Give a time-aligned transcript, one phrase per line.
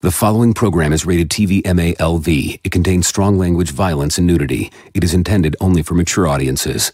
[0.00, 2.60] The following program is rated TV MALV.
[2.62, 4.70] It contains strong language, violence, and nudity.
[4.94, 6.92] It is intended only for mature audiences.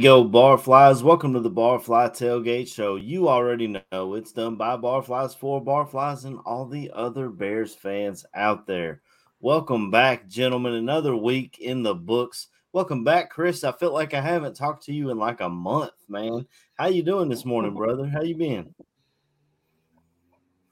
[0.00, 1.02] Go, Barflies.
[1.02, 2.96] Welcome to the Barfly Tailgate Show.
[2.96, 8.24] You already know it's done by Barflies for Barflies and all the other Bears fans
[8.32, 9.02] out there.
[9.40, 10.72] Welcome back, gentlemen.
[10.72, 12.48] Another week in the books.
[12.72, 13.62] Welcome back, Chris.
[13.62, 16.46] I feel like I haven't talked to you in like a month, man.
[16.76, 17.76] How you doing this morning, oh.
[17.76, 18.06] brother?
[18.08, 18.74] How you been?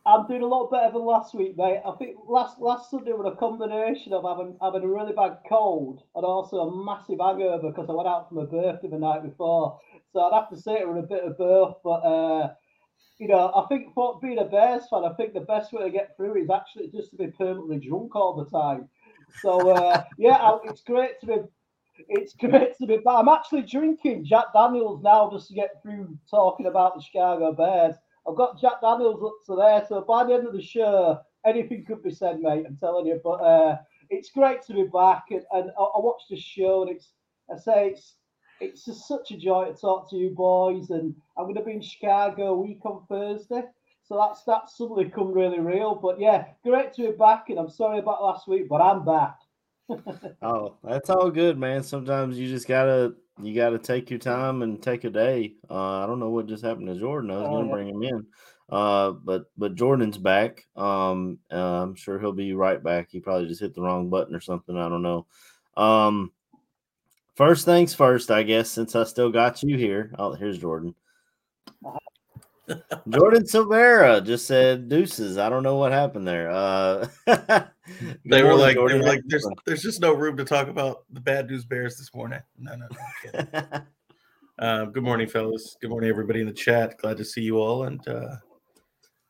[0.08, 1.82] I'm doing a lot better than last week, mate.
[1.84, 6.02] I think last last Sunday was a combination of having having a really bad cold
[6.14, 9.78] and also a massive hangover because I went out for my birthday the night before.
[10.14, 11.76] So I'd have to say it was a bit of both.
[11.84, 12.54] But uh,
[13.18, 15.90] you know, I think for being a Bears fan, I think the best way to
[15.90, 18.88] get through is actually just to be permanently drunk all the time.
[19.42, 21.34] So uh, yeah, it's great to be.
[22.08, 23.16] It's great to be back.
[23.18, 27.96] I'm actually drinking Jack Daniels now just to get through talking about the Chicago Bears.
[28.26, 31.84] I've got Jack Daniels up to there, so by the end of the show, anything
[31.84, 32.64] could be said, mate.
[32.66, 33.20] I'm telling you.
[33.22, 33.76] But uh,
[34.10, 37.12] it's great to be back, and, and I, I watched the show, and it's
[37.52, 38.14] I say it's
[38.60, 41.72] it's just such a joy to talk to you boys, and I'm going to be
[41.72, 43.62] in Chicago week on Thursday.
[44.04, 45.94] So that's that's suddenly come really real.
[45.94, 49.36] But yeah, great to be back, and I'm sorry about last week, but I'm back.
[50.42, 51.82] Oh, that's all good, man.
[51.82, 55.54] Sometimes you just gotta you got to take your time and take a day.
[55.70, 57.30] Uh, I don't know what just happened to Jordan.
[57.30, 57.72] I was oh, to yeah.
[57.72, 58.26] bring him in,
[58.70, 60.66] uh, but but Jordan's back.
[60.76, 63.08] Um, uh, I'm sure he'll be right back.
[63.10, 64.76] He probably just hit the wrong button or something.
[64.76, 65.26] I don't know.
[65.76, 66.32] Um,
[67.36, 68.70] first things first, I guess.
[68.70, 70.94] Since I still got you here, oh, here's Jordan.
[73.08, 75.38] Jordan Silvera just said deuces.
[75.38, 76.50] I don't know what happened there.
[76.50, 77.08] Uh,
[78.24, 81.20] they were like, they were like, there's, there's just no room to talk about the
[81.20, 82.40] bad news bears this morning.
[82.58, 82.88] No, no,
[83.34, 83.82] no.
[84.58, 85.76] uh, good morning, fellas.
[85.80, 86.98] Good morning, everybody in the chat.
[86.98, 87.84] Glad to see you all.
[87.84, 88.36] And uh,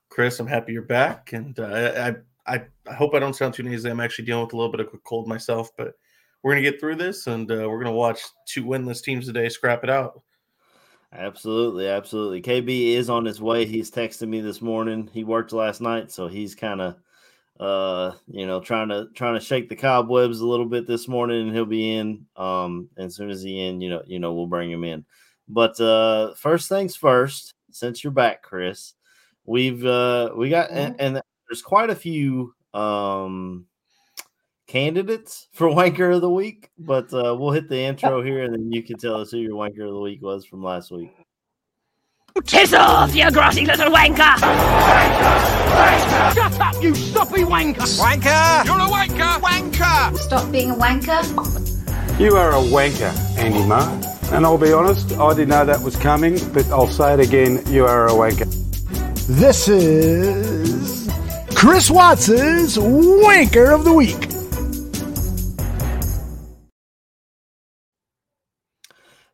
[0.09, 1.33] Chris, I'm happy you're back.
[1.33, 2.15] And uh,
[2.47, 3.91] I, I, I hope I don't sound too nasally.
[3.91, 5.95] I'm actually dealing with a little bit of a cold myself, but
[6.43, 9.83] we're gonna get through this, and uh, we're gonna watch two winless teams today scrap
[9.83, 10.23] it out.
[11.13, 12.43] Absolutely, absolutely.
[12.43, 13.65] KB is on his way.
[13.65, 15.09] He's texting me this morning.
[15.13, 16.97] He worked last night, so he's kind of
[17.61, 21.47] uh you know trying to trying to shake the cobwebs a little bit this morning
[21.47, 24.47] and he'll be in um as soon as he in you know you know we'll
[24.47, 25.05] bring him in
[25.49, 28.95] but uh first things first since you're back chris
[29.45, 31.17] we've uh we got and, mm-hmm.
[31.17, 33.67] and there's quite a few um
[34.69, 38.71] candidates for wanker of the week, but uh, we'll hit the intro here and then
[38.71, 41.11] you can tell us who your wanker of the week was from last week.
[42.47, 44.37] Kiss off, you grassy little wanker!
[44.37, 46.35] wanker!
[46.35, 47.99] Shut up, you stoppy wanker!
[47.99, 48.65] Wanker!
[48.65, 49.41] You're a wanker!
[49.41, 50.17] Wanker!
[50.19, 52.21] Stop being a wanker.
[52.21, 53.89] You are a wanker, Andy Marr.
[54.33, 57.63] And I'll be honest, I didn't know that was coming, but I'll say it again,
[57.67, 58.47] you are a wanker.
[59.27, 61.11] This is
[61.55, 64.29] Chris Watts's Wanker of the Week.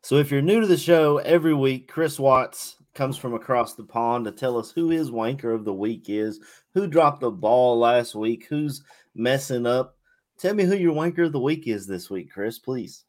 [0.03, 3.85] So if you're new to the show, every week Chris Watts comes from across the
[3.85, 6.41] pond to tell us who his wanker of the week is,
[6.73, 8.83] who dropped the ball last week, who's
[9.15, 9.97] messing up.
[10.39, 13.05] Tell me who your wanker of the week is this week, Chris, please.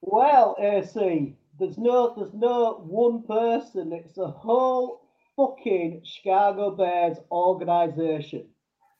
[0.00, 3.92] Well, AC, there's no there's no one person.
[3.92, 5.02] It's a whole
[5.36, 8.46] fucking Chicago Bears organization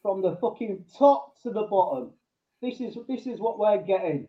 [0.03, 2.13] from the fucking top to the bottom.
[2.61, 4.29] This is this is what we're getting,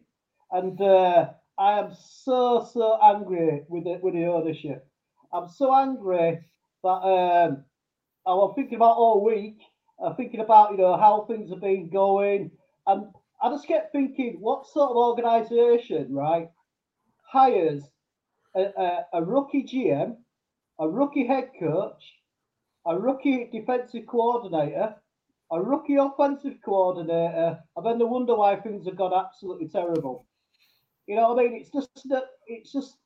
[0.51, 4.87] and uh, I am so so angry with the with the ownership.
[5.31, 6.39] I'm so angry
[6.83, 7.65] that um,
[8.25, 9.57] I was thinking about all week.
[10.03, 12.51] I'm thinking about you know how things have been going,
[12.87, 13.05] and
[13.41, 16.49] I just kept thinking, what sort of organisation, right,
[17.23, 17.83] hires
[18.55, 20.15] a, a, a rookie GM,
[20.79, 22.03] a rookie head coach,
[22.85, 24.95] a rookie defensive coordinator,
[25.51, 30.25] a rookie offensive coordinator, and then they wonder why things have gone absolutely terrible.
[31.07, 31.59] You know what I mean?
[31.61, 32.97] It's just that it's just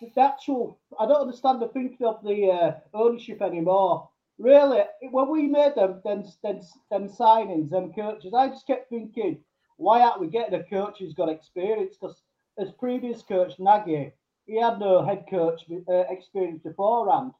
[0.00, 0.78] the actual.
[0.98, 4.08] I don't understand the thinking of the uh, ownership anymore.
[4.38, 6.60] Really, when we made them, them, them,
[6.90, 9.38] them signings, them coaches, I just kept thinking,
[9.78, 11.96] why aren't we getting a coach who's got experience?
[11.98, 12.20] Because
[12.58, 14.12] as previous coach Nagy,
[14.46, 17.32] he had no head coach uh, experience beforehand.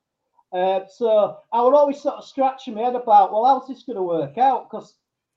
[0.53, 3.97] Uh, so I would always sort of scratching my head about, well, how's this going
[3.97, 4.71] to work out?
[4.71, 4.95] Because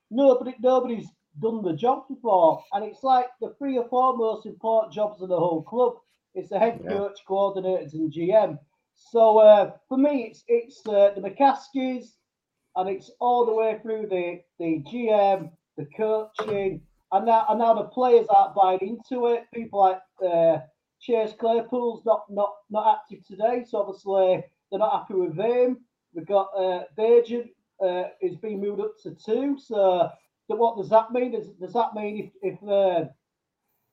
[0.09, 1.09] nobody, nobody's
[1.41, 5.29] done the job before, and it's like the three or four most important jobs in
[5.29, 5.93] the whole club.
[6.35, 6.89] It's the head yeah.
[6.89, 8.59] coach, coordinators, and GM.
[8.93, 12.15] So uh, for me, it's it's uh, the McCaskies,
[12.75, 16.81] and it's all the way through the the GM, the coaching,
[17.11, 19.45] and now and now the players aren't buying into it.
[19.53, 20.59] People like uh,
[21.01, 25.79] Chase Claypool's not not not active today, so obviously they're not happy with him.
[26.13, 27.49] We've got uh, Virgin
[27.83, 29.57] uh, is being moved up to two.
[29.57, 30.09] So,
[30.57, 31.31] what does that mean?
[31.31, 33.05] Does, does that mean if, if uh,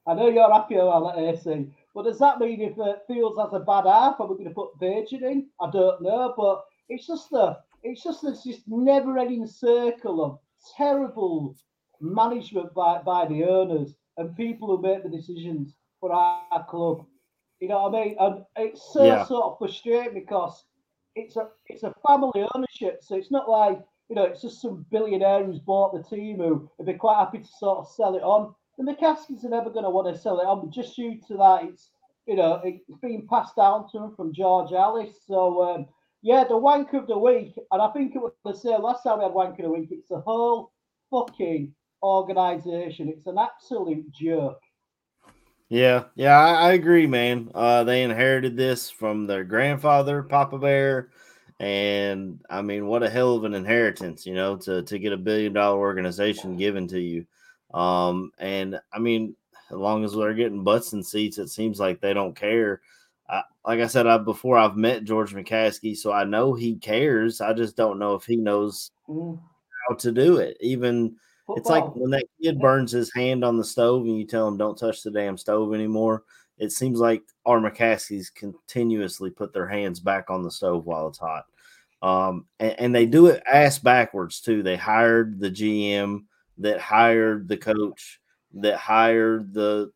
[0.08, 3.60] I know you're happy about AC, but does that mean if uh, Fields has a
[3.60, 5.48] bad half, are we going to put Virgin in?
[5.60, 10.38] I don't know, but it's just the it's just this just never-ending circle of
[10.76, 11.56] terrible
[12.00, 17.04] management by, by the owners and people who make the decisions for our club.
[17.60, 18.16] You know what I mean?
[18.18, 19.24] And it's so yeah.
[19.24, 20.64] sort of frustrating because
[21.14, 24.86] it's a it's a family ownership, so it's not like you know it's just some
[24.90, 28.22] billionaire who's bought the team who would be quite happy to sort of sell it
[28.22, 28.54] on.
[28.78, 31.64] The McCaskies are never going to want to sell it on, just due to that
[31.64, 31.90] it's
[32.26, 35.12] you know it's been passed down to them from George Halas.
[35.26, 35.86] So um,
[36.22, 39.18] yeah, the wank of the week, and I think it was the same last time
[39.18, 39.88] we had wank of the week.
[39.90, 40.72] It's the whole
[41.10, 41.72] fucking
[42.02, 43.08] organization.
[43.08, 44.60] It's an absolute joke.
[45.68, 47.50] Yeah, yeah, I, I agree, man.
[47.54, 51.10] Uh, they inherited this from their grandfather, Papa Bear,
[51.58, 55.16] and I mean, what a hell of an inheritance, you know, to to get a
[55.16, 57.26] billion dollar organization given to you.
[57.72, 59.34] Um, and I mean,
[59.70, 62.80] as long as they're getting butts and seats, it seems like they don't care.
[63.28, 67.40] I, like I said I, before, I've met George McCaskey, so I know he cares.
[67.40, 69.38] I just don't know if he knows mm.
[69.88, 70.56] how to do it.
[70.60, 71.16] Even
[71.46, 71.60] Football.
[71.60, 74.56] It's like when that kid burns his hand on the stove and you tell him
[74.56, 76.24] don't touch the damn stove anymore.
[76.58, 81.18] It seems like our McCaskies continuously put their hands back on the stove while it's
[81.18, 81.44] hot.
[82.02, 84.62] Um, and, and, they do it ass backwards too.
[84.62, 86.24] They hired the GM
[86.58, 88.20] that hired the coach
[88.54, 89.90] that hired the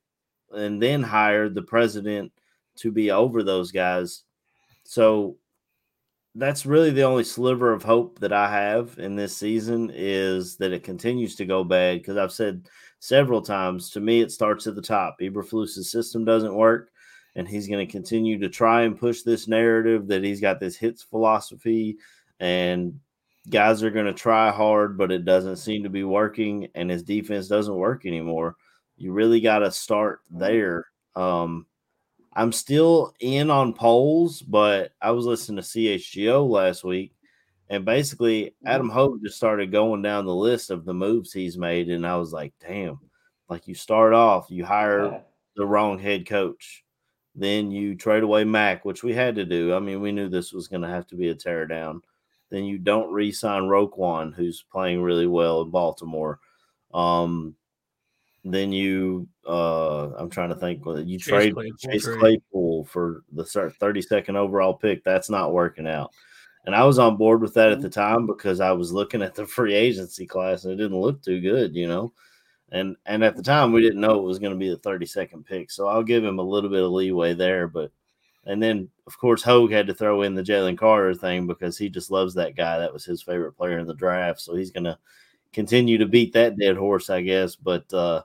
[0.53, 2.33] and then hired the president
[2.77, 4.23] to be over those guys.
[4.85, 5.37] So
[6.35, 10.73] that's really the only sliver of hope that I have in this season is that
[10.73, 12.69] it continues to go bad because I've said
[13.01, 15.17] several times to me it starts at the top.
[15.21, 16.91] Eberflus's system doesn't work,
[17.35, 20.77] and he's going to continue to try and push this narrative that he's got this
[20.77, 21.97] hits philosophy
[22.39, 22.99] and
[23.49, 27.03] guys are going to try hard, but it doesn't seem to be working, and his
[27.03, 28.57] defense doesn't work anymore.
[28.97, 30.87] You really got to start there.
[31.17, 31.67] Um,
[32.35, 37.15] I'm still in on Poles, but I was listening to CHGO last week,
[37.71, 38.67] and basically mm-hmm.
[38.67, 42.17] Adam Hoge just started going down the list of the moves he's made, and I
[42.17, 42.99] was like, damn,
[43.49, 45.23] like you start off, you hire
[45.57, 46.85] the wrong head coach,
[47.35, 49.75] then you trade away Mack, which we had to do.
[49.75, 52.03] I mean, we knew this was going to have to be a tear down.
[52.51, 56.41] Then you don't re-sign Roquan, who's playing really well in Baltimore.
[56.93, 57.55] Um,
[58.45, 60.83] then you, uh, I'm trying to think.
[60.85, 65.05] You Chase trade Claypool Chase Claypool for the 32nd overall pick.
[65.05, 66.11] That's not working out.
[66.67, 68.01] And I was on board with that at the mm-hmm.
[68.01, 71.41] time because I was looking at the free agency class and it didn't look too
[71.41, 72.13] good, you know.
[72.73, 75.45] And and at the time we didn't know it was going to be the 32nd
[75.45, 77.67] pick, so I'll give him a little bit of leeway there.
[77.67, 77.91] But
[78.47, 81.89] and then of course Hoge had to throw in the Jalen Carter thing because he
[81.89, 82.79] just loves that guy.
[82.79, 84.99] That was his favorite player in the draft, so he's going to
[85.53, 87.57] continue to beat that dead horse, I guess.
[87.57, 88.23] But uh,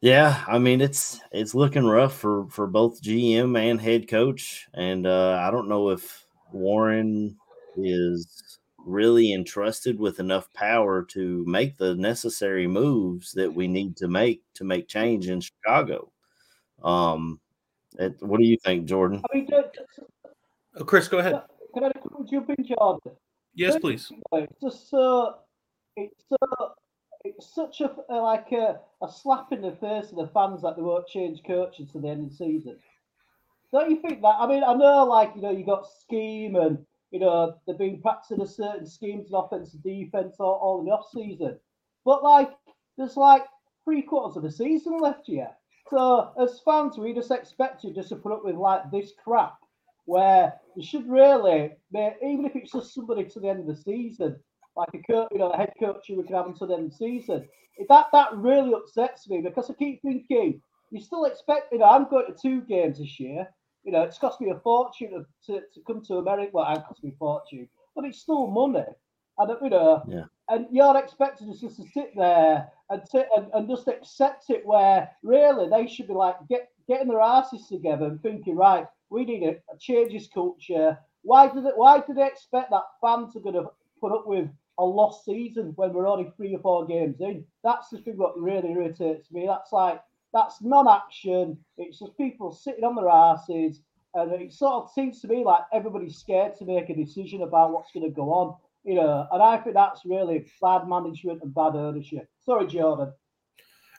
[0.00, 5.06] yeah, I mean it's it's looking rough for for both GM and head coach, and
[5.06, 7.36] uh, I don't know if Warren
[7.76, 14.08] is really entrusted with enough power to make the necessary moves that we need to
[14.08, 16.10] make to make change in Chicago.
[16.82, 17.40] Um,
[17.98, 19.22] it, what do you think, Jordan?
[19.32, 19.48] I mean,
[20.76, 21.42] oh, Chris, go ahead.
[21.74, 21.92] Can I
[22.30, 23.16] jump in, Jordan?
[23.54, 24.10] Yes, please.
[24.32, 25.34] Uh, uh, it's just so.
[25.96, 26.72] It's so.
[27.22, 30.82] It's such a like a, a slap in the face of the fans that they
[30.82, 32.78] won't change coaches to the end of the season.
[33.72, 34.36] Don't you think that?
[34.38, 36.78] I mean, I know, like you know, you got scheme and
[37.10, 40.86] you know they've been practicing a certain schemes in offense and defense all, all in
[40.86, 41.58] the off season,
[42.04, 42.50] but like
[42.96, 43.44] there's like
[43.84, 45.58] three quarters of the season left yet.
[45.88, 49.56] So as fans, we just expect you just to put up with like this crap,
[50.04, 54.36] where you should really, even if it's just somebody to the end of the season,
[54.76, 56.90] like a coach, you know, a head coach you can have until the end of
[56.90, 57.48] the season.
[57.88, 60.60] That that really upsets me because I keep thinking
[60.90, 61.72] you still expect.
[61.72, 63.48] You oh, know, I'm going to two games this year.
[63.84, 66.50] You know, it's cost me a fortune to, to, come to America.
[66.52, 68.84] Well, it cost me a fortune, but it's still money.
[69.38, 70.24] And you know, yeah.
[70.50, 74.66] and you're expected us just to sit there and, t- and and just accept it.
[74.66, 79.24] Where really they should be like get getting their asses together and thinking, right, we
[79.24, 80.98] need a, a change this culture.
[81.22, 81.76] Why did it?
[81.76, 83.70] Why did they expect that fans are going to
[84.00, 87.44] put up with a lost season when we're only three or four games in?
[87.64, 89.46] That's the thing that really irritates me.
[89.46, 91.58] That's like that's non-action.
[91.76, 93.80] It's just people sitting on their asses,
[94.14, 97.72] and it sort of seems to me like everybody's scared to make a decision about
[97.72, 98.56] what's going to go on.
[98.84, 102.28] You know, and I think that's really bad management and bad ownership.
[102.38, 103.12] Sorry, Jordan.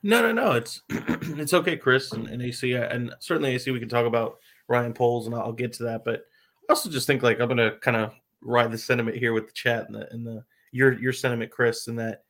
[0.03, 0.51] No, no, no.
[0.53, 3.69] It's it's okay, Chris and, and AC, and certainly AC.
[3.69, 6.03] We can talk about Ryan Poles, and I'll get to that.
[6.03, 6.25] But
[6.67, 9.53] I also just think like I'm gonna kind of ride the sentiment here with the
[9.53, 12.23] chat and the and the your your sentiment, Chris, and that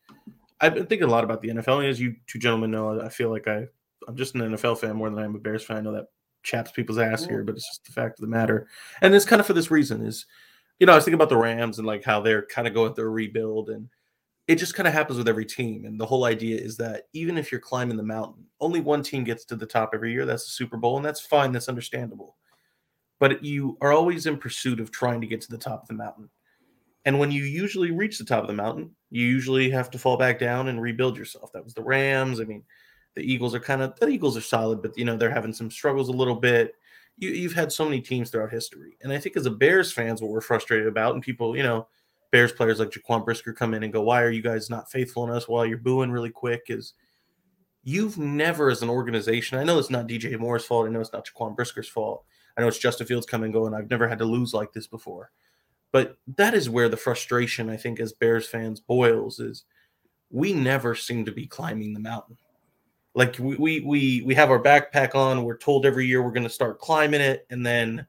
[0.59, 1.79] I've been thinking a lot about the NFL.
[1.79, 3.67] And as you two gentlemen know, I feel like I
[4.07, 5.77] I'm just an NFL fan more than I'm a Bears fan.
[5.77, 6.07] I know that
[6.43, 7.45] chaps people's ass here, mm.
[7.45, 8.67] but it's just the fact of the matter.
[9.01, 10.25] And it's kind of for this reason is,
[10.79, 12.93] you know, I was thinking about the Rams and like how they're kind of going
[12.93, 13.87] through a rebuild and
[14.47, 15.85] it just kind of happens with every team.
[15.85, 19.23] And the whole idea is that even if you're climbing the mountain, only one team
[19.23, 20.25] gets to the top every year.
[20.25, 21.51] That's the Super Bowl, and that's fine.
[21.51, 22.35] That's understandable.
[23.19, 25.93] But you are always in pursuit of trying to get to the top of the
[25.93, 26.29] mountain.
[27.05, 30.17] And when you usually reach the top of the mountain, you usually have to fall
[30.17, 31.51] back down and rebuild yourself.
[31.53, 32.39] That was the Rams.
[32.39, 32.63] I mean,
[33.15, 35.71] the Eagles are kind of the Eagles are solid, but you know they're having some
[35.71, 36.75] struggles a little bit.
[37.17, 40.21] You, you've had so many teams throughout history, and I think as a Bears fans,
[40.21, 41.87] what we're frustrated about, and people, you know,
[42.31, 45.23] Bears players like Jaquan Brisker come in and go, "Why are you guys not faithful
[45.25, 46.93] in us?" While you're booing really quick, is
[47.83, 50.87] you've never, as an organization, I know it's not DJ Moore's fault.
[50.87, 52.25] I know it's not Jaquan Brisker's fault.
[52.57, 53.73] I know it's Justin Fields coming and going.
[53.73, 55.31] I've never had to lose like this before.
[55.91, 59.65] But that is where the frustration, I think, as Bears fans boils is
[60.29, 62.37] we never seem to be climbing the mountain.
[63.13, 66.49] Like we we we, we have our backpack on, we're told every year we're gonna
[66.49, 68.05] start climbing it, and then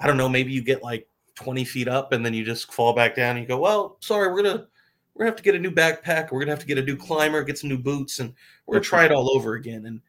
[0.00, 2.94] I don't know, maybe you get like 20 feet up and then you just fall
[2.94, 4.66] back down and you go, Well, sorry, we're gonna
[5.14, 6.96] we're gonna have to get a new backpack, we're gonna have to get a new
[6.96, 8.32] climber, get some new boots, and
[8.66, 9.86] we're gonna try it all over again.
[9.86, 10.00] And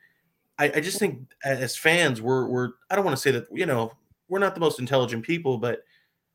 [0.58, 3.66] I, I just think as fans, we're we're I don't want to say that, you
[3.66, 3.92] know,
[4.30, 5.84] we're not the most intelligent people, but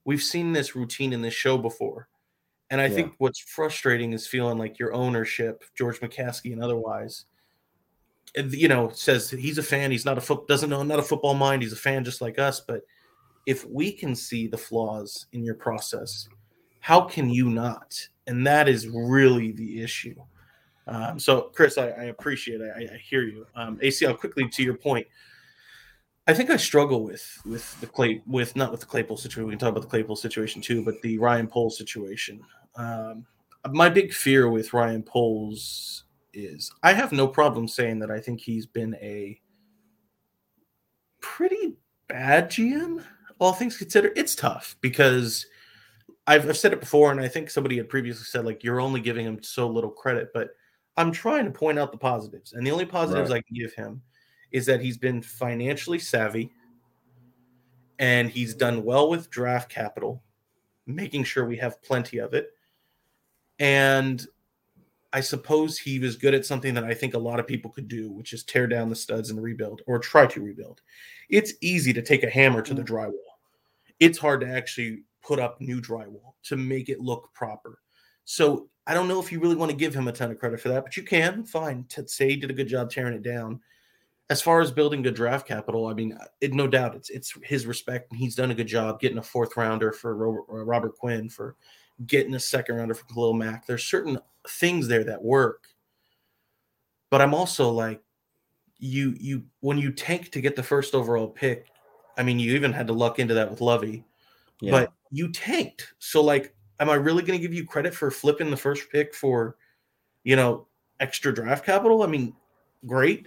[0.04, 2.08] we've seen this routine in this show before.
[2.70, 2.94] And I yeah.
[2.94, 7.26] think what's frustrating is feeling like your ownership, George McCaskey and otherwise,
[8.36, 9.90] you know, says he's a fan.
[9.90, 11.62] He's not a foot doesn't know not a football mind.
[11.62, 12.60] He's a fan just like us.
[12.60, 12.82] But
[13.46, 16.28] if we can see the flaws in your process,
[16.80, 17.98] how can you not?
[18.26, 20.16] And that is really the issue.
[20.88, 22.72] Um, so, Chris, I, I appreciate it.
[22.76, 23.46] I, I hear you.
[23.54, 25.06] Um, ACL, quickly to your point,
[26.28, 29.46] I think I struggle with with the Clay with not with the Claypool situation.
[29.46, 32.40] We can talk about the Claypool situation too, but the Ryan Poles situation.
[32.74, 33.26] Um,
[33.70, 36.04] my big fear with Ryan Poles
[36.36, 39.40] is I have no problem saying that I think he's been a
[41.20, 41.76] pretty
[42.08, 43.02] bad GM,
[43.38, 44.12] all things considered.
[44.16, 45.46] It's tough because
[46.26, 49.00] I've, I've said it before, and I think somebody had previously said, like, you're only
[49.00, 50.50] giving him so little credit, but
[50.96, 52.52] I'm trying to point out the positives.
[52.52, 53.38] And the only positives right.
[53.38, 54.02] I can give him
[54.52, 56.50] is that he's been financially savvy
[57.98, 60.22] and he's done well with draft capital,
[60.86, 62.50] making sure we have plenty of it.
[63.58, 64.26] And
[65.16, 67.88] I suppose he was good at something that I think a lot of people could
[67.88, 70.82] do, which is tear down the studs and rebuild or try to rebuild.
[71.30, 72.88] It's easy to take a hammer to the mm.
[72.88, 73.32] drywall.
[73.98, 77.78] It's hard to actually put up new drywall to make it look proper.
[78.26, 80.60] So I don't know if you really want to give him a ton of credit
[80.60, 81.46] for that, but you can.
[81.46, 81.86] Fine.
[82.08, 83.60] Say he did a good job tearing it down.
[84.28, 87.66] As far as building good draft capital, I mean, it, no doubt it's it's his
[87.66, 88.12] respect.
[88.12, 91.56] He's done a good job getting a fourth rounder for Robert, Robert Quinn, for
[92.06, 93.66] getting a second rounder for Khalil Mack.
[93.66, 95.68] There's certain things there that work.
[97.10, 98.02] But I'm also like,
[98.78, 101.66] you you when you tank to get the first overall pick,
[102.18, 104.04] I mean, you even had to luck into that with Lovie,
[104.60, 104.70] yeah.
[104.70, 105.94] but you tanked.
[105.98, 109.14] So like, am I really going to give you credit for flipping the first pick
[109.14, 109.56] for,
[110.24, 110.66] you know,
[111.00, 112.02] extra draft capital?
[112.02, 112.34] I mean,
[112.84, 113.26] great.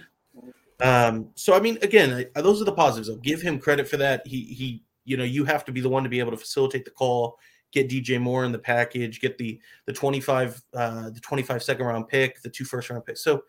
[0.82, 3.10] Um, so I mean, again, I, those are the positives.
[3.10, 4.28] I'll give him credit for that.
[4.28, 6.86] He he you know, you have to be the one to be able to facilitate
[6.86, 7.40] the call,
[7.72, 12.08] get DJ Moore in the package, get the the 25 uh the 25 second round
[12.08, 13.24] pick, the two first round picks.
[13.24, 13.44] So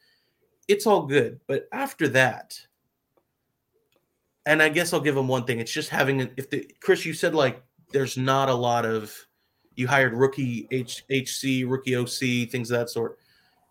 [0.69, 1.41] it's all good.
[1.47, 2.59] But after that,
[4.47, 5.61] and I guess I'll give him one thing.
[5.61, 7.63] It's just having if the Chris, you said like
[7.93, 9.15] there's not a lot of
[9.75, 13.19] you hired rookie H, HC, rookie OC, things of that sort.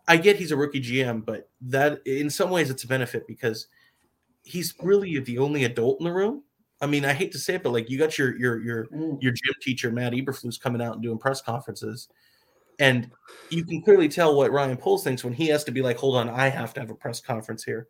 [0.07, 3.67] I get he's a rookie GM, but that in some ways it's a benefit because
[4.43, 6.43] he's really the only adult in the room.
[6.81, 9.21] I mean, I hate to say it, but like you got your your your mm.
[9.21, 12.07] your gym teacher Matt Eberflus coming out and doing press conferences,
[12.79, 13.12] and
[13.50, 16.15] you can clearly tell what Ryan Poles thinks when he has to be like, "Hold
[16.15, 17.88] on, I have to have a press conference here,"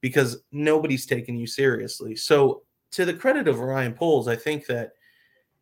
[0.00, 2.14] because nobody's taking you seriously.
[2.14, 4.92] So, to the credit of Ryan Poles, I think that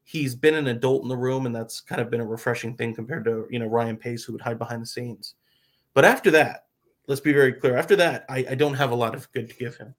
[0.04, 2.94] he's been an adult in the room, and that's kind of been a refreshing thing
[2.94, 5.34] compared to you know Ryan Pace, who would hide behind the scenes.
[5.94, 6.66] But after that,
[7.06, 7.76] let's be very clear.
[7.76, 9.94] After that, I, I don't have a lot of good to give him.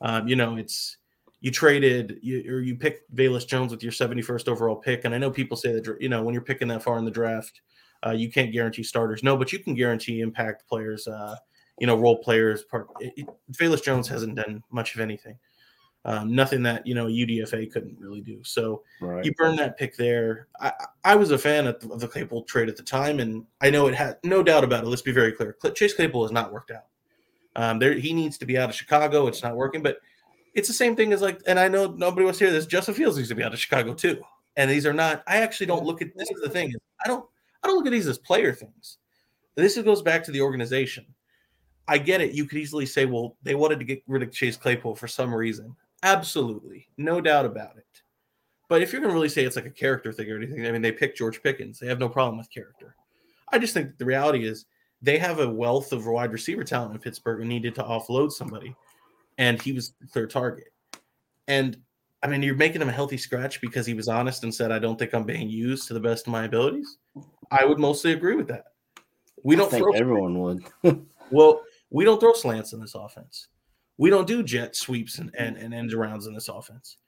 [0.00, 0.96] Um, you know, it's
[1.40, 5.04] you traded you, or you picked Velus Jones with your 71st overall pick.
[5.04, 7.10] And I know people say that, you know, when you're picking that far in the
[7.10, 7.60] draft,
[8.04, 9.22] uh, you can't guarantee starters.
[9.22, 11.36] No, but you can guarantee impact players, uh,
[11.78, 12.64] you know, role players.
[12.64, 12.88] Part
[13.52, 15.38] Velus Jones hasn't done much of anything.
[16.04, 18.40] Um, nothing that you know UDFA couldn't really do.
[18.44, 19.24] So right.
[19.24, 20.46] you burned that pick there.
[20.60, 20.72] I,
[21.04, 23.68] I was a fan of the, of the, Claypool trade at the time, and I
[23.68, 24.86] know it had no doubt about it.
[24.86, 26.84] Let's be very clear: Chase Claypool has not worked out.
[27.56, 29.26] Um, there, he needs to be out of Chicago.
[29.26, 29.98] It's not working, but
[30.54, 32.66] it's the same thing as like, and I know nobody wants to hear this.
[32.66, 34.22] Justin Fields needs to be out of Chicago too.
[34.56, 35.22] And these are not.
[35.26, 36.30] I actually don't look at this.
[36.30, 36.74] Is the thing.
[37.04, 37.24] I don't.
[37.62, 38.98] I don't look at these as player things.
[39.56, 41.06] This goes back to the organization.
[41.88, 42.32] I get it.
[42.32, 45.34] You could easily say, well, they wanted to get rid of Chase Claypool for some
[45.34, 45.74] reason.
[46.02, 47.84] Absolutely, no doubt about it.
[48.68, 50.70] But if you're going to really say it's like a character thing or anything, I
[50.70, 51.78] mean, they picked George Pickens.
[51.78, 52.94] They have no problem with character.
[53.50, 54.66] I just think the reality is
[55.00, 58.76] they have a wealth of wide receiver talent in Pittsburgh and needed to offload somebody
[59.38, 60.72] and he was their target.
[61.46, 61.78] And
[62.22, 64.78] I mean, you're making him a healthy scratch because he was honest and said, "I
[64.78, 66.98] don't think I'm being used to the best of my abilities."
[67.50, 68.64] I would mostly agree with that.
[69.42, 70.64] We don't think everyone would.
[71.30, 73.48] well, we don't throw slants in this offense.
[73.96, 76.98] We don't do jet sweeps and, and, and end arounds in this offense.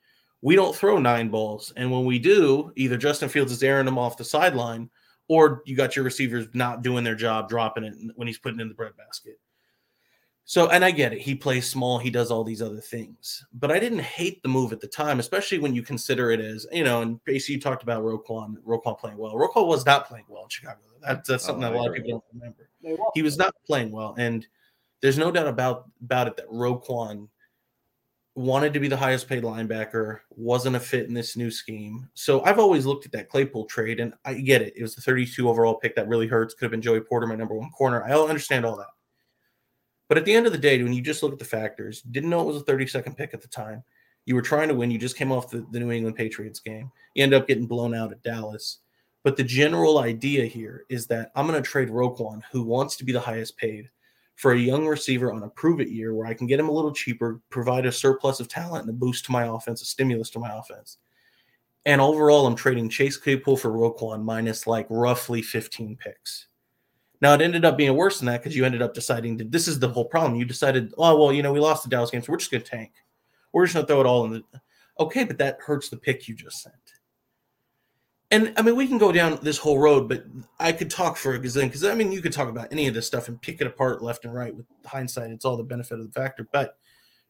[0.43, 1.73] We don't throw nine balls.
[1.77, 4.91] And when we do, either Justin Fields is airing them off the sideline
[5.29, 8.69] or you got your receivers not doing their job, dropping it when he's putting in
[8.69, 9.39] the breadbasket.
[10.51, 11.21] So, and I get it.
[11.21, 11.97] He plays small.
[11.97, 13.47] He does all these other things.
[13.53, 16.67] But I didn't hate the move at the time, especially when you consider it as,
[16.73, 19.35] you know, and basically you talked about Roquan, Roquan playing well.
[19.35, 20.81] Roquan was not playing well in Chicago.
[21.03, 22.69] That, that's oh, something oh, that a lot of people don't remember.
[23.15, 24.17] He was not playing well.
[24.19, 24.45] And
[25.03, 27.29] there's no doubt about, about it that Roquan
[28.35, 32.09] wanted to be the highest paid linebacker, wasn't a fit in this new scheme.
[32.15, 34.73] So I've always looked at that Claypool trade and I get it.
[34.75, 36.55] It was the 32 overall pick that really hurts.
[36.55, 38.03] Could have been Joey Porter, my number one corner.
[38.03, 38.89] I understand all that.
[40.11, 42.31] But at the end of the day, when you just look at the factors, didn't
[42.31, 43.85] know it was a 30 second pick at the time.
[44.27, 44.91] You were trying to win.
[44.91, 46.91] You just came off the, the New England Patriots game.
[47.15, 48.81] You end up getting blown out at Dallas.
[49.23, 53.05] But the general idea here is that I'm going to trade Roquan, who wants to
[53.05, 53.89] be the highest paid,
[54.35, 56.73] for a young receiver on a prove it year where I can get him a
[56.73, 60.31] little cheaper, provide a surplus of talent and a boost to my offense, a stimulus
[60.31, 60.99] to my offense.
[61.87, 66.49] And overall, I'm trading Chase Claypool for Roquan minus like roughly 15 picks.
[67.21, 69.69] Now it ended up being worse than that because you ended up deciding that This
[69.69, 70.39] is the whole problem.
[70.39, 72.63] You decided, oh well, you know, we lost the Dallas game, so we're just going
[72.63, 72.93] to tank.
[73.53, 74.43] We're just going to throw it all in the.
[74.99, 76.75] Okay, but that hurts the pick you just sent.
[78.31, 80.25] And I mean, we can go down this whole road, but
[80.61, 82.95] I could talk for a gazillion because I mean, you could talk about any of
[82.95, 84.55] this stuff and pick it apart left and right.
[84.55, 86.47] With hindsight, it's all the benefit of the factor.
[86.53, 86.79] But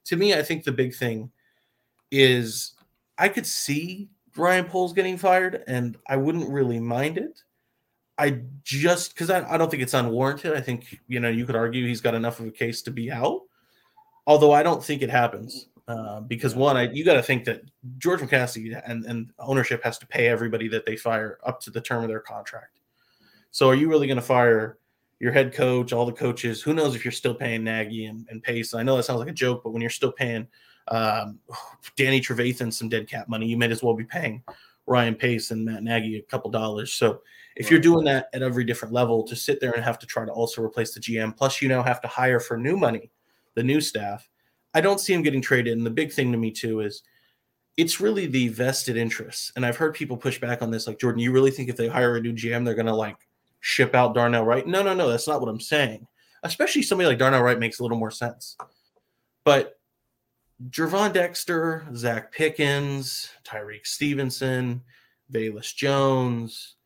[0.04, 1.30] to me, I think the big thing
[2.10, 2.74] is
[3.16, 7.42] I could see Ryan Poles getting fired, and I wouldn't really mind it.
[8.20, 10.54] I just because I, I don't think it's unwarranted.
[10.54, 13.10] I think you know you could argue he's got enough of a case to be
[13.10, 13.42] out.
[14.26, 17.62] Although I don't think it happens uh, because one, I, you got to think that
[17.98, 21.80] George McCaskey and, and ownership has to pay everybody that they fire up to the
[21.80, 22.78] term of their contract.
[23.50, 24.78] So are you really going to fire
[25.18, 26.62] your head coach, all the coaches?
[26.62, 28.74] Who knows if you're still paying Nagy and, and Pace?
[28.74, 30.46] I know that sounds like a joke, but when you're still paying
[30.88, 31.40] um,
[31.96, 34.44] Danny Trevathan some dead cap money, you might as well be paying
[34.86, 36.92] Ryan Pace and Matt Nagy a couple dollars.
[36.92, 37.22] So
[37.56, 40.24] if you're doing that at every different level, to sit there and have to try
[40.24, 43.10] to also replace the GM, plus you now have to hire for new money,
[43.54, 44.28] the new staff.
[44.72, 45.76] I don't see him getting traded.
[45.76, 47.02] And the big thing to me too is
[47.76, 49.52] it's really the vested interests.
[49.56, 51.88] And I've heard people push back on this, like Jordan, you really think if they
[51.88, 53.16] hire a new GM, they're gonna like
[53.60, 54.66] ship out Darnell Wright?
[54.66, 56.06] No, no, no, that's not what I'm saying.
[56.42, 58.56] Especially somebody like Darnell Wright makes a little more sense.
[59.44, 59.78] But
[60.68, 64.82] Gervon Dexter, Zacch Pickens, Tyrique Stevenson,
[65.32, 66.76] Velus Jones,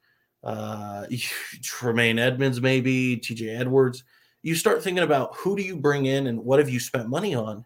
[0.45, 1.07] uh,
[1.63, 4.05] Tremaine Edmunds, maybe TJ Edwards.
[4.43, 7.35] You start thinking about who do you bring in and what have you spent money
[7.35, 7.65] on,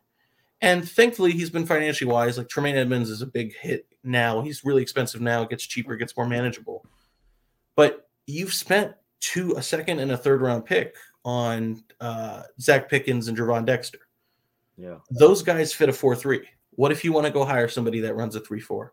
[0.61, 2.39] And thankfully, he's been financially wise.
[2.39, 4.41] Like Tremaine Edmunds is a big hit now.
[4.41, 5.43] He's really expensive now.
[5.43, 6.87] It gets cheaper, gets more manageable.
[7.77, 13.29] But you've spent two, a second and a third round pick on uh, Zacch Pickens
[13.29, 13.99] and Gervon Dexter.
[14.79, 14.97] Yeah.
[15.11, 16.41] Those guys fit a 4 3.
[16.71, 18.93] What if you want to go hire somebody that runs a 3 4?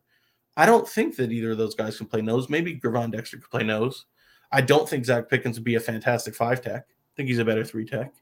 [0.58, 2.50] I don't think that either of those guys can play nose.
[2.50, 4.06] Maybe Gervon Dexter could play nose.
[4.52, 6.86] I don't think Zacch Pickens would be a fantastic five tech.
[6.88, 8.14] I think he's a better three tech.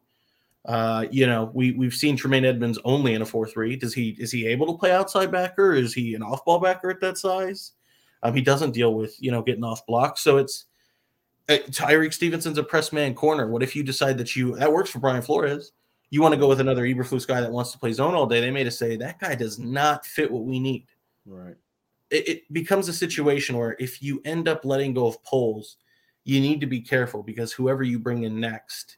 [0.66, 3.76] Uh, you know, we we've seen Tremaine Edmunds only in a four three.
[3.76, 5.74] Does he is he able to play outside backer?
[5.74, 7.74] Is he an off ball backer at that size?
[8.24, 10.22] Um, he doesn't deal with you know getting off blocks.
[10.22, 10.66] So it's
[11.50, 13.48] uh, Tyrique Stevenson's a press man corner.
[13.48, 15.74] What if you decide that you that works for Brian Flores?
[16.14, 18.40] You want to go with another Eberflus guy that wants to play zone all day?
[18.40, 20.86] They made us say that guy does not fit what we need.
[21.26, 21.56] Right.
[22.12, 25.78] It, it becomes a situation where if you end up letting go of Poles,
[26.24, 28.98] you need to be careful because whoever you bring in next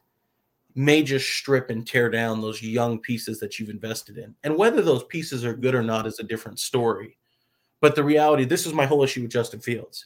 [0.74, 4.34] may just strip and tear down those young pieces that you've invested in.
[4.44, 7.16] And whether those pieces are good or not is a different story.
[7.80, 10.04] But the reality, this is my whole issue with Justin Fields.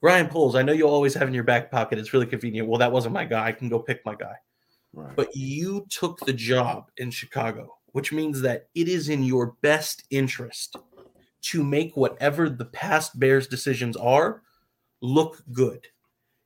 [0.00, 1.98] Ryan Poles, I know you'll always have in your back pocket.
[1.98, 2.68] It's really convenient.
[2.68, 3.48] Well, that wasn't my guy.
[3.48, 4.36] I can go pick my guy.
[4.96, 5.14] Right.
[5.14, 10.02] But you took the job in Chicago, which means that it is in your best
[10.10, 10.76] interest
[11.42, 14.42] to make whatever the past Bears decisions are
[15.00, 15.86] look good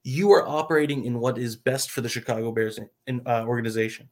[0.02, 4.08] you are operating in what is best for the Chicago Bears in, uh, organization.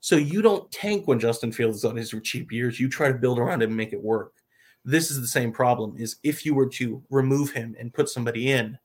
[0.00, 2.80] So you don't tank when Justin Fields is on his cheap years.
[2.80, 4.32] You try to build around him and make it work.
[4.84, 5.94] This is the same problem.
[5.98, 8.78] Is if you were to remove him and put somebody in,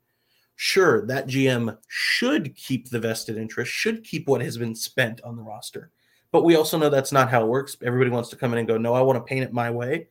[0.56, 5.36] sure, that GM should keep the vested interest, should keep what has been spent on
[5.36, 5.92] the roster.
[6.32, 7.78] But we also know that's not how it works.
[7.82, 10.08] Everybody wants to come in and go, no, I want to paint it my way.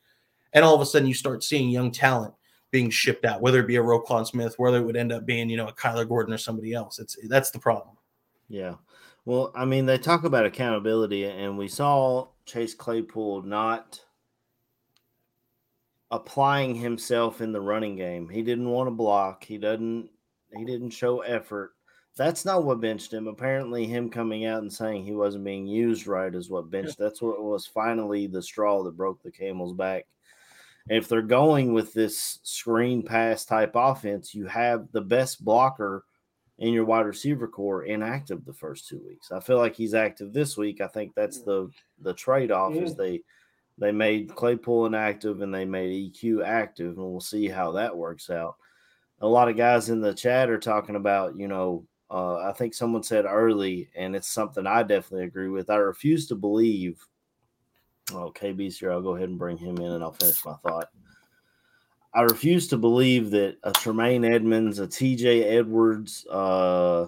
[0.52, 2.32] And all of a sudden, you start seeing young talent
[2.70, 5.48] being shipped out, whether it be a Roquan Smith, whether it would end up being,
[5.48, 6.98] you know, a Kyler Gordon or somebody else.
[6.98, 7.96] It's that's the problem.
[8.48, 8.74] Yeah.
[9.24, 14.00] Well, I mean, they talk about accountability, and we saw Chase Claypool not
[16.10, 18.28] applying himself in the running game.
[18.28, 19.44] He didn't want to block.
[19.44, 20.10] He doesn't.
[20.56, 21.72] He didn't show effort.
[22.16, 23.26] That's not what benched him.
[23.26, 26.98] Apparently, him coming out and saying he wasn't being used right is what benched.
[26.98, 30.06] That's what was finally the straw that broke the camel's back
[30.88, 36.04] if they're going with this screen pass type offense, you have the best blocker
[36.58, 39.32] in your wide receiver core inactive the first two weeks.
[39.32, 40.80] I feel like he's active this week.
[40.80, 42.82] I think that's the the trade off Yeah.
[42.82, 43.22] is they
[43.78, 48.30] they made Claypool inactive and they made EQ active, and we'll see how that works
[48.30, 48.56] out.
[49.24, 52.74] A lot of guys in the chat are talking about, you know, uh, I think
[52.74, 55.70] someone said early, and it's something I definitely agree with.
[55.70, 57.04] I refuse to believe
[58.12, 58.92] Oh, KB's here.
[58.92, 60.90] I'll go ahead and bring him in and I'll finish my thought.
[62.12, 67.06] I refuse to believe that a Tremaine Edmunds, a TJ Edwards, uh,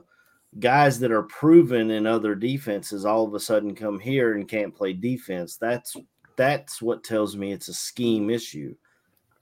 [0.59, 4.75] guys that are proven in other defenses all of a sudden come here and can't
[4.75, 5.57] play defense.
[5.57, 5.97] That's
[6.37, 8.75] that's what tells me it's a scheme issue.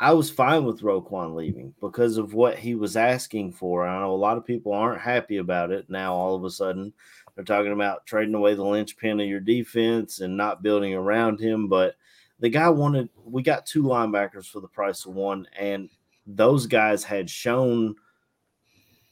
[0.05, 3.87] I was fine with Roquan leaving because of what he was asking for.
[3.87, 6.13] I know a lot of people aren't happy about it now.
[6.13, 6.93] All of a sudden,
[7.35, 11.69] they're talking about trading away the linchpin of your defense and not building around him.
[11.69, 11.97] But
[12.39, 15.49] the guy wanted, we got two linebackers for the price of one.
[15.59, 15.89] And
[16.27, 17.95] those guys had shown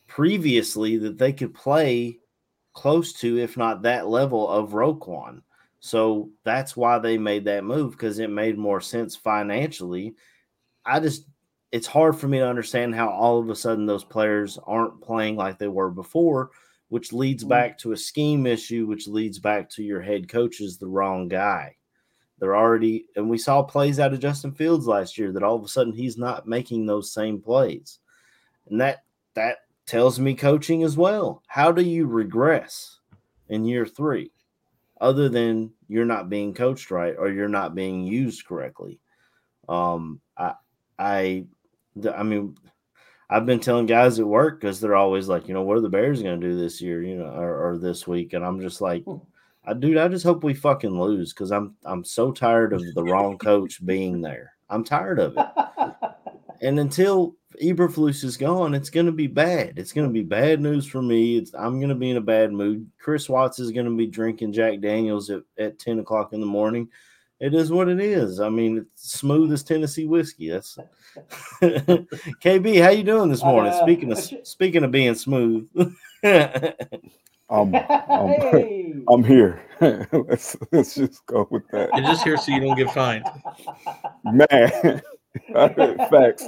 [0.09, 2.19] previously that they could play
[2.75, 5.41] close to, if not that level of Roquan.
[5.81, 10.17] So that's why they made that move because it made more sense financially.
[10.85, 11.27] I just,
[11.71, 15.37] it's hard for me to understand how all of a sudden those players aren't playing
[15.37, 16.51] like they were before
[16.93, 20.77] which leads back to a scheme issue, which leads back to your head coach is
[20.77, 21.75] the wrong guy.
[22.39, 25.65] They're already, and we saw plays out of Justin Fields last year that all of
[25.65, 27.99] a sudden he's not making those same plays,
[28.69, 31.43] and that that tells me coaching as well.
[31.47, 33.01] How do you regress
[33.49, 34.31] in year three,
[35.01, 39.01] other than you're not being coached right or you're not being used correctly?
[39.67, 40.53] Um, I,
[40.99, 41.45] I,
[42.15, 42.57] I mean,
[43.31, 45.89] I've been telling guys at work because they're always like, you know, what are the
[45.89, 48.33] Bears going to do this year, you know, or, or this week?
[48.33, 49.17] And I'm just like, hmm.
[49.65, 53.05] I dude, I just hope we fucking lose because I'm I'm so tired of the
[53.05, 54.55] wrong coach being there.
[54.69, 55.47] I'm tired of it.
[56.63, 59.79] And until Eberflus is gone, it's going to be bad.
[59.79, 61.37] It's going to be bad news for me.
[61.37, 62.89] It's I'm going to be in a bad mood.
[62.99, 66.47] Chris Watts is going to be drinking Jack Daniels at, at 10 o'clock in the
[66.47, 66.89] morning.
[67.43, 68.39] It is what it is.
[68.39, 70.51] I mean, it's smooth as Tennessee whiskey.
[70.51, 70.79] That's
[71.61, 72.81] KB.
[72.81, 73.73] How you doing this morning?
[73.73, 75.69] Uh, speaking of speaking of being smooth,
[76.25, 78.95] I'm, I'm, Hey!
[79.09, 79.61] I'm here.
[79.81, 81.91] let's, let's just go with that.
[81.97, 83.29] You're just here so you don't get fined.
[84.23, 85.03] Man,
[85.53, 86.47] facts.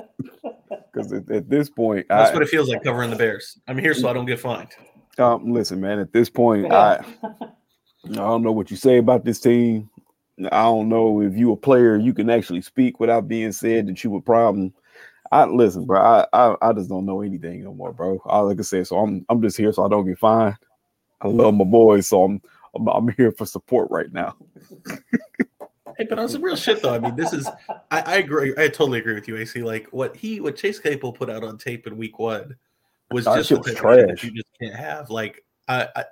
[0.92, 3.58] Because at, at this point, That's I, what it feels like covering the Bears.
[3.66, 4.70] I'm here so I don't get fined.
[5.18, 9.40] um, listen, man, at this point, I, I don't know what you say about this
[9.40, 9.90] team.
[10.38, 14.02] I don't know if you a player you can actually speak without being said that
[14.02, 14.72] you a problem.
[15.30, 16.00] I listen, bro.
[16.00, 18.20] I, I, I just don't know anything no more, bro.
[18.26, 20.56] I, like I said, so I'm I'm just here so I don't get fined.
[21.20, 22.42] I love my boys, so I'm
[22.74, 24.36] I'm, I'm here for support right now.
[25.96, 27.48] hey, but on some real shit though, I mean, this is
[27.90, 28.54] I, I agree.
[28.56, 29.62] I totally agree with you, AC.
[29.62, 32.56] Like what he what Chase Claypool put out on tape in week one
[33.10, 34.06] was That just was trash.
[34.06, 35.10] that you just can't have.
[35.10, 36.04] Like I, I,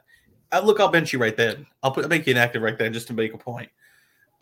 [0.52, 1.66] I look, I'll bench you right then.
[1.82, 3.68] I'll put I'll make you inactive right then just to make a point.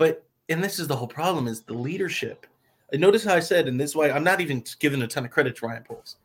[0.00, 2.46] But and this is the whole problem is the leadership.
[2.94, 5.30] Notice how I said, and this is why I'm not even giving a ton of
[5.30, 6.16] credit to Ryan Poles,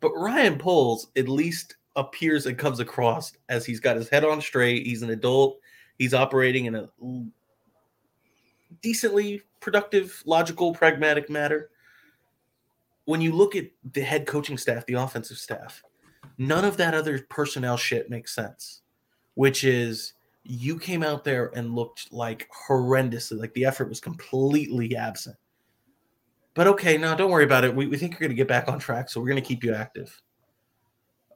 [0.00, 4.40] but Ryan Poles at least appears and comes across as he's got his head on
[4.40, 4.84] straight.
[4.84, 5.60] He's an adult.
[5.96, 6.88] He's operating in a
[8.82, 11.70] decently productive, logical, pragmatic matter.
[13.04, 15.84] When you look at the head coaching staff, the offensive staff,
[16.36, 18.82] none of that other personnel shit makes sense.
[19.34, 24.96] Which is you came out there and looked like horrendously, like the effort was completely
[24.96, 25.36] absent.
[26.54, 27.74] But okay, no, don't worry about it.
[27.74, 29.62] We, we think you're going to get back on track, so we're going to keep
[29.62, 30.20] you active.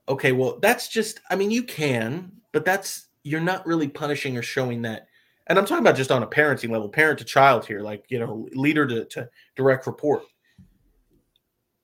[0.09, 4.43] Okay, well, that's just, I mean, you can, but that's, you're not really punishing or
[4.43, 5.07] showing that.
[5.47, 8.19] And I'm talking about just on a parenting level, parent to child here, like, you
[8.19, 10.23] know, leader to, to direct report.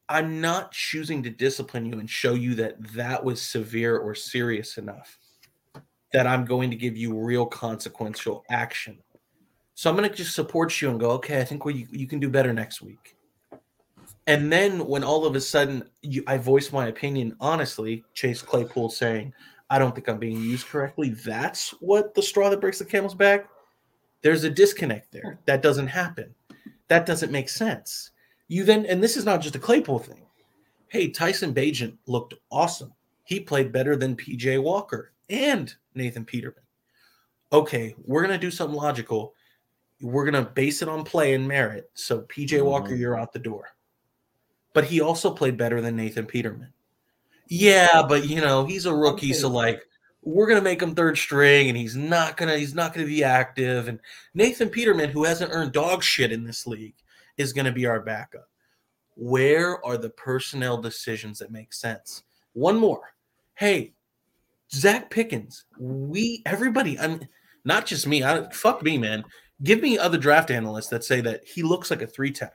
[0.09, 4.77] I'm not choosing to discipline you and show you that that was severe or serious
[4.77, 5.20] enough
[6.13, 8.99] that I'm going to give you real consequential action.
[9.75, 12.21] So I'm going to just support you and go, okay, I think we, you can
[12.21, 13.17] do better next week.
[14.27, 18.91] And then when all of a sudden you, I voice my opinion honestly, Chase Claypool
[18.91, 19.33] saying,
[19.71, 21.11] I don't think I'm being used correctly.
[21.11, 23.49] That's what the straw that breaks the camel's back.
[24.23, 25.39] There's a disconnect there.
[25.47, 26.35] That doesn't happen.
[26.89, 28.11] That doesn't make sense.
[28.49, 30.27] You then, and this is not just a Claypool thing.
[30.89, 32.93] Hey, Tyson Bagent looked awesome.
[33.25, 36.65] He played better than PJ Walker and Nathan Peterman.
[37.53, 39.35] Okay, we're going to do something logical.
[40.01, 41.91] We're going to base it on play and merit.
[41.95, 42.67] So, PJ mm-hmm.
[42.67, 43.69] Walker, you're out the door.
[44.73, 46.73] But he also played better than Nathan Peterman.
[47.49, 49.85] Yeah, but you know, he's a rookie, so like
[50.23, 53.89] we're gonna make him third string and he's not gonna he's not gonna be active.
[53.89, 53.99] And
[54.35, 56.95] Nathan Peterman, who hasn't earned dog shit in this league,
[57.37, 58.49] is gonna be our backup.
[59.17, 62.23] Where are the personnel decisions that make sense?
[62.53, 63.15] One more.
[63.55, 63.95] Hey,
[64.73, 67.21] Zacch Pickens, we everybody, I'm
[67.65, 69.25] not just me, I fuck me, man.
[69.63, 72.55] Give me other draft analysts that say that he looks like a three tech.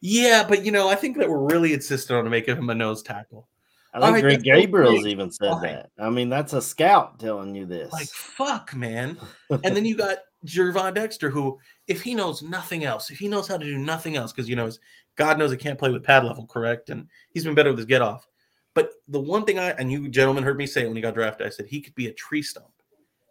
[0.00, 3.02] Yeah, but you know, I think that we're really insistent on making him a nose
[3.02, 3.48] tackle.
[3.92, 5.10] I think right, Greg Gabriel's okay.
[5.10, 5.90] even said that.
[5.98, 7.92] I mean, that's a scout telling you this.
[7.92, 9.18] Like, fuck, man.
[9.50, 13.48] and then you got Gervon Dexter, who, if he knows nothing else, if he knows
[13.48, 14.70] how to do nothing else, because you know,
[15.16, 16.90] God knows he can't play with pad level, correct?
[16.90, 18.26] And he's been better with his get off.
[18.74, 21.46] But the one thing I and you gentlemen heard me say when he got drafted,
[21.46, 22.66] I said he could be a tree stump.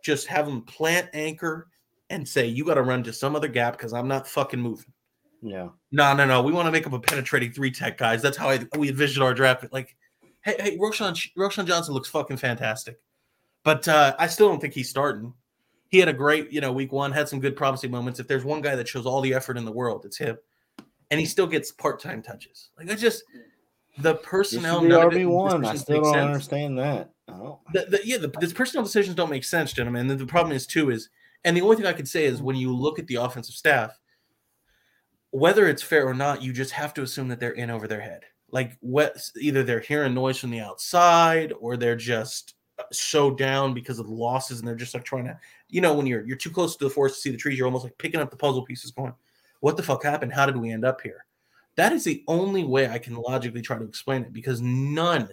[0.04, 1.67] Just have him plant anchor
[2.10, 4.91] and say, you got to run to some other gap because I'm not fucking moving.
[5.41, 5.69] yeah.
[5.91, 6.41] No, no, no.
[6.41, 8.21] We want to make him a penetrating three tech guys.
[8.21, 9.65] That's how I, we envisioned our draft.
[9.71, 9.95] Like,
[10.41, 12.99] hey, hey, Roschon, Roschon Johnson looks fucking fantastic,
[13.63, 15.34] but uh, I still don't think he's starting.
[15.89, 18.19] He had a great, you know, week one, had some good promising moments.
[18.19, 20.38] If there's one guy that shows all the effort in the world, it's him,
[21.12, 22.69] and he still gets part time touches.
[22.78, 23.23] Like I just
[24.02, 24.82] the personnel.
[24.82, 25.66] the be none of it- RB one.
[25.66, 26.26] I still don't sense.
[26.26, 27.12] understand that.
[27.28, 27.60] Oh.
[27.74, 30.08] The, the, yeah, the, the personnel decisions don't make sense, gentlemen.
[30.08, 31.10] The, the problem is too is,
[31.46, 34.00] and the only thing I could say is when you look at the offensive staff,
[35.32, 38.02] whether it's fair or not, you just have to assume that they're in over their
[38.02, 38.22] head.
[38.52, 43.76] Like what either they're hearing noise from the outside or they're just uh, so down
[43.76, 46.36] because of the losses and they're just like trying to, you know, when you're you're
[46.36, 48.36] too close to the forest to see the trees, you're almost like picking up the
[48.38, 49.14] puzzle pieces, going,
[49.60, 50.34] "What the fuck happened?
[50.34, 51.26] How did we end up here?"
[51.80, 55.30] That is the only way I can logically try to explain it because none,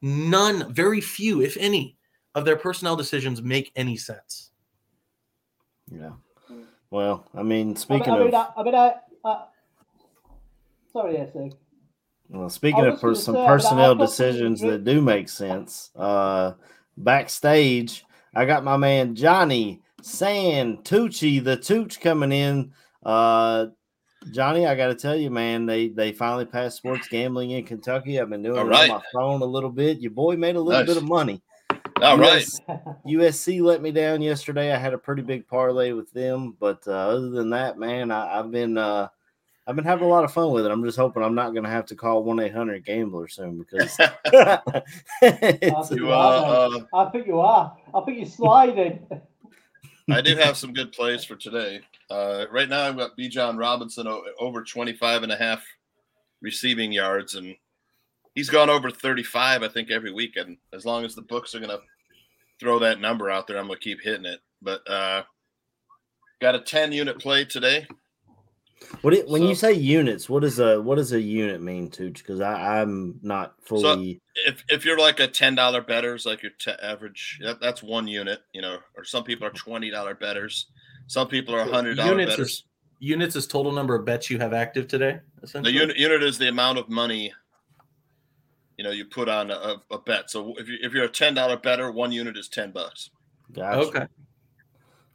[0.00, 1.96] none, very few, if any,
[2.36, 4.52] of their personnel decisions make any sense.
[5.92, 6.12] Yeah.
[6.92, 9.44] Well, I mean, speaking I mean, of I, I mean, I, I,
[10.92, 11.56] sorry, AC.
[12.28, 15.02] Well, speaking of was per- some say, I mean, I personnel thought decisions that do
[15.02, 16.52] make sense, uh,
[16.98, 22.74] backstage, I got my man Johnny Santucci, the Tooch, coming in.
[23.02, 23.66] Uh,
[24.32, 28.20] Johnny, I got to tell you, man, they they finally passed sports gambling in Kentucky.
[28.20, 28.90] I've been doing All it right.
[28.90, 30.00] on my phone a little bit.
[30.00, 30.88] Your boy made a little Nice.
[30.88, 31.40] bit of money.
[32.02, 32.42] All right.
[32.42, 32.60] US
[33.06, 34.72] USC let me down yesterday.
[34.72, 38.38] I had a pretty big parlay with them, but uh, other than that, man, I,
[38.40, 39.08] I've been uh,
[39.66, 40.70] I've been having a lot of fun with it.
[40.70, 43.58] I'm just hoping I'm not going to have to call one eight hundred gambler soon
[43.58, 44.12] because I
[45.22, 46.66] it's, think You, you are.
[46.66, 46.82] uh, mate.
[46.94, 47.74] I think you are.
[47.94, 49.06] I think you're sliding.
[50.10, 51.80] I do have some good plays for today.
[52.10, 54.06] Uh, right now, I've got Bijan Robinson
[54.38, 55.64] over 25 and a half
[56.42, 57.54] receiving yards, and
[58.34, 60.36] he's gone over 35, I think, every week.
[60.36, 61.80] And as long as the books are going to
[62.58, 64.40] throw that number out there, I'm going to keep hitting it.
[64.60, 65.22] But uh,
[66.40, 67.86] got a 10 unit play today.
[69.02, 71.90] What it, when so, you say units, what does a what does a unit mean
[71.90, 72.10] to?
[72.10, 74.14] Because I'm not fully.
[74.14, 77.82] So if if you're like a ten dollar betters, like your t- average, that, that's
[77.82, 78.78] one unit, you know.
[78.96, 80.66] Or some people are twenty dollar betters.
[81.06, 82.38] Some people are hundred dollar betters.
[82.38, 82.64] Is,
[83.00, 85.20] units is total number of bets you have active today.
[85.42, 87.32] The unit unit is the amount of money.
[88.76, 90.30] You know, you put on a, a bet.
[90.30, 93.10] So if you if you're a ten dollar better, one unit is ten bucks.
[93.52, 93.88] Gotcha.
[93.88, 94.06] Okay.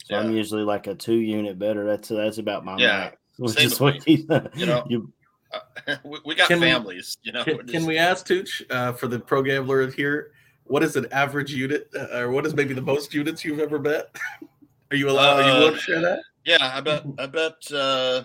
[0.05, 0.19] So yeah.
[0.19, 1.85] I'm usually like a two unit better.
[1.85, 2.97] That's that's about my yeah.
[2.97, 3.17] Max.
[3.37, 4.85] Which is what you, you know.
[4.87, 5.11] You,
[5.53, 7.43] uh, we, we, got can families, we, you know.
[7.43, 10.31] Can, just, can we ask Tooch uh, for the pro gambler of here?
[10.63, 13.77] What is an average unit, uh, or what is maybe the most units you've ever
[13.77, 14.15] bet?
[14.91, 15.39] are you allowed?
[15.39, 16.19] are you willing to share that?
[16.19, 17.03] Uh, yeah, I bet.
[17.17, 17.71] I bet.
[17.71, 18.23] Uh,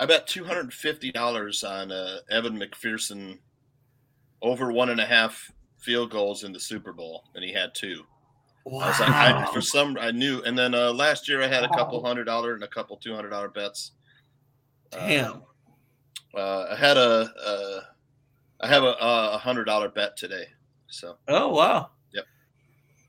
[0.00, 3.38] I bet two hundred and fifty dollars on uh, Evan McPherson
[4.42, 8.04] over one and a half field goals in the Super Bowl, and he had two.
[8.64, 8.80] Wow.
[8.80, 10.42] I was like, I, for some, I knew.
[10.42, 13.14] And then uh, last year, I had a couple hundred dollar and a couple two
[13.14, 13.92] hundred dollar bets.
[14.90, 15.42] Damn.
[16.36, 17.80] Uh, I had a, uh,
[18.60, 20.44] I have a, a hundred dollar bet today.
[20.88, 21.16] So.
[21.28, 21.90] Oh wow.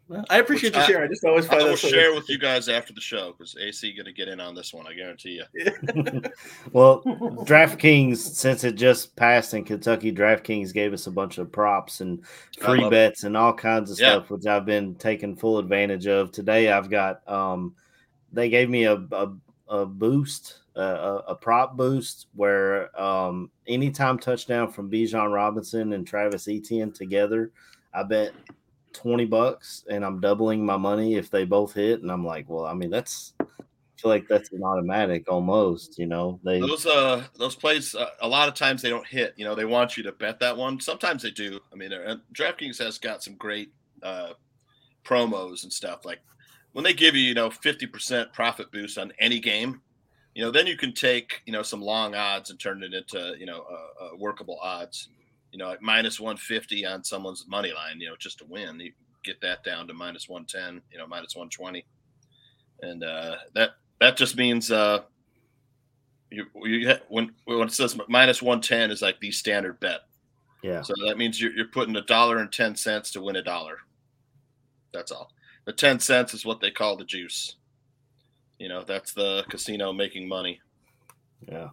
[0.10, 0.18] Yep.
[0.18, 1.04] Well, I appreciate Which you sharing.
[1.04, 3.56] I, I just always find I will share with you guys after the show because
[3.60, 4.88] AC going to get in on this one.
[4.88, 5.72] I guarantee you.
[6.74, 12.02] well, DraftKings, since it just passed in Kentucky, DraftKings gave us a bunch of props
[12.02, 12.26] and
[12.60, 13.28] free bets it.
[13.28, 14.14] and all kinds of yeah.
[14.14, 16.32] stuff, which I've been taking full advantage of.
[16.32, 17.28] Today, I've got.
[17.30, 17.76] um
[18.34, 19.34] They gave me a, a,
[19.68, 26.48] a boost a, a, prop boost where um, anytime touchdown from Bijan Robinson and Travis
[26.48, 27.52] Etienne together,
[27.94, 28.34] I bet
[29.00, 32.02] 20 bucks and I'm doubling my money if they both hit.
[32.02, 33.46] And I'm like, well, I mean, that's, I
[34.02, 38.28] feel like that's an automatic almost, you know, they, those, uh, those plays, uh, a
[38.28, 40.80] lot of times they don't hit, you know, they want you to bet that one.
[40.80, 41.60] Sometimes they do.
[41.72, 43.72] I mean, uh, DraftKings has got some great,
[44.04, 44.34] uh,
[45.06, 46.20] promos and stuff like
[46.74, 49.82] when they give you, you know, 50% profit boost on any game,
[50.36, 53.36] you know, then you can take, you know, some long odds and turn it into,
[53.40, 55.10] you know, uh, uh, workable odds.
[55.52, 58.80] You know, like minus 150 on someone's money line, you know, just to win.
[58.80, 58.92] You
[59.24, 61.86] get that down to minus 110, you know, minus 120.
[62.82, 65.02] And uh, that that just means uh,
[66.30, 70.02] you, you when when it says minus 110 is like the standard bet.
[70.62, 70.82] Yeah.
[70.82, 73.78] So that means you're, you're putting a dollar and 10 cents to win a dollar.
[74.94, 75.32] That's all.
[75.66, 77.56] The 10 cents is what they call the juice.
[78.58, 80.60] You know, that's the casino making money.
[81.48, 81.70] Yeah.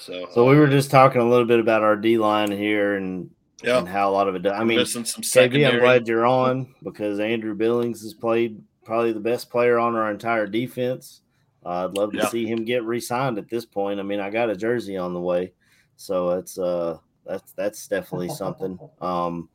[0.00, 3.30] So, so we were just talking a little bit about our D line here and,
[3.62, 3.78] yeah.
[3.78, 4.42] and how a lot of it.
[4.42, 4.52] Does.
[4.52, 9.12] I mean, missing some KB, I'm glad you're on because Andrew Billings has played probably
[9.12, 11.20] the best player on our entire defense.
[11.64, 12.28] Uh, I'd love to yeah.
[12.28, 14.00] see him get re-signed at this point.
[14.00, 15.52] I mean, I got a jersey on the way,
[15.96, 18.78] so it's uh that's that's definitely something.
[19.00, 19.48] Um,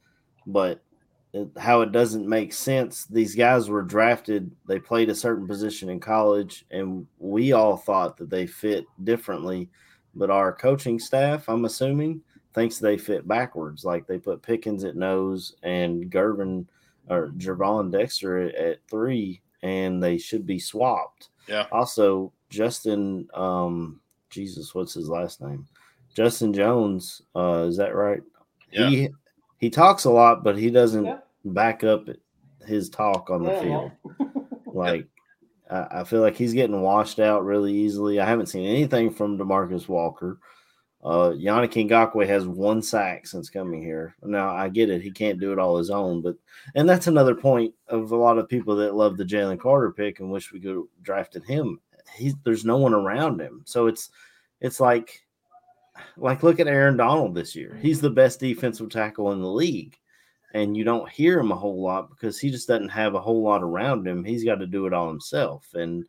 [0.47, 0.81] but
[1.57, 3.05] how it doesn't make sense.
[3.05, 8.17] These guys were drafted, they played a certain position in college, and we all thought
[8.17, 9.69] that they fit differently.
[10.15, 12.21] But our coaching staff, I'm assuming,
[12.53, 13.83] thinks they fit backwards.
[13.83, 16.65] Like they put Pickens at nose and Gervin
[17.09, 21.29] or Gervon Dexter at, at three, and they should be swapped.
[21.47, 21.67] Yeah.
[21.71, 23.99] Also, Justin, um,
[24.29, 25.67] Jesus, what's his last name?
[26.15, 27.21] Justin Jones.
[27.35, 28.21] Uh, is that right?
[28.71, 28.89] Yeah.
[28.89, 29.09] He
[29.59, 31.17] he talks a lot, but he doesn't yeah.
[31.43, 32.07] back up
[32.65, 33.61] his talk on the yeah.
[33.61, 33.91] field.
[34.65, 35.07] like
[35.69, 38.19] I, feel like he's getting washed out really easily.
[38.19, 40.39] I haven't seen anything from Demarcus Walker.
[41.03, 44.15] Uh, Yannick Ngakoue has one sack since coming here.
[44.23, 46.35] Now I get it; he can't do it all his own, but
[46.73, 50.19] and that's another point of a lot of people that love the Jalen Carter pick
[50.19, 51.79] and wish we could have drafted him.
[52.15, 54.09] He's there's no one around him, so it's
[54.61, 55.25] it's like
[56.17, 57.77] like look at Aaron Donald this year.
[57.81, 59.97] He's the best defensive tackle in the league.
[60.55, 63.43] And you don't hear him a whole lot because he just doesn't have a whole
[63.43, 64.23] lot around him.
[64.23, 65.67] He's got to do it all himself.
[65.73, 66.05] And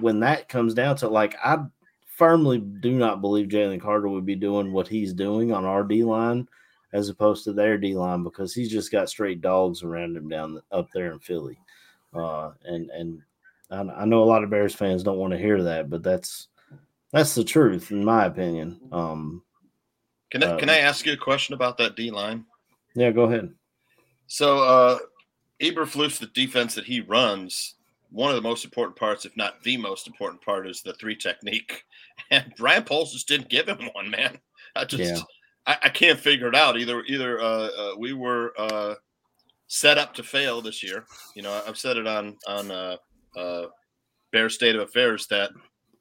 [0.00, 1.58] when that comes down to like I
[2.06, 6.04] firmly do not believe Jalen Carter would be doing what he's doing on our D
[6.04, 6.48] line
[6.94, 10.60] as opposed to their D line because he's just got straight dogs around him down
[10.72, 11.58] up there in Philly.
[12.14, 13.22] Uh, and and
[13.70, 16.48] I, I know a lot of Bears fans don't want to hear that, but that's
[17.12, 18.80] that's the truth, in my opinion.
[18.90, 19.42] Um,
[20.30, 22.46] can I, uh, can I ask you a question about that D line?
[22.94, 23.52] Yeah, go ahead.
[24.26, 24.98] So, uh,
[25.60, 27.76] Eberflus, the defense that he runs,
[28.10, 31.16] one of the most important parts, if not the most important part, is the three
[31.16, 31.84] technique.
[32.30, 34.38] And Ryan Poles just didn't give him one, man.
[34.76, 35.22] I just, yeah.
[35.66, 36.78] I, I, can't figure it out.
[36.78, 38.94] Either, either uh, uh, we were uh,
[39.72, 41.06] set up to fail this year.
[41.34, 42.96] You know, I've said it on on uh,
[43.34, 43.66] uh,
[44.30, 45.50] Bear State of Affairs that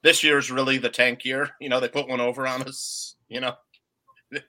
[0.03, 1.49] this year's really the tank year.
[1.61, 3.15] You know, they put one over on us.
[3.29, 3.53] You know,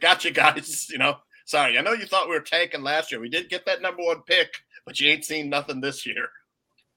[0.00, 0.88] gotcha, guys.
[0.90, 1.78] You know, sorry.
[1.78, 3.20] I know you thought we were tanking last year.
[3.20, 6.28] We did get that number one pick, but you ain't seen nothing this year.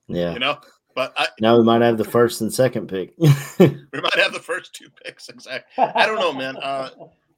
[0.07, 0.33] Yeah.
[0.33, 0.59] You know,
[0.95, 3.13] But I, now we might have the first and second pick.
[3.19, 3.29] we
[3.59, 5.29] might have the first two picks.
[5.29, 5.83] Exactly.
[5.83, 6.57] I don't know, man.
[6.57, 6.89] Uh,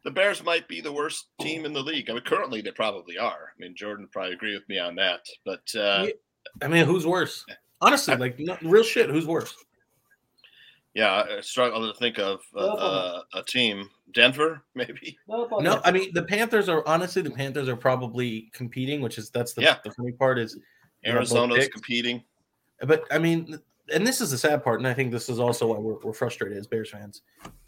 [0.03, 2.09] the Bears might be the worst team in the league.
[2.09, 3.53] I mean, currently they probably are.
[3.53, 5.21] I mean, Jordan would probably agree with me on that.
[5.45, 6.07] But uh,
[6.61, 7.45] I mean, who's worse?
[7.81, 9.09] Honestly, like no, real shit.
[9.09, 9.53] Who's worse?
[10.93, 13.89] Yeah, I struggle to think of uh, uh, a team.
[14.13, 15.17] Denver, maybe.
[15.27, 19.53] No, I mean the Panthers are honestly the Panthers are probably competing, which is that's
[19.53, 19.77] the, Yeah.
[19.83, 20.57] the funny part is
[21.03, 22.23] you know, Arizona's competing.
[22.81, 23.59] But I mean,
[23.93, 26.13] and this is the sad part, and I think this is also why we're, we're
[26.13, 27.21] frustrated as Bears fans.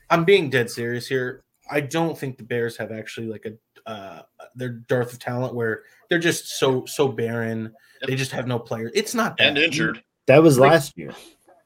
[0.09, 1.43] I'm being dead serious here.
[1.69, 4.21] I don't think the Bears have actually like a uh,
[4.55, 7.73] their dearth of talent where they're just so so barren.
[8.05, 8.91] They just have no players.
[8.95, 9.47] It's not that.
[9.49, 10.03] And injured.
[10.27, 11.13] That was Like- last year.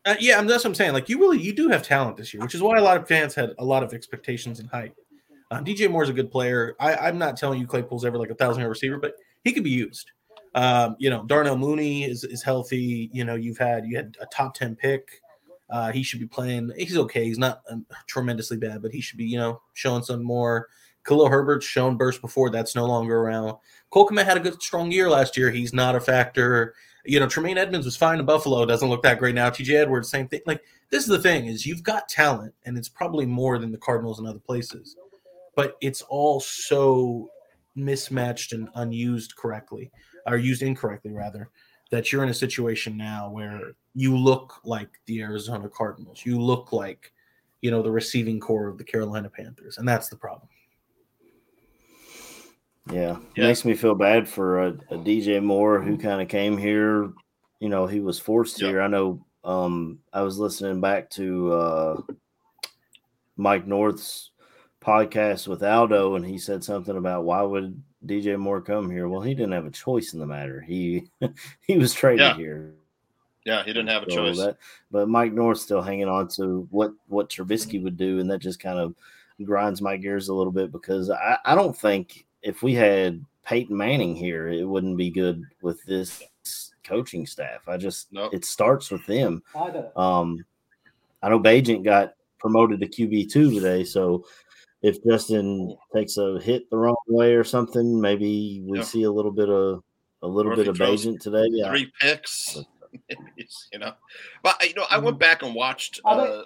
[0.06, 0.93] Uh, yeah, I'm- that's what I'm saying.
[0.93, 3.08] Like you really, you do have talent this year, which is why a lot of
[3.08, 4.95] fans had a lot of expectations and hype.
[5.51, 6.76] Uh, DJ Moore's a good player.
[6.80, 9.64] I, I'm not telling you Claypool's ever like a thousand yard receiver, but he could
[9.64, 10.12] be used.
[10.53, 13.10] Um, you know, Darnell Mooney is, is healthy.
[13.14, 15.22] You know, you've had you had a top ten pick.
[15.70, 16.72] Uh, he should be playing.
[16.78, 17.26] He's okay.
[17.26, 20.70] He's not um, tremendously bad, but he should be you know showing some more.
[21.03, 22.49] Khalil Herbert's shown burst before.
[22.49, 23.58] That's no longer around.
[23.91, 25.51] Cole had a good strong year last year.
[25.51, 26.74] He's not a factor.
[27.06, 28.66] You know, Tremaine Edmunds was fine in Buffalo.
[28.66, 29.49] Doesn't look that great now.
[29.49, 30.41] TJ Edwards, same thing.
[30.45, 33.78] Like this is the thing is you've got talent, and it's probably more than the
[33.78, 34.95] Cardinals and other places,
[35.56, 37.30] but it's all so
[37.76, 39.91] mismatched and unused correctly,
[40.26, 41.49] or used incorrectly rather,
[41.91, 46.26] that you're in a situation now where you look like the Arizona Cardinals.
[46.26, 47.12] You look like,
[47.62, 50.49] you know, the receiving core of the Carolina Panthers, and that's the problem.
[52.91, 56.57] Yeah, it makes me feel bad for a, a DJ Moore who kind of came
[56.57, 57.11] here.
[57.59, 58.81] You know, he was forced here.
[58.81, 59.25] I know.
[59.43, 62.01] Um, I was listening back to uh,
[63.38, 64.31] Mike North's
[64.81, 69.07] podcast with Aldo, and he said something about why would DJ Moore come here?
[69.07, 70.61] Well, he didn't have a choice in the matter.
[70.61, 71.05] He
[71.61, 72.36] he was traded Yeah.
[72.36, 72.73] here.
[73.45, 74.38] Yeah, he didn't have a So choice.
[74.38, 74.57] that-
[74.91, 78.59] but Mike North's still hanging on to what what Trubisky would do, and that just
[78.59, 78.95] kind of
[79.43, 83.76] grinds my gears a little bit because I, I don't think if we had Peyton
[83.76, 86.24] Manning here, it wouldn't be good with this
[86.84, 87.68] coaching staff.
[87.68, 89.43] I just it starts with them.
[89.56, 89.84] I.
[89.98, 90.46] Um,
[91.24, 94.26] I know Bagent got promoted to QB two today, so
[94.84, 98.84] if Justin takes a hit the wrong way or something, maybe we Yeah.
[98.84, 99.84] see a little bit of
[100.22, 101.46] a little Or bit of throws Bagent today.
[101.50, 101.70] Yeah.
[101.70, 102.58] Three picks,
[103.74, 103.93] you know.
[104.43, 105.06] But you know, I Mm-hmm.
[105.06, 106.43] went back and watched uh,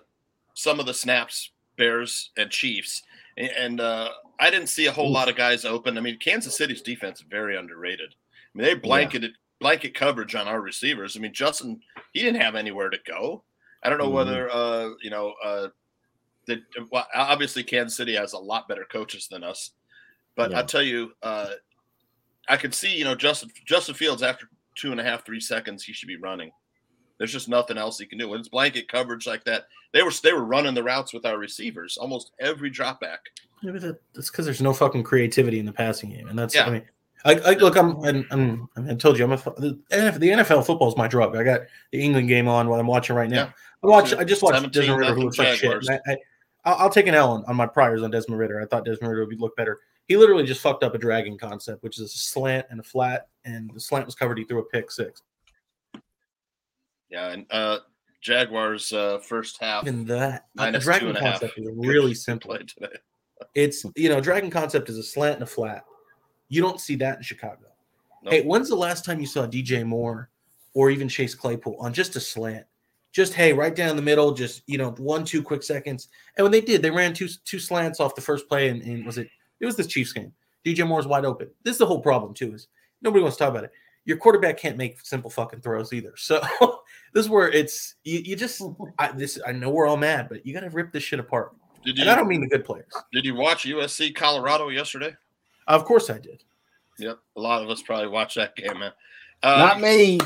[0.54, 3.04] some of the snaps, Bears and Chiefs,
[3.36, 5.98] and, and uh, I didn't see a whole lot of guys open.
[5.98, 8.14] I mean, Kansas City's defense is very underrated.
[8.34, 11.18] I mean, they blanketed blanket coverage on our receivers.
[11.18, 11.82] I mean, Justin,
[12.14, 13.44] he didn't have anywhere to go.
[13.84, 14.14] I don't know Mhm.
[14.14, 15.68] whether uh, you know uh,
[16.48, 16.60] that.
[16.92, 19.72] Well, obviously, Kansas City has a lot better coaches than us,
[20.36, 20.60] but Yeah.
[20.60, 21.52] I tell you, uh,
[22.48, 25.84] I could see you know Justin Justin Fields after two and a half three seconds
[25.84, 26.52] he should be running.
[27.20, 28.30] There's just nothing else he can do.
[28.30, 31.38] When it's blanket coverage like that, they were they were running the routes with our
[31.38, 33.20] receivers almost every drop back.
[33.62, 36.66] Yeah, that, that's because there's no fucking creativity in the passing game, and that's Yeah.
[36.66, 36.84] I mean,
[37.26, 40.96] I, I look, I'm, I'm, I'm, I told you, I'm a the NFL, football is
[40.96, 41.36] my drug.
[41.36, 41.62] I got
[41.92, 43.36] the England game on what I'm watching right now.
[43.36, 43.52] Yeah.
[43.84, 45.84] I watch, I just watched 17 Desmond Ridder, who looks like shit.
[45.90, 46.18] I, I,
[46.64, 48.62] I'll, I'll take an L on, on my priors on Desmond Ridder.
[48.62, 49.80] I thought Desmond Ridder would look better.
[50.08, 53.28] He literally just fucked up a dragging concept, which is a slant and a flat,
[53.44, 54.38] and the slant was covered.
[54.38, 55.24] He threw a pick six.
[57.10, 57.80] Yeah, and uh
[58.22, 61.40] Jaguars uh first half Even that, a minus dragging two and a half.
[61.40, 62.58] concept is really simple.
[62.58, 62.88] today.
[63.56, 65.86] It's you know, dragon concept is a slant and a flat.
[66.50, 67.68] You don't see that in Chicago.
[68.22, 68.34] Nope.
[68.34, 70.30] Hey, when's the last time you saw DJ Moore
[70.74, 72.66] or even Chase Claypool on just a slant?
[73.14, 76.10] Just hey, right down the middle, just you know, one, two quick seconds.
[76.36, 79.06] And when they did, they ran two two slants off the first play, and, and
[79.06, 79.30] was it
[79.62, 80.34] it was the Chiefs game.
[80.66, 81.50] DJ Moore's wide open.
[81.64, 82.68] This is the whole problem, too, is
[83.02, 83.72] nobody wants to talk about it.
[84.04, 86.14] Your quarterback can't make simple fucking throws either.
[86.18, 86.42] So
[87.14, 88.62] this is where it's you, you just
[89.00, 91.54] I this I know we're all mad, but you gotta rip this shit apart.
[91.86, 92.92] Did and I don't mean the good players.
[93.14, 95.16] Did you watch USC Colorado yesterday?
[95.68, 96.44] Of course I did.
[96.98, 98.92] Yep, a lot of us probably watched that game, man.
[99.44, 100.20] Not me.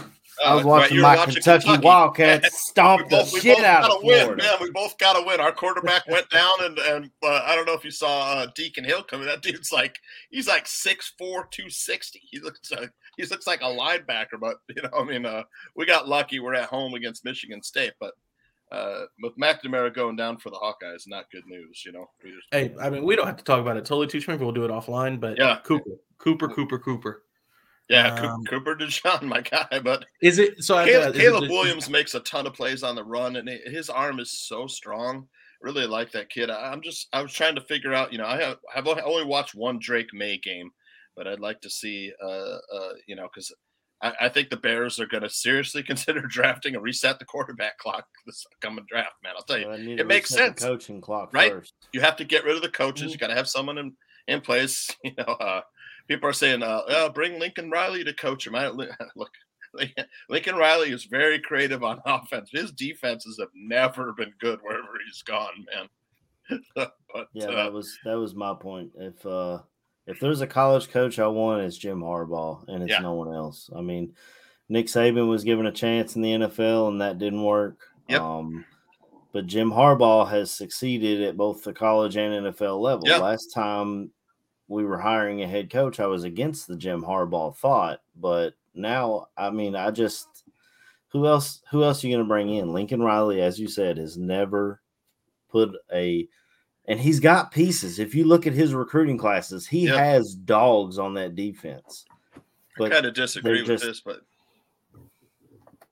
[0.44, 1.86] I was uh, watching you my watching Kentucky, Kentucky.
[1.86, 4.56] Wildcats stomp the both- we shit both out gotta of win, man.
[4.60, 5.40] We both got to win.
[5.40, 8.84] Our quarterback went down, and and uh, I don't know if you saw uh, Deacon
[8.84, 9.28] Hill coming.
[9.28, 10.00] That dude's like
[10.32, 12.22] he's like six four, two sixty.
[12.24, 15.44] He looks like he looks like a linebacker, but you know, I mean, uh,
[15.76, 16.40] we got lucky.
[16.40, 18.14] We're at home against Michigan State, but
[18.72, 21.84] uh, with McNamara going down for the Hawkeyes, not good news.
[21.86, 24.22] You know, just, Hey, I mean, we don't have to talk about it totally too
[24.28, 24.40] much.
[24.40, 25.20] We'll do it offline.
[25.20, 25.60] But Yeah.
[25.64, 27.24] Cooper, Cooper, Cooper, Cooper.
[27.90, 30.76] yeah, Um, Cooper DeJean, my guy, but Is it so?
[30.78, 33.48] I- Caleb, it Caleb just- Williams makes a ton of plays on the run, and
[33.48, 35.28] it- his arm is so strong.
[35.62, 36.50] Really like that kid.
[36.50, 38.12] I- I'm just I was trying to figure out.
[38.12, 40.72] You know, I have have only- only watched one Drake Maye game,
[41.16, 42.12] but I'd like to see.
[42.22, 43.54] Uh, uh, you know, because
[44.02, 47.78] I, I think the Bears are going to seriously consider drafting and reset the quarterback
[47.78, 49.16] clock this coming draft.
[49.24, 51.52] Man, I'll tell you, Well, it makes sense, coaching clock right?
[51.52, 51.74] first.
[51.94, 53.12] You have to get rid of the coaches.
[53.12, 53.94] You got to have someone in
[54.28, 54.90] in place.
[55.04, 55.62] You know, uh,
[56.08, 58.68] people are saying, uh, uh, "Bring Lincoln Riley to coach him." I
[59.16, 59.32] look.
[60.30, 62.50] Lincoln Riley is very creative on offense.
[62.52, 66.60] His defenses have never been good wherever he's gone, man.
[66.76, 68.92] but Yeah, uh, that was that was my point.
[68.96, 69.60] If uh
[70.08, 73.00] if there's a college coach I want, it's Jim Harbaugh, and it's Yeah.
[73.00, 73.70] no one else.
[73.76, 74.14] I mean,
[74.70, 77.80] Nick Saban was given a chance in the NFL, and that didn't work.
[78.10, 78.22] Yep.
[78.22, 78.66] Um,
[79.32, 83.08] but Jim Harbaugh has succeeded at both the college and NFL level.
[83.08, 83.18] Yeah.
[83.18, 84.12] Last time
[84.68, 89.28] we were hiring a head coach, I was against the Jim Harbaugh thought, but now,
[89.38, 90.28] I mean, I just
[91.10, 91.62] who else?
[91.70, 92.74] Who else are you going to bring in?
[92.74, 94.82] Lincoln Riley, as you said, has never
[95.48, 96.28] put a
[96.88, 98.00] and he's got pieces.
[98.00, 99.96] If you look at his recruiting classes, he Yep.
[99.96, 102.06] has dogs on that defense.
[102.80, 104.22] I kind of disagree with just- this, but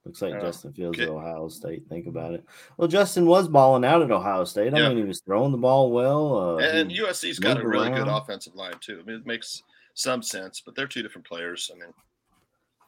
[0.05, 1.03] looks like Uh, Justin Fields okay.
[1.03, 1.87] at Ohio State.
[1.87, 2.43] Think about it.
[2.77, 4.73] Well, Justin was balling out at Ohio State.
[4.73, 4.89] I Yeah.
[4.89, 6.57] mean, he was throwing the ball well.
[6.57, 8.99] Uh, and USC's got a really good offensive line too.
[8.99, 9.61] I mean, it makes
[9.93, 11.69] some sense, but they're two different players.
[11.73, 11.93] I mean,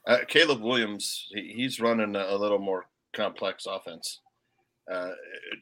[0.07, 4.21] uh, Caleb Williams, he, he's running a, a little more complex offense.
[4.91, 5.11] Uh,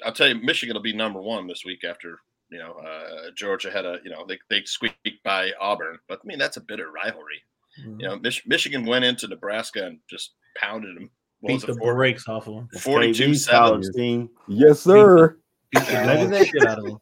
[0.06, 2.22] I'll tell you, Michigan will be number one this week after
[2.52, 6.28] you know uh, Georgia had a you know they they squeaked by Auburn, but I
[6.28, 7.42] mean that's a bitter rivalry.
[7.78, 11.10] You know, Mich- Michigan went into Nebraska and just pounded them.
[11.40, 12.70] What Beat the it, four- brakes off of them.
[12.72, 13.94] That's 42 KB's 7.
[13.94, 14.30] team.
[14.50, 15.38] Yes, sir.
[15.74, 16.98] Maybe they, Shit out of them.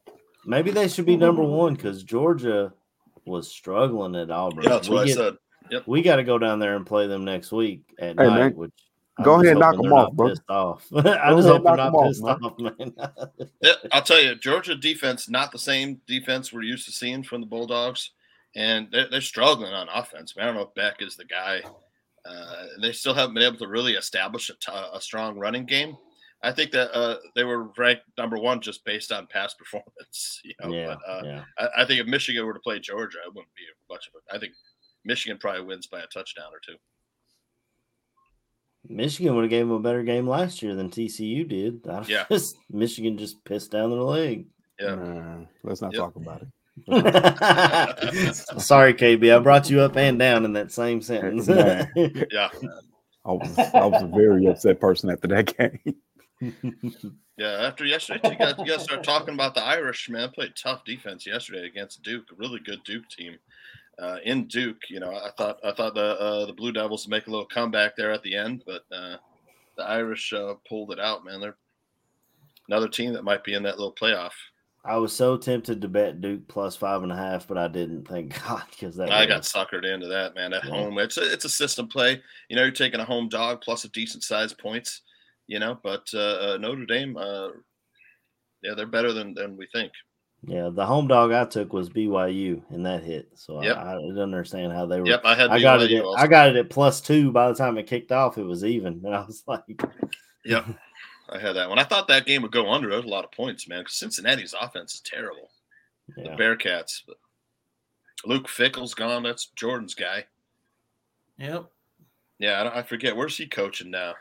[0.45, 2.71] maybe they should be number one because Georgia
[3.25, 4.63] was struggling at Auburn.
[4.63, 5.33] Yeah, that's we what I said.
[5.71, 5.83] Yep.
[5.87, 8.35] We got to go down there and play them next week at Hey, night.
[8.39, 8.71] man, Which
[9.23, 10.33] go ahead and knock them off, bro.
[10.49, 10.87] Off.
[10.95, 12.37] I Go just ahead hope and they're knock not them off, pissed man.
[12.43, 13.49] off, man.
[13.61, 17.41] Yeah, I'll tell you, Georgia defense not the same defense we're used to seeing from
[17.41, 18.11] the Bulldogs,
[18.55, 20.33] and they're, they're struggling on offense.
[20.39, 21.61] I don't know if Beck is the guy.
[22.25, 25.97] Uh, they still haven't been able to really establish a, t- a strong running game.
[26.41, 30.41] I think that uh, they were ranked number one just based on past performance.
[30.43, 31.43] You know, yeah, but, uh, yeah.
[31.57, 34.35] I, I think if Michigan were to play Georgia, it wouldn't be much of a.
[34.35, 34.53] I think
[35.05, 36.77] Michigan probably wins by a touchdown or two.
[38.87, 41.81] Michigan would have gave them a better game last year than TCU did.
[41.89, 42.25] I Yeah.
[42.31, 44.45] just- Michigan just pissed down their leg.
[44.79, 44.95] Yeah.
[44.95, 45.99] Nah, let's not Yep.
[45.99, 46.47] talk about it.
[48.61, 49.35] Sorry, KB.
[49.35, 51.47] I brought you up and down in that same sentence.
[51.49, 51.89] Man.
[52.31, 52.49] Yeah,
[53.25, 55.95] I was I was a very upset person after that game.
[57.37, 57.49] yeah.
[57.67, 60.29] After yesterday, you got you got to start talking about the Irish man.
[60.29, 63.35] Played tough defense yesterday against Duke, a really good Duke team.
[63.99, 67.11] Uh, in Duke, you know, I thought I thought the uh, the Blue Devils would
[67.11, 69.17] make a little comeback there at the end, but uh,
[69.77, 71.25] the Irish uh, pulled it out.
[71.25, 71.57] Man, they're
[72.69, 74.31] another team that might be in that little playoff.
[74.85, 78.07] I was so tempted to bet Duke plus five and a half, but I didn't.
[78.07, 80.53] Thank God, because that I got suckered into that, man.
[80.53, 80.71] At Yeah.
[80.71, 82.21] home, it's a, it's a system play.
[82.49, 85.01] You know, you're taking a home dog plus a decent sized points.
[85.47, 87.49] You know, but uh, uh, Notre Dame, uh,
[88.61, 89.91] yeah, they're better than than we think.
[90.45, 93.29] Yeah, the home dog I took was BYU, and that hit.
[93.35, 93.75] So Yep.
[93.77, 95.07] I, I didn't understand how they were.
[95.07, 95.49] Yep, I had.
[95.49, 95.91] I got it.
[95.91, 96.23] BYU At, also.
[96.23, 97.31] I got it at plus two.
[97.31, 99.63] By the time it kicked off, it was even, and I was like,
[100.45, 100.65] Yep,
[101.29, 101.77] I had that one.
[101.77, 102.89] I thought that game would go under.
[102.89, 103.81] It was a lot of points, man.
[103.81, 105.49] Because Cincinnati's offense is terrible.
[106.17, 106.35] yeah.
[106.35, 107.01] The Bearcats.
[107.05, 107.17] But
[108.25, 109.23] Luke Fickell's gone.
[109.23, 110.25] That's Jordan's guy.
[111.37, 111.65] Yep.
[112.39, 113.15] Yeah, I, don't, I forget.
[113.15, 114.13] Where's he coaching now?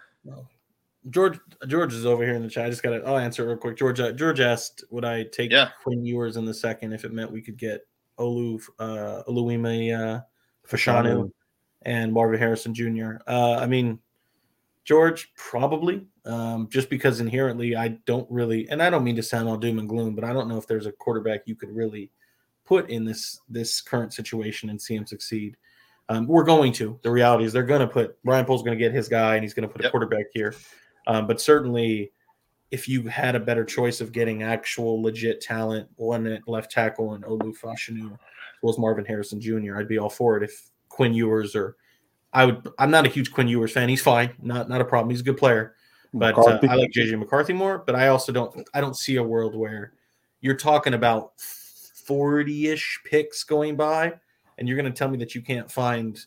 [1.10, 2.66] George George is over here in the chat.
[2.66, 3.02] I just got to.
[3.04, 3.76] I'll answer it real quick.
[3.76, 5.70] George uh, George asked, "Would I take Yeah.
[5.82, 7.86] Quinn Ewers in the second if it meant we could get
[8.18, 10.20] Olu uh, Oluwime uh,
[10.66, 11.30] Fashanu
[11.82, 13.98] and Marvin Harrison Jr." Uh, I mean,
[14.84, 19.48] George probably um, just because inherently I don't really, and I don't mean to sound
[19.48, 22.10] all doom and gloom, but I don't know if there's a quarterback you could really
[22.64, 25.56] put in this this current situation and see him succeed.
[26.10, 26.98] Um, we're going to.
[27.02, 29.44] The reality is they're going to put Ryan Pole's going to get his guy and
[29.44, 30.54] he's going to put a quarterback here.
[31.08, 32.12] Um, but certainly,
[32.70, 37.14] if you had a better choice of getting actual legit talent, one at left tackle
[37.14, 38.18] and Olu Fashanu, as
[38.62, 40.42] well as Marvin Harrison Jr., I'd be all for it.
[40.42, 41.76] If Quinn Ewers or
[42.32, 43.88] I would, I'm not a huge Quinn Ewers fan.
[43.88, 45.10] He's fine, not not a problem.
[45.10, 45.74] He's a good player,
[46.12, 47.78] but uh, I like JJ McCarthy more.
[47.78, 49.94] But I also don't, I don't see a world where
[50.42, 54.12] you're talking about 40-ish picks going by,
[54.58, 56.18] and you're going to tell me that you can't find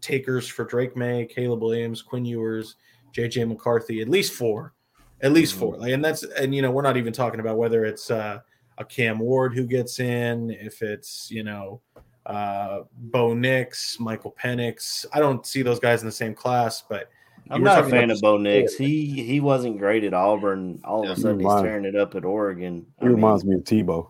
[0.00, 2.76] takers for Drake Maye, Caleb Williams, Quinn Ewers,
[3.12, 4.74] JJ McCarthy, at least four,
[5.22, 5.76] at least four.
[5.76, 8.40] Like, and that's and you know we're not even talking about whether it's uh,
[8.78, 11.80] a Cam Ward who gets in, if it's you know
[12.26, 15.04] uh, Bo Nix, Michael Penix.
[15.12, 17.08] I don't see those guys in the same class, but
[17.50, 18.36] I'm not a fan of Bo.
[18.36, 18.76] Nix.
[18.76, 20.80] He he wasn't great at Auburn.
[20.84, 21.12] All Yeah.
[21.12, 22.86] of a sudden, he's Reminds- tearing it up at Oregon.
[23.00, 24.08] He reminds me of Tebow.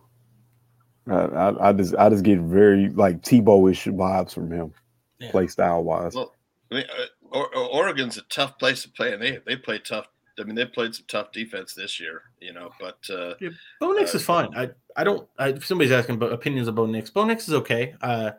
[1.09, 4.73] I, I, I just I just get very like Tebow-ish vibes from him,
[5.19, 5.31] Yeah.
[5.31, 6.15] play style wise.
[6.15, 6.35] Well,
[6.71, 9.79] I mean, uh, or, or Oregon's a tough place to play, and they they play
[9.79, 10.07] tough.
[10.39, 12.71] I mean, they played some tough defense this year, you know.
[12.81, 13.51] But uh, yeah,
[13.81, 14.49] Bo Nix uh, is fine.
[14.57, 15.29] I I don't.
[15.39, 17.95] I, if somebody's asking about opinions of Bo Nix, Bo Nix is okay.
[18.01, 18.33] Uh,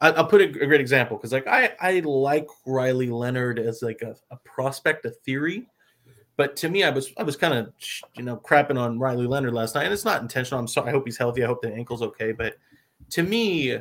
[0.00, 3.82] I, will put a, a, great example because like I I like Riley Leonard as
[3.82, 5.66] like a, a prospect, a theory.
[6.36, 7.72] But to me, I was I was kind of
[8.14, 10.60] you know crapping on Riley Leonard last night, and it's not intentional.
[10.60, 10.88] I'm sorry.
[10.88, 11.42] I hope he's healthy.
[11.42, 12.32] I hope the ankle's okay.
[12.32, 12.56] But
[13.10, 13.76] to me,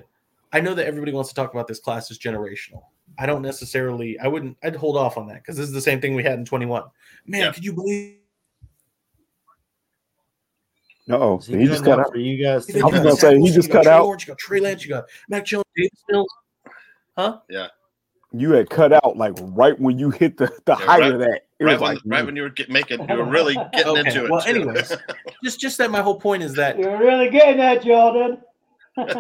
[0.52, 2.82] I know that everybody wants to talk about this class as generational.
[3.18, 4.20] I don't necessarily.
[4.20, 4.58] I wouldn't.
[4.64, 6.84] I'd hold off on that because this is the same thing we had in 21.
[7.26, 7.52] Man, yeah.
[7.52, 8.18] could you believe?
[11.08, 12.12] No, he, he just cut out.
[12.12, 14.04] For you guys, I was gonna say he just cut Trey out.
[14.04, 16.28] Lawrence, you got Trey Lance, you got Mac Jones, Davis Mills.
[17.18, 17.40] Huh?
[17.50, 17.68] Yeah.
[18.34, 21.20] You had cut out like right when you hit the, the Yeah, height right- of
[21.20, 21.44] that.
[21.60, 23.30] It right was when like right when you were get, making, you were oh.
[23.30, 24.00] really getting Okay.
[24.02, 24.30] into it.
[24.30, 24.50] Well, too.
[24.50, 24.96] anyways,
[25.44, 28.38] just just that my whole point is that You're really getting that, Jordan.
[28.98, 29.14] oh my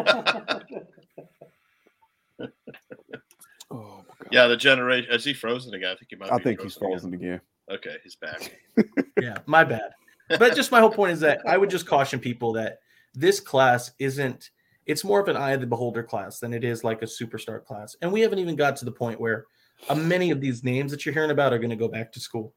[3.71, 4.16] god.
[4.31, 5.11] Yeah, the generation.
[5.11, 5.91] Is he frozen again?
[5.91, 6.31] I think he might.
[6.31, 7.41] I be think he's frozen frozen again.
[7.69, 7.77] again.
[7.77, 8.59] Okay, he's back.
[9.21, 9.91] yeah, my bad.
[10.39, 12.79] But just my whole point is that I would just caution people that
[13.13, 14.49] this class isn't
[14.87, 17.63] it's more of an eye of the beholder class than it is like a superstar
[17.63, 17.95] class.
[18.01, 19.45] And we haven't even got to the point where
[19.89, 22.19] uh, many of these names that you're hearing about are going to go back to
[22.19, 22.53] school.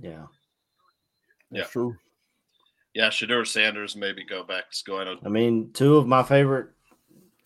[0.00, 0.26] Yeah.
[1.50, 1.60] Yeah.
[1.62, 1.96] That's true.
[2.94, 4.98] Yeah, Shedeur Sanders maybe go back to school.
[4.98, 5.16] I know.
[5.24, 6.68] I mean, two of my favorite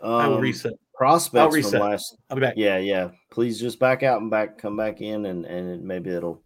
[0.02, 0.72] I will um, reset.
[0.96, 2.16] Prospects from last.
[2.30, 2.54] I'll be back.
[2.56, 3.10] Yeah, yeah.
[3.30, 6.42] Please just back out and back, come back in, and and maybe it'll.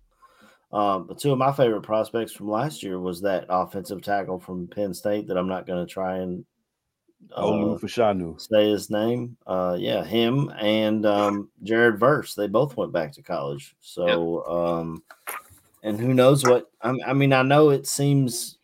[0.70, 4.68] Um, but two of my favorite prospects from last year was that offensive tackle from
[4.68, 6.44] Penn State that I'm not going to try and
[7.36, 8.40] Olu uh, Fashanu.
[8.40, 9.36] say his name.
[9.46, 12.34] Uh, yeah, him and um, Jared Verse.
[12.34, 13.74] They both went back to college.
[13.80, 15.02] So, um,
[15.82, 16.70] and who knows what?
[16.82, 18.58] I, I mean, I know it seems,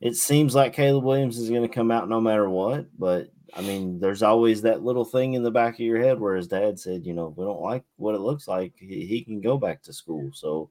[0.00, 2.86] it seems like Caleb Williams is going to come out no matter what.
[2.98, 6.36] But I mean, there's always that little thing in the back of your head where
[6.36, 8.74] his dad said, you know, we don't like what it looks like.
[8.76, 10.30] He, he can go back to school.
[10.34, 10.68] So,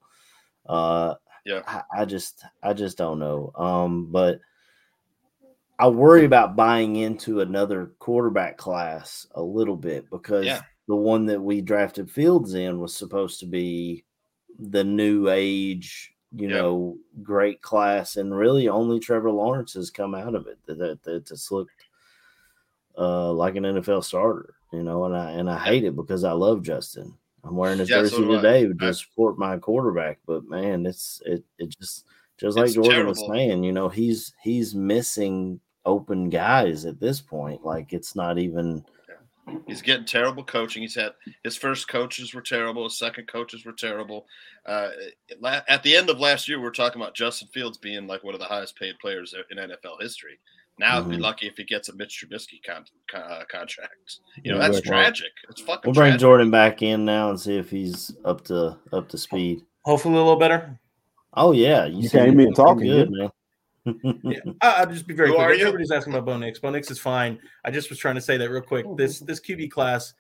[0.68, 1.16] uh,
[1.46, 1.62] Yeah.
[1.68, 3.52] I, I just, I just don't know.
[3.56, 4.40] Um, but.
[5.78, 10.62] I worry about buying into another quarterback class a little bit because Yeah.
[10.88, 14.06] the one that we drafted Fields in was supposed to be
[14.58, 16.56] the new age, you Yeah.
[16.62, 21.04] know, great class, and really only Trevor Lawrence has come out of it that, that
[21.04, 21.75] that's looked
[22.98, 26.32] uh, like an NFL starter, you know, and I and I hate it because I
[26.32, 27.14] love Justin.
[27.44, 28.42] I'm wearing his Yeah, so jersey I.
[28.42, 32.06] today to support my quarterback, but man, it's it it just
[32.38, 37.22] just like It's Jordan was saying, you know, he's he's missing open guys at this
[37.22, 37.64] point.
[37.64, 38.84] Like it's not even
[39.68, 40.82] He's getting terrible coaching.
[40.82, 42.84] He's had his first coaches were terrible.
[42.86, 44.26] His second coaches were terrible.
[44.66, 44.90] Uh,
[45.68, 48.34] at the end of last year, we are talking about Justin Fields being like one
[48.34, 50.40] of the highest paid players in NFL history.
[50.78, 51.22] Now, he'd be Mhm.
[51.22, 54.20] lucky if he gets a Mitch Trubisky con- con- uh, contract.
[54.44, 55.32] You know, Yeah, that's well, tragic.
[55.50, 56.20] It's fucking We'll bring tragic.
[56.22, 59.62] Jordan back in now and see if he's up to up to speed.
[59.86, 60.78] Hopefully, a little better.
[61.34, 63.22] Oh yeah, You said came you're in talking, good, yeah.
[63.24, 63.32] man.
[64.24, 65.46] Yeah, I- I'll just be very Who quick.
[65.48, 65.62] are you?
[65.62, 66.60] Everybody's asking about Bo Nix.
[66.60, 67.40] Bo Nix is fine.
[67.64, 68.86] I just was trying to say that real quick.
[68.98, 70.14] This this QB class,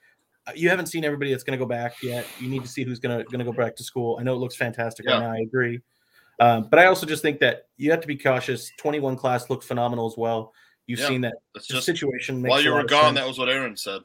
[0.47, 2.25] uh, you haven't seen everybody that's going to go back yet.
[2.39, 4.17] You need to see who's going to going to go back to school.
[4.19, 5.31] I know it looks fantastic right now.
[5.31, 5.79] I agree,
[6.39, 8.71] um, but I also just think that you have to be cautious.
[8.77, 10.53] Twenty one class looked phenomenal as well.
[10.87, 12.41] You've Yeah, seen that just situation.
[12.41, 14.01] Makes while you were gone, that was what Aaron said.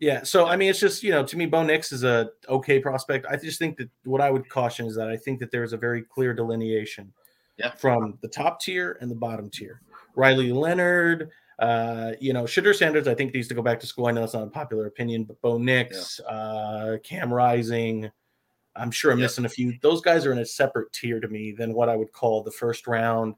[0.00, 2.80] Yeah, so I mean, it's just you know, to me, Bo Nix is a okay
[2.80, 3.26] prospect.
[3.30, 5.72] I just think that what I would caution is that I think that there is
[5.72, 7.12] a very clear delineation
[7.56, 7.70] Yeah.
[7.70, 9.80] from the top tier and the bottom tier.
[10.16, 11.30] Riley Leonard,
[11.60, 14.06] uh, you know, Shedeur Sanders, I think needs to go back to school.
[14.06, 18.10] I know it's not a popular opinion, but Bo Nix, uh, Cam Rising,
[18.76, 19.24] I'm sure I'm Yep.
[19.24, 19.78] missing a few.
[19.82, 22.50] Those guys are in a separate tier to me than what I would call the
[22.50, 23.34] first round.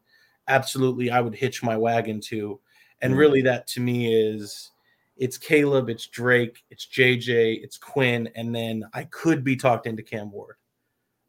[0.48, 2.60] Absolutely, I would hitch my wagon to.
[3.02, 3.18] And Mhm.
[3.18, 4.70] really, that to me is
[5.16, 10.02] it's Caleb, it's Drake, it's JJ, it's Quinn, and then I could be talked into
[10.02, 10.56] Cam Ward.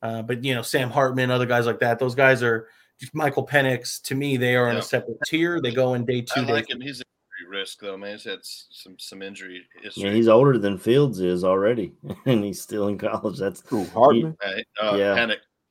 [0.01, 2.67] Uh, but you know, Sam Hartman, other guys like that, those guys are
[2.99, 4.01] just Michael Penix.
[4.03, 5.59] To me, they are in a separate tier.
[5.61, 6.81] They go in day two, I day like him.
[6.81, 7.01] He's
[7.49, 8.13] risk though, man.
[8.13, 10.03] He's had some some injury history.
[10.03, 11.93] Yeah, he's older than Fields is already,
[12.25, 13.37] and he's still in college.
[13.37, 14.37] That's Who, Hartman?
[14.45, 15.15] Uh, uh, Yeah.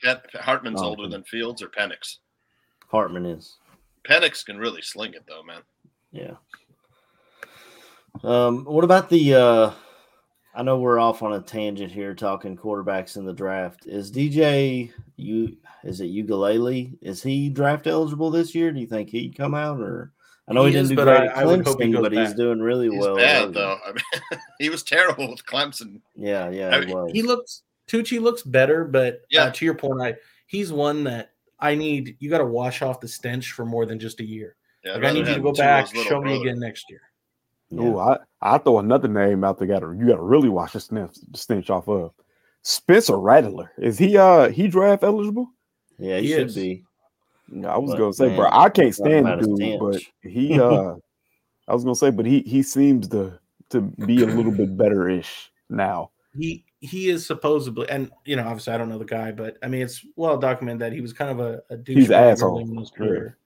[0.03, 2.17] Penix, Hartman's Oh, older than Fields or Penix.
[2.89, 3.57] Hartman is.
[4.09, 5.62] Penix can really sling it though, man.
[6.12, 6.35] Yeah.
[8.23, 9.73] Um, what about the uh
[10.55, 13.87] I know we're off on a tangent here talking quarterbacks in the draft.
[13.87, 16.97] Is DJ you is it Uiagalelei?
[17.03, 18.73] Is he draft eligible this year?
[18.73, 20.12] Do you think he'd come out or
[20.49, 21.93] I know he, He is, didn't do great I- at I would hope he Clemson,
[21.95, 23.19] goes but he's doing really He's well.
[23.19, 23.79] at bad though.
[23.87, 26.01] I mean, he was terrible with Clemson.
[26.15, 27.13] Yeah, yeah, I he mean, was.
[27.13, 29.45] he looks Tucci looks better, but Yeah.
[29.45, 30.15] uh, to your point, I
[30.47, 32.17] he's one that I need.
[32.21, 34.57] You got to wash off the stench for more than just a year.
[34.85, 37.01] Yeah, Like I'd need you to go back, little show me again next year.
[37.71, 37.81] Yeah.
[37.83, 39.67] Oh, I I throw another name out there.
[39.67, 42.13] Got to you got to really wash the stench, the stench off of
[42.63, 44.17] Spencer Rattler is he?
[44.17, 45.49] Uh, he draft eligible?
[45.99, 46.55] Yeah, he, He should is.
[46.55, 46.85] be.
[47.53, 50.59] Yeah, I was But, gonna say, bro, I can't stand the dude, but he.
[50.61, 50.95] uh
[51.69, 53.39] I was gonna say, but he he seems to
[53.71, 56.11] to be a little bit better ish now.
[56.37, 59.69] he he is supposedly, and you know, obviously, I don't know the guy, but I
[59.69, 62.61] mean, it's well documented that he was kind of a, a douchebag He's asshole.
[62.61, 63.39] in his career,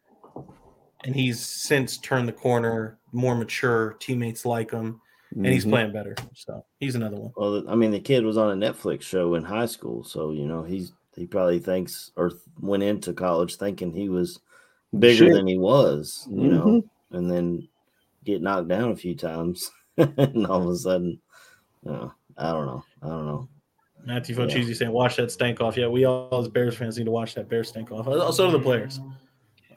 [1.04, 3.94] and he's since turned the corner, more mature.
[4.00, 5.00] Teammates like him,
[5.34, 5.70] and he's Mhm.
[5.70, 6.14] playing better.
[6.34, 7.32] So he's another one.
[7.36, 10.46] Well, I mean, the kid was on a Netflix show in high school, so you
[10.46, 14.40] know he's he probably thinks or went into college thinking he was
[14.98, 15.34] bigger Shit.
[15.34, 16.88] than he was, you know, Mhm.
[17.12, 17.68] and then
[18.24, 21.20] get knocked down a few times, and all of a sudden,
[21.84, 23.48] you know, I don't know, I don't know.
[24.02, 24.72] Matthew Yeah.
[24.72, 27.50] Saying, "Watch that stank off." Yeah, we all as Bears fans need to watch that
[27.50, 28.08] Bear stank off.
[28.08, 28.98] Also, do the players.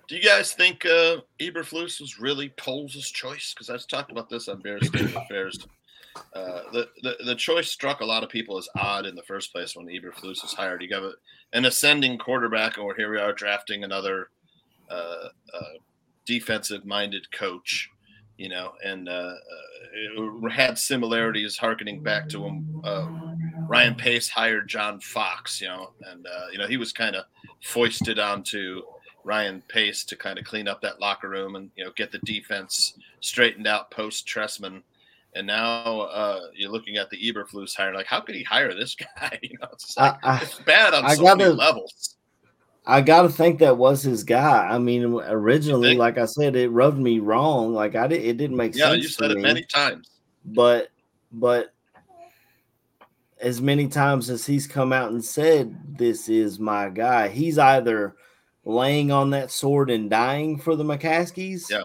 [0.07, 3.53] Do you guys think uh, Eberflus was really Poles' choice?
[3.53, 5.67] Because I've talked about this on Bears State Affairs.
[6.33, 9.51] Uh, the, the the choice struck a lot of people as odd in the first
[9.51, 10.81] place when Eberflus was hired.
[10.81, 11.11] You got
[11.53, 14.29] an ascending quarterback, or here we are drafting another
[14.89, 15.77] uh, uh,
[16.25, 17.89] defensive-minded coach.
[18.37, 19.35] You know, and uh, uh,
[20.43, 22.81] it had similarities harkening back to when
[23.67, 25.61] Ryan Pace hired John Fox.
[25.61, 27.25] You know, and you know he was kind of
[27.61, 28.81] foisted onto
[29.23, 32.19] Ryan Pace to kind of clean up that locker room and you know get the
[32.19, 34.83] defense straightened out post Trestman.
[35.35, 37.93] And now uh, you're looking at the Eberflus hire.
[37.93, 39.39] Like, how could he hire this guy?
[39.41, 42.15] You know, it's, like, I, I, it's bad on I so many gotta- levels.
[42.85, 44.67] I gotta think that was his guy.
[44.69, 47.73] I mean, originally, like I said, it rubbed me wrong.
[47.73, 48.97] Like I did, it didn't make Yeah, sense.
[48.97, 49.41] Yeah, you said it me.
[49.43, 50.09] many times.
[50.43, 50.89] but
[51.31, 51.73] but
[53.39, 58.15] as many times as he's come out and said this is my guy he's either
[58.65, 61.81] laying on that sword and dying for the McCaskeys Yeah.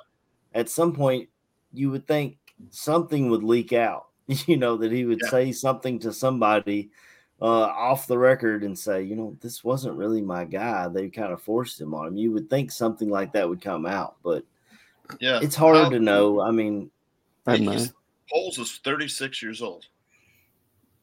[0.55, 1.29] at some point
[1.73, 2.37] you would think
[2.71, 5.31] something would leak out you know that he would Yeah.
[5.31, 6.91] say something to somebody
[7.41, 11.33] uh, off the record and say you know this wasn't really my guy they kind
[11.33, 14.45] of forced him on him you would think something like that would come out but
[15.21, 16.91] Yeah, it's hard How- to know i mean
[17.47, 17.95] Hey, He's- man.
[18.31, 19.87] Poles is 36 years old.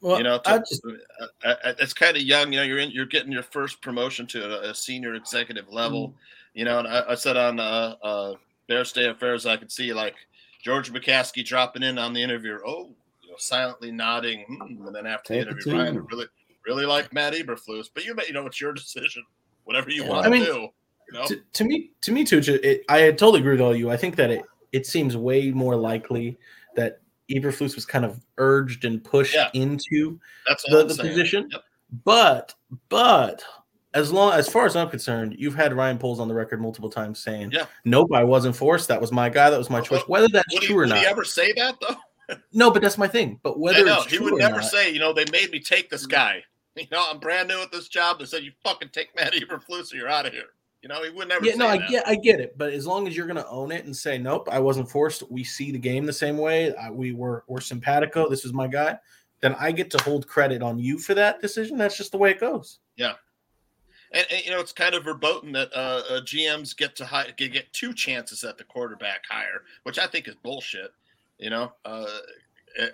[0.01, 2.53] Well, you know, I to- just uh, uh, it's kind of young.
[2.53, 6.13] You know, you're in, you're getting your first promotion to a, a senior executive level.
[6.53, 8.33] You know, and I, I said on uh, uh,
[8.67, 10.13] Bear State Affairs, I could see like
[10.65, 12.57] George McCaskey dropping in on the interview.
[12.65, 12.89] Oh,
[13.21, 16.07] you know, silently nodding, hmm, and then after the Take it interview, to Ryan you.
[16.09, 16.25] really,
[16.65, 17.87] really like Matt Eberflus.
[17.93, 19.23] But you, may- you know, it's your decision.
[19.65, 20.09] Whatever you Yeah.
[20.09, 20.53] want I to mean, do.
[21.07, 22.41] You know, to, to me, to me too.
[22.47, 23.91] It, I totally agree with all you.
[23.91, 24.41] I think that it
[24.71, 26.35] it seems way more likely
[26.75, 26.99] that
[27.31, 29.49] Eberflus was kind of urged and pushed Yeah.
[29.53, 31.47] into that's the, the position.
[31.51, 31.61] Yep.
[32.03, 32.55] But
[32.89, 33.43] but
[33.95, 36.89] as long as far as I'm concerned, you've had Ryan Poles on the record multiple
[36.89, 37.65] times saying, Yeah.
[37.85, 38.89] nope, I wasn't forced.
[38.89, 39.49] That was my guy.
[39.49, 41.53] That was my choice." Whether that's Would he, true or would not, he ever say
[41.53, 42.35] that though?
[42.53, 42.69] no.
[42.69, 43.39] But that's my thing.
[43.41, 45.89] But whether know he would or never not, say, you know, they made me take
[45.89, 46.11] this mm.
[46.11, 46.43] guy.
[46.77, 48.19] You know, I'm brand new at this job.
[48.19, 50.47] They said you fucking take Matt Eberflus or you're out of here.
[50.81, 51.45] You know, he would never.
[51.45, 51.89] yeah, say no, I that.
[51.89, 52.57] get, I get it.
[52.57, 55.23] But as long as you're going to own it and say, "Nope, I wasn't forced.
[55.31, 56.75] We see the game the same way.
[56.75, 58.27] I, we were, we're simpatico.
[58.27, 58.99] This is my guy."
[59.39, 61.77] Then I get to hold credit on you for that decision.
[61.77, 62.79] That's just the way it goes.
[64.15, 67.71] And, and, you know, it's kind of verboten that uh, uh, GMs get to get,
[67.73, 70.91] two chances at the quarterback hire, which I think is bullshit.
[71.37, 72.07] You know, uh,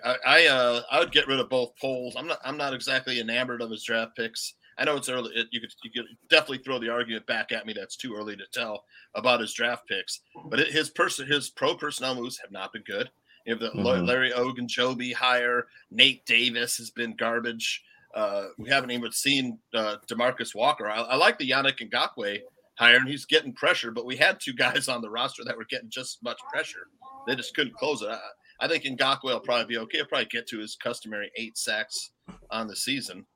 [0.04, 2.16] I I, uh, I would get rid of both Poles.
[2.16, 4.54] I'm not I'm not exactly enamored of his draft picks.
[4.78, 5.32] I know it's early.
[5.36, 8.36] It, you could you could definitely throw the argument back at me that's too early
[8.36, 12.50] to tell about his draft picks, but it, his person his pro personnel moves have
[12.50, 13.08] not been good.
[13.46, 14.06] You have the Mhm.
[14.06, 15.66] Larry Ogunjobi hire.
[15.90, 17.82] Nate Davis has been garbage.
[18.14, 20.88] Uh, we haven't even seen uh, Demarcus Walker.
[20.88, 22.40] I, I like the Yannick Ngakoue
[22.74, 23.90] hire, and he's getting pressure.
[23.90, 26.88] But we had two guys on the roster that were getting just as much pressure.
[27.26, 28.08] They just couldn't close it.
[28.08, 28.18] I,
[28.60, 29.98] I think Ngakoue will probably be okay.
[29.98, 32.10] He'll probably get to his customary eight sacks
[32.50, 33.26] on the season.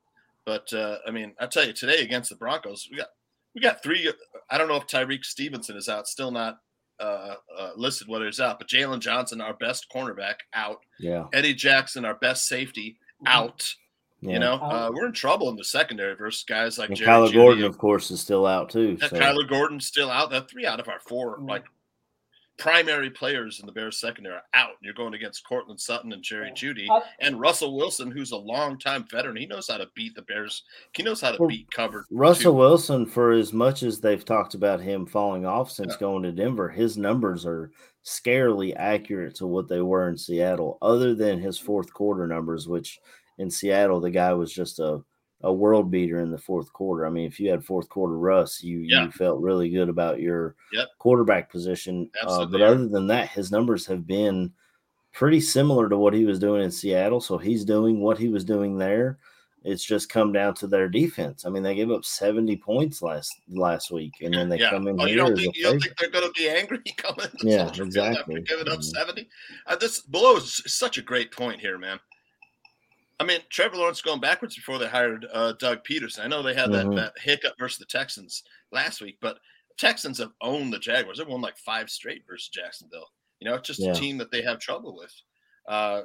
[0.45, 3.09] But uh, I mean, I tell you, today against the Broncos, we got
[3.53, 4.11] we got three.
[4.49, 6.59] I don't know if Tyrique Stevenson is out, still not
[6.99, 8.59] uh, uh, listed whether he's out.
[8.59, 10.79] But Jaylon Johnson, our best cornerback, out.
[10.99, 13.75] yeah Eddie Jackson, our best safety, out.
[14.21, 17.09] Yeah You know, uh, we're in trouble in the secondary versus guys like and Jerry
[17.09, 18.97] Kyler Jeudy Gordon, of course, is still out too.
[19.01, 19.19] and So.
[19.19, 20.31] Kyler Gordon's still out.
[20.31, 21.65] That three out of our four like
[22.57, 24.71] primary players in the Bears secondary are out.
[24.81, 26.87] You're going against Courtland Sutton and Jerry Jeudy
[27.19, 29.35] and Russell Wilson, who's a longtime veteran.
[29.35, 30.63] He knows how to beat the Bears.
[30.93, 32.05] He knows how to Well, beat cover.
[32.09, 32.57] Russell two.
[32.57, 36.67] Wilson, for as much as they've talked about him falling off since going to Denver,
[36.69, 37.71] his numbers are
[38.03, 42.97] scarily accurate to what they were in Seattle, other than his fourth quarter numbers, which
[43.37, 45.01] in Seattle, the guy was just a,
[45.41, 47.05] a world beater in the fourth quarter.
[47.05, 49.05] I mean, if you had fourth quarter Russ, you, Yeah.
[49.05, 50.87] you felt really good about your Yep.
[50.97, 52.09] quarterback position.
[52.23, 54.51] Uh, but other than that, his numbers have been
[55.13, 57.21] pretty similar to what he was doing in Seattle.
[57.21, 59.19] So he's doing what he was doing there.
[59.63, 61.45] It's just come down to their defense.
[61.45, 64.69] I mean, they gave up 70 points last last week, and then they yeah.
[64.69, 65.15] come in oh, here.
[65.15, 67.27] you don't think you don't think they're going to be angry coming?
[67.41, 68.39] Yeah, Field after.
[68.39, 68.83] Giving up Mhm.
[68.83, 69.27] seventy.
[69.65, 71.99] Uh, this below is such a great point here, man.
[73.19, 76.19] I mean, Trevor Lawrence going backwards before they hired uh, Doug Pederson.
[76.19, 76.95] I know they had Mhm.
[76.95, 79.39] that, that hiccup versus the Texans last week, but
[79.77, 81.17] Texans have owned the Jaguars.
[81.17, 83.09] They've won like five straight versus Jacksonville.
[83.39, 83.91] You know, it's just Yeah.
[83.91, 85.13] a team that they have trouble with.
[85.67, 86.03] Uh,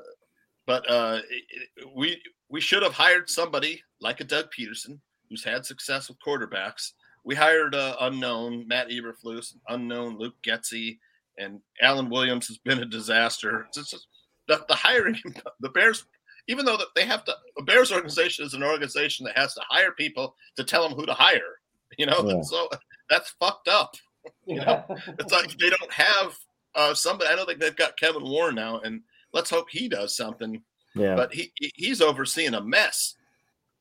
[0.66, 1.44] but uh, it-
[1.76, 5.00] it- we we should have hired somebody like a Doug Pederson
[5.30, 6.92] who's had success with quarterbacks.
[7.24, 10.98] We hired uh, unknown Matt Eberflus, unknown Luke Getsy,
[11.38, 13.64] and Alan Williams has been a disaster.
[13.74, 14.06] It's just
[14.48, 15.18] the, the hiring,
[15.60, 16.04] the Bears,
[16.48, 19.60] even though that they have to, the Bears organization is an organization that has to
[19.68, 21.60] hire people to tell them who to hire.
[21.98, 22.42] You know, Yeah.
[22.42, 22.68] so
[23.10, 23.94] that's fucked up.
[24.46, 24.84] You know,
[25.18, 26.38] it's like they don't have
[26.76, 27.28] uh, somebody.
[27.30, 29.00] I don't think they've got Kevin Warren now, and
[29.32, 30.62] let's hope he does something.
[30.94, 31.16] Yeah.
[31.16, 33.16] But he he- he's overseeing a mess.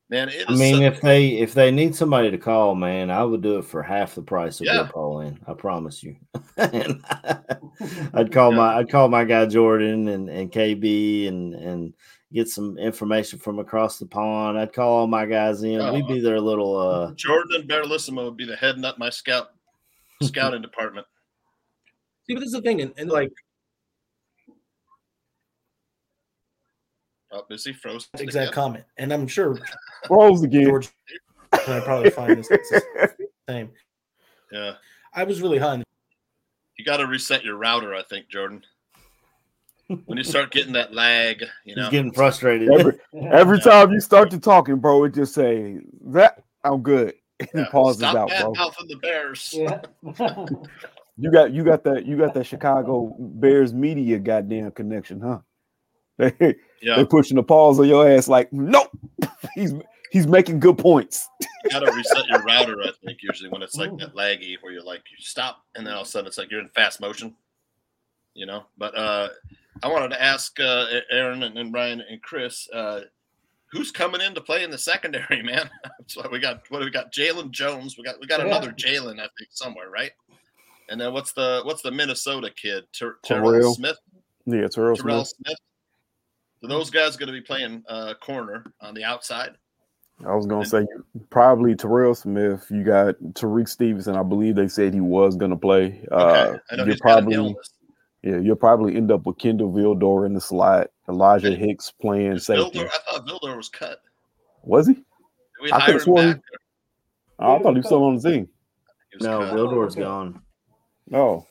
[0.09, 3.11] Man, it is I mean, such- if they if they need somebody to call, man,
[3.11, 4.83] I would do it for half the price of Yeah.
[4.83, 5.37] Bill Polian.
[5.47, 6.15] I promise you.
[6.57, 7.03] And
[8.13, 11.93] I'd call my I'd call my guy Jordan and, and KB and and
[12.33, 14.57] get some information from across the pond.
[14.57, 15.93] I'd call all my guys in.
[15.93, 19.51] We'd be their little uh Jordan and Baralissimo would be the head nut my scout
[20.23, 21.05] scouting department.
[22.27, 23.31] See, but this is the thing, and, and like
[27.33, 28.09] Oh, is he frozen?
[28.19, 28.53] exact again?
[28.53, 29.57] comment, and I'm sure
[30.07, 30.65] Froze again.
[30.65, 30.89] George
[31.53, 33.71] can I probably find this it's the same.
[34.51, 34.73] Yeah,
[35.13, 35.81] I was really high.
[36.77, 38.63] you got to reset your router, I think, Jordan.
[40.05, 42.69] When you start getting that lag, you know, he's getting frustrated.
[42.69, 42.99] Every,
[43.31, 47.13] every time you start to talking, bro, it just say that I'm good.
[47.39, 48.53] And Yeah, pauses stop out, bad bro.
[48.53, 49.55] mouthing the Bears.
[49.57, 49.81] Yeah.
[51.17, 55.39] You got you got that you got that Chicago Bears media goddamn connection, huh?
[56.17, 56.95] They Yeah.
[56.95, 58.89] they pushing the pause on your ass like, nope.
[59.53, 59.73] he's
[60.11, 61.27] he's making good points.
[61.63, 64.71] You got to reset your router, I think, usually when it's like that laggy, where
[64.71, 66.99] you're like you stop, and then all of a sudden it's like you're in fast
[67.01, 67.35] motion,
[68.33, 68.65] you know.
[68.77, 69.29] But uh,
[69.83, 73.01] I wanted to ask uh, Aaron and, and Ryan and Chris, uh,
[73.71, 75.69] who's coming in to play in the secondary, man?
[76.07, 77.11] so we got what do we got?
[77.13, 77.97] Jaylon Jones.
[77.97, 78.47] We got we got Yeah.
[78.47, 80.11] another Jalen, I think, somewhere, right?
[80.89, 82.83] And then what's the what's the Minnesota kid?
[82.93, 83.51] Ter- Terrell.
[83.53, 83.97] Terrell Smith.
[84.45, 85.27] Yeah, Terrell Terrell Smith.
[85.45, 85.57] Smith.
[86.61, 89.51] So those guys going to be playing uh, corner on the outside.
[90.23, 90.85] I was gonna say
[91.31, 92.67] probably Terrell Smith.
[92.69, 94.15] You got Tyrique Stevenson.
[94.15, 96.05] I believe they said he was gonna play.
[96.11, 97.73] Uh, Okay, I know you're he's got an probably illness.
[98.23, 100.91] Yeah, you'll probably end up with Kindle Vildor in the slot.
[101.09, 102.79] Elijah Hicks playing safety.
[102.79, 103.99] Vildor, I thought Vildor was cut.
[104.63, 105.03] Was he?
[105.61, 106.41] We I hire could have him back?
[107.39, 108.47] I thought he was still on the team.
[109.11, 109.53] He No, cut.
[109.53, 110.41] Vildor's gone.
[111.09, 111.47] No,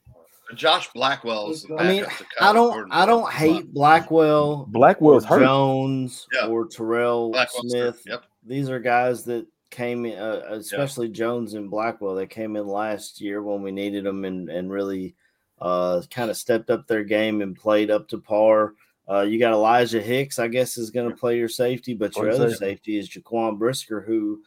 [0.54, 2.04] Josh Blackwell is the I mean,
[2.40, 2.92] I don't Gordon.
[2.92, 5.40] I don't hate Blackwell Blackwell's or hurt.
[5.42, 6.46] Jones Yeah.
[6.46, 8.02] or Terrell Blackwell's hurt, Smith.
[8.06, 8.24] yep.
[8.46, 12.14] These are guys that came in, uh, especially Jones and Blackwell.
[12.14, 15.14] They came in last year when we needed them and and really
[15.60, 18.74] uh, kind of stepped up their game and played up to par.
[19.08, 22.30] Uh, you got Elijah Hicks, I guess, is going to play your safety, but your
[22.30, 22.96] other safety.
[22.96, 24.42] is Jaquan Brisker, who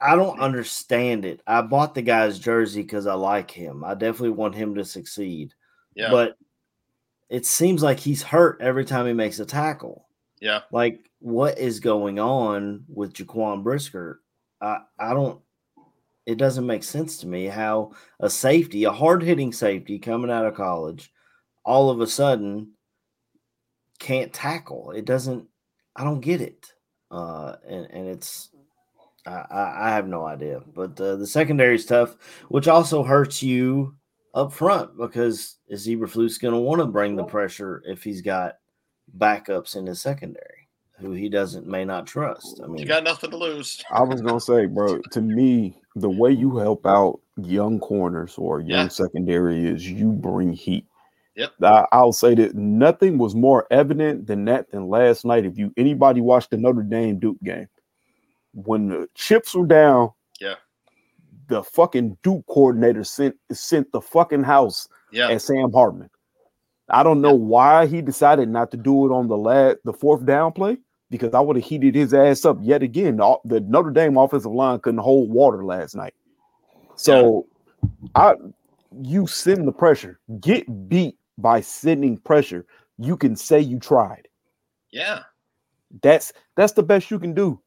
[0.00, 1.40] I don't understand it.
[1.46, 3.84] I bought the guy's jersey because I like him.
[3.84, 5.54] I definitely want him to succeed.
[5.94, 6.10] Yeah.
[6.10, 6.36] But
[7.30, 10.06] it seems like he's hurt every time he makes a tackle.
[10.40, 10.60] Yeah.
[10.70, 14.20] Like, what is going on with Jaquan Brisker?
[14.60, 15.40] I, I don't,
[16.26, 20.46] it doesn't make sense to me how a safety, a hard hitting safety coming out
[20.46, 21.12] of college,
[21.64, 22.72] all of a sudden
[23.98, 24.92] can't tackle.
[24.92, 25.46] It doesn't,
[25.96, 26.72] I don't get it.
[27.10, 28.50] Uh, and, and it's,
[29.26, 30.62] I, I have no idea.
[30.74, 32.16] But uh, the secondary is tough,
[32.48, 33.94] which also hurts you
[34.34, 38.56] up front because is Eberflus going to want to bring the pressure if he's got
[39.16, 40.63] backups in his secondary
[41.04, 42.60] who he doesn't may not trust?
[42.62, 43.82] I mean, You got nothing to lose.
[43.90, 44.98] I was gonna say, bro.
[45.12, 48.88] To me, the way you help out young corners or young Yeah.
[48.88, 50.86] secondary is you bring heat.
[51.36, 51.52] Yep.
[51.62, 55.44] I, I'll say that nothing was more evident than that than last night.
[55.44, 57.68] If you anybody watched the Notre Dame Duke game,
[58.52, 60.54] when the chips were down, Yeah.
[61.48, 65.28] the fucking Duke coordinator sent sent the fucking house Yeah.
[65.30, 66.08] at Sam Hartman.
[66.88, 70.24] I don't know why he decided not to do it on the last the fourth
[70.24, 70.76] down play
[71.14, 73.18] because I would have heated his ass up yet again.
[73.18, 76.12] The, the Notre Dame offensive line couldn't hold water last night.
[76.96, 77.46] So
[78.16, 78.34] I
[79.00, 82.66] you send the pressure, get beat by sending pressure.
[82.98, 84.26] You can say you tried.
[84.90, 85.20] Yeah.
[86.02, 87.60] That's that's the best you can do.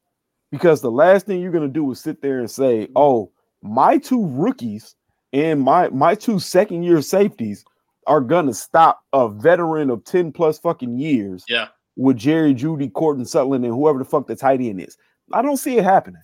[0.52, 3.32] Because the last thing you're gonna do is sit there and say, Oh,
[3.62, 4.94] my two rookies
[5.32, 7.64] and my my two second year safeties
[8.08, 11.68] are gonna stop a veteran of 10 plus fucking years Yeah.
[11.98, 14.98] With Jerry, Jeudy, Courtland Sutherland, and whoever the fuck the tight end is.
[15.34, 16.22] I don't see it happening.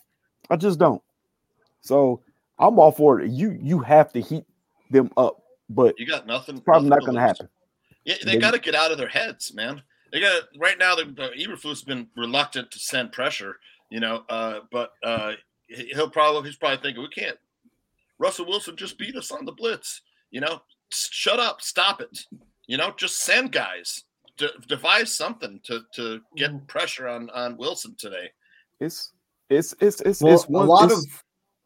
[0.50, 1.02] I just don't.
[1.82, 2.22] So
[2.60, 3.32] I'm all for it.
[3.32, 4.46] You you have to heat
[4.92, 6.56] them up, but you got nothing.
[6.56, 7.50] It's probably nothing not going to happen.
[8.06, 9.82] Yeah, they, got to get out of their heads, man.
[10.12, 10.96] They got right now.
[10.96, 13.58] The uh, Eberflus been reluctant to send pressure,
[13.90, 15.34] you know, uh, but uh,
[15.68, 17.38] he'll probably he's probably thinking we can't.
[18.20, 20.02] Russell Wilson just beat us on the blitz,
[20.32, 20.62] you know.
[20.90, 22.26] Shut up, stop it,
[22.68, 22.94] you know.
[22.96, 24.04] Just send guys,
[24.44, 26.68] De- devise something to to get Mm.
[26.68, 28.32] pressure on on Wilson today.
[28.80, 29.12] It's
[29.50, 31.24] it's it's it's Well, it's one a lot it's- of,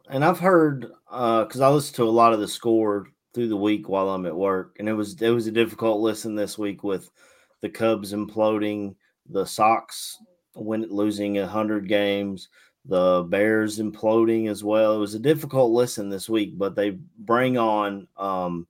[0.09, 3.89] and I've heard because I listen to a lot of the score through the week
[3.89, 7.09] while I'm at work, and it was it was a difficult listen this week with
[7.61, 8.95] the Cubs imploding,
[9.29, 10.17] the Sox
[10.53, 12.49] when losing a hundred games,
[12.85, 14.95] the Bears imploding as well.
[14.95, 18.67] It was a difficult listen this week, but they bring on um,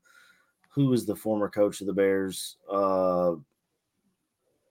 [0.69, 2.57] who was the former coach of the Bears?
[2.69, 3.35] Uh,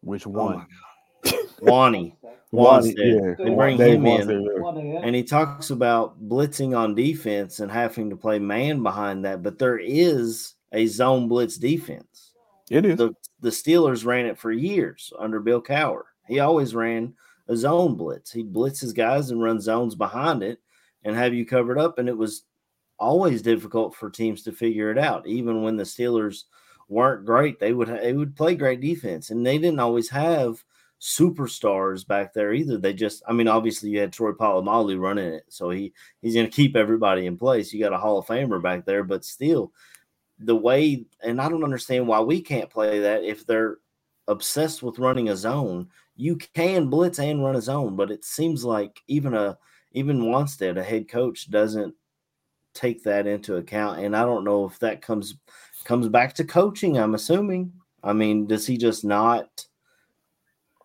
[0.07, 0.57] which oh one?
[0.57, 1.43] my God.
[1.61, 2.17] Wani.
[2.53, 3.35] Yeah.
[3.39, 5.01] They bring Dave him in, yeah.
[5.03, 9.43] and he talks about blitzing on defense and having to play man behind that.
[9.43, 12.33] But there is a zone blitz defense.
[12.71, 12.97] It is.
[12.97, 16.03] The, the Steelers ran it for years under Bill Cowher.
[16.27, 17.15] He always ran
[17.49, 18.33] a zone blitz.
[18.33, 20.61] He'd blitz his guys and run zones behind it
[21.05, 21.99] and have you covered up.
[21.99, 22.45] And it was
[22.99, 25.27] always difficult for teams to figure it out.
[25.27, 26.45] Even when the Steelers
[26.89, 30.63] weren't great, they would they would play great defense, and they didn't always have
[31.01, 32.79] superstars back there either.
[32.79, 36.47] They just, I mean, obviously you had Troy Polamalu running it, so he he's going
[36.47, 37.73] to keep everybody in place.
[37.73, 39.73] You got a Hall of Famer back there, but still,
[40.39, 43.79] the way, and I don't understand why we can't play that if they're
[44.29, 45.89] obsessed with running a zone.
[46.17, 49.59] You can blitz and run a zone, but it seems like even a
[49.93, 51.95] even Wannstedt, a head coach, doesn't
[52.75, 54.01] take that into account.
[54.01, 55.37] And I don't know if that comes
[55.87, 56.99] comes back to coaching.
[56.99, 57.73] I'm assuming.
[58.03, 59.65] I mean, does he just not?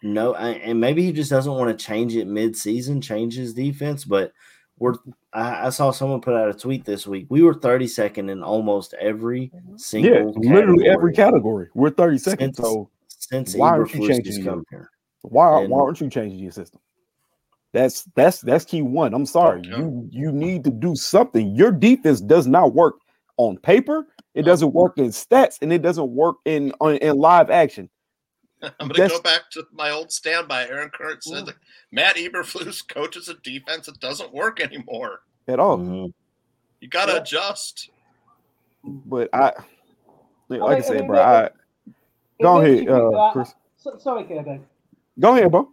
[0.03, 4.03] No, and maybe he just doesn't want to change it mid-season, change his defense.
[4.03, 4.31] But
[4.79, 4.95] we're
[5.31, 7.27] I, I saw someone put out a tweet this week.
[7.29, 10.23] We were 32nd in almost every single Yeah,
[10.55, 11.67] literally every category category.
[11.75, 12.57] We're 30 seconds.
[12.57, 14.43] Since- so since why aren't you changing has it?
[14.43, 14.89] come here.
[15.21, 16.79] Why And- why aren't you changing your system?
[17.73, 19.13] That's that's that's key one.
[19.13, 19.61] I'm sorry.
[19.63, 21.55] You you need to do something.
[21.55, 22.95] Your defense does not work
[23.37, 24.07] on paper.
[24.33, 27.89] It doesn't work in stats, and it doesn't work in on, in live action.
[28.79, 30.67] I'm going to go back to my old standby.
[30.67, 31.55] Aaron Kurtz said that
[31.91, 35.21] Matt Eberflus coaches a defense that doesn't work anymore.
[35.47, 35.77] At all.
[35.77, 36.05] Mm-hmm.
[36.79, 37.89] You got to adjust.
[38.83, 39.53] But I
[40.47, 41.21] like I I said, bro.
[41.21, 41.49] I,
[42.41, 43.53] go makes ahead, uh, that- Chris.
[43.77, 44.65] so- sorry, Kevin.
[45.19, 45.69] Go ahead, bro.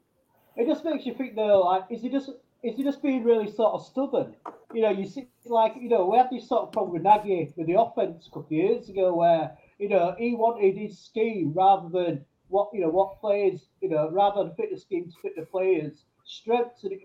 [0.56, 2.30] It just makes you think though, like, is he just
[2.62, 4.34] is he just being really sort of stubborn?
[4.74, 7.52] You know, you see, like, you know, we had this sort of problem with Nagy
[7.56, 11.52] with the offense a couple of years ago, where you know he wanted his scheme
[11.54, 15.16] rather than what you know what players, you know, rather than fit the scheme to
[15.22, 17.00] fit the players' strengths, and it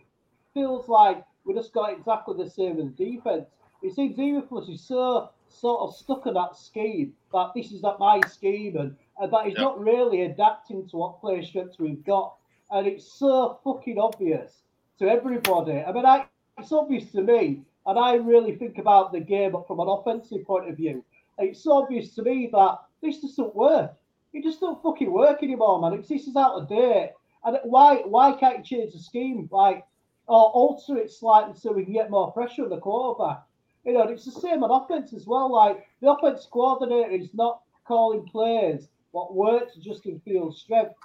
[0.54, 3.48] feels like we just got exactly the same as the defense.
[3.82, 8.00] It seems Eberflus is so sort of stuck in that scheme that this is not
[8.00, 9.64] my scheme, and, and that he's Yeah.
[9.64, 12.36] not really adapting to what player strengths we've got
[12.72, 14.63] and it's so fucking obvious
[15.00, 15.82] to everybody.
[15.82, 16.26] I mean, I,
[16.58, 20.70] it's obvious to me, and I really think about the game from an offensive point
[20.70, 21.04] of view.
[21.38, 23.94] It's obvious to me that this doesn't work.
[24.34, 25.94] It just don't fucking work anymore, man.
[26.00, 27.14] It's, this is out of date.
[27.46, 29.86] And why why can't you change the scheme, like,
[30.28, 33.44] or alter it slightly so we can get more pressure on the quarterback?
[33.86, 35.52] You know, it's the same on offense as well.
[35.52, 40.96] Like the offense coordinator is not calling plays what works Justin Fields' strength.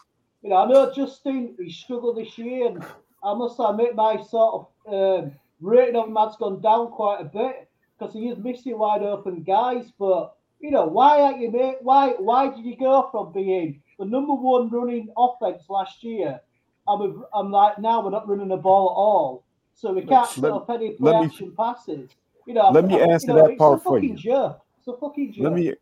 [0.42, 2.84] You know, I know Justin he struggled this year, and
[3.22, 7.24] I must admit my sort of um, rating of him has gone down quite a
[7.24, 9.92] bit because he is missing wide open guys.
[9.98, 11.78] But you know, why aren't you mate?
[11.82, 16.40] Why why did you go from being the number one running offense last year?
[16.86, 19.44] I'm I'm like now we're not running the ball at all,
[19.74, 22.10] so we can't Let- up any play me- action passes.
[22.46, 24.16] You know, let me I- you answer know, that it's part a for fucking you.
[24.16, 24.60] Joke.
[24.78, 25.44] It's a fucking joke.
[25.44, 25.74] Let me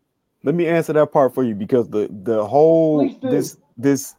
[0.43, 4.17] let me answer that part for you because the the whole this this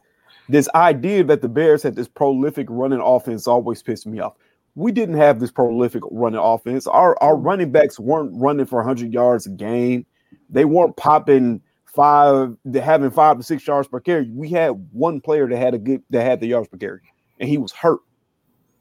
[0.48, 4.34] this idea that the Bears had this prolific running offense always pissed me off.
[4.74, 6.86] We didn't have this prolific running offense.
[6.86, 7.46] Our our mm-hmm.
[7.46, 10.06] running backs weren't running for 100 yards a game.
[10.50, 14.30] They weren't popping five, having five to six yards per carry.
[14.30, 17.00] We had one player that had a good that had the yards per carry,
[17.40, 18.00] and he was hurt.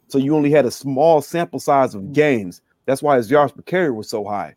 [0.07, 2.13] So you only had a small sample size of mm-hmm.
[2.13, 2.61] games.
[2.85, 4.55] That's why his yards per carry was so high.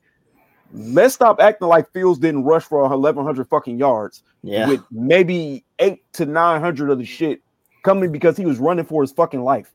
[0.72, 4.68] Let's stop acting like Fields didn't rush for 1,100 fucking yards Yeah.
[4.68, 7.40] with maybe eight to 900 of the shit
[7.82, 9.72] coming because he was running for his fucking life.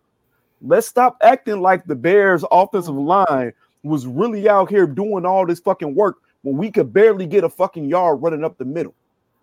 [0.62, 5.60] Let's stop acting like the Bears' offensive line was really out here doing all this
[5.60, 8.94] fucking work when we could barely get a fucking yard running up the middle.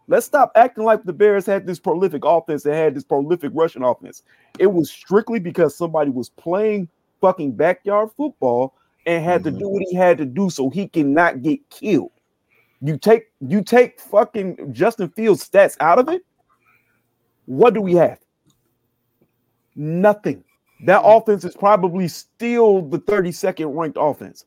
[0.09, 2.65] Let's stop acting like the Bears had this prolific offense.
[2.65, 4.23] and had this prolific rushing offense.
[4.59, 6.89] It was strictly because somebody was playing
[7.21, 8.75] fucking backyard football
[9.07, 9.55] and had mm-hmm.
[9.55, 12.13] to do what he had to do so he cannot get killed.
[12.81, 16.23] You take you take fucking Justin Fields stats out of it.
[17.47, 18.19] What do we have?
[19.77, 20.45] Nothing.
[20.85, 24.45] That offense is probably still the 32nd ranked offense.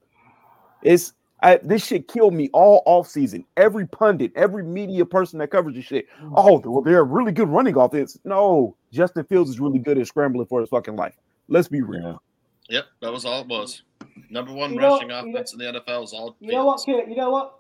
[0.81, 3.45] It's I, this shit killed me all off season.
[3.55, 6.07] Every pundit, every media person that covers this shit.
[6.35, 8.17] Oh, well, they're a really good running offense.
[8.23, 11.13] No, Justin Fields is really good at scrambling for his fucking life.
[11.47, 12.21] Let's be real.
[12.69, 13.83] Yep, that was all it was.
[14.29, 16.35] Number one you rushing know, offense you know, in the NFL is all.
[16.39, 17.59] You know what, You know what?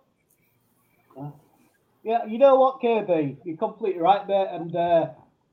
[2.03, 3.37] Yeah, you know what, KB?
[3.43, 4.47] You're completely right, mate.
[4.51, 5.09] And uh,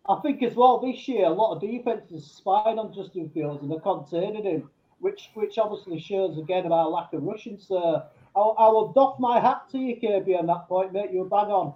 [0.09, 3.71] I think as well this year, a lot of defenses spied on Justin Fields and
[3.71, 7.59] they're containing him, which which obviously shows again about lack of rushing.
[7.59, 8.05] So
[8.37, 11.11] I, I will doff my hat to you, KB, on that point, mate.
[11.11, 11.75] You're bang on.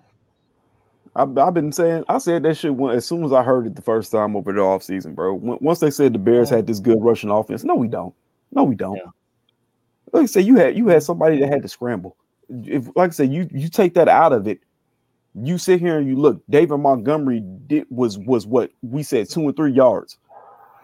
[1.15, 3.77] I've, I've been saying I said that shit when, as soon as I heard it
[3.77, 5.33] the first time over the offseason, bro.
[5.33, 8.15] Once they said the Bears had this good rushing offense, no, we don't.
[8.57, 8.97] No, we don't.
[8.97, 9.11] Yeah.
[10.13, 12.17] Like I said, you had you had somebody that had to scramble.
[12.49, 14.61] If like I said, you you take that out of it,
[15.35, 16.43] you sit here and you look.
[16.49, 20.17] David Montgomery did was was what we said two and three yards.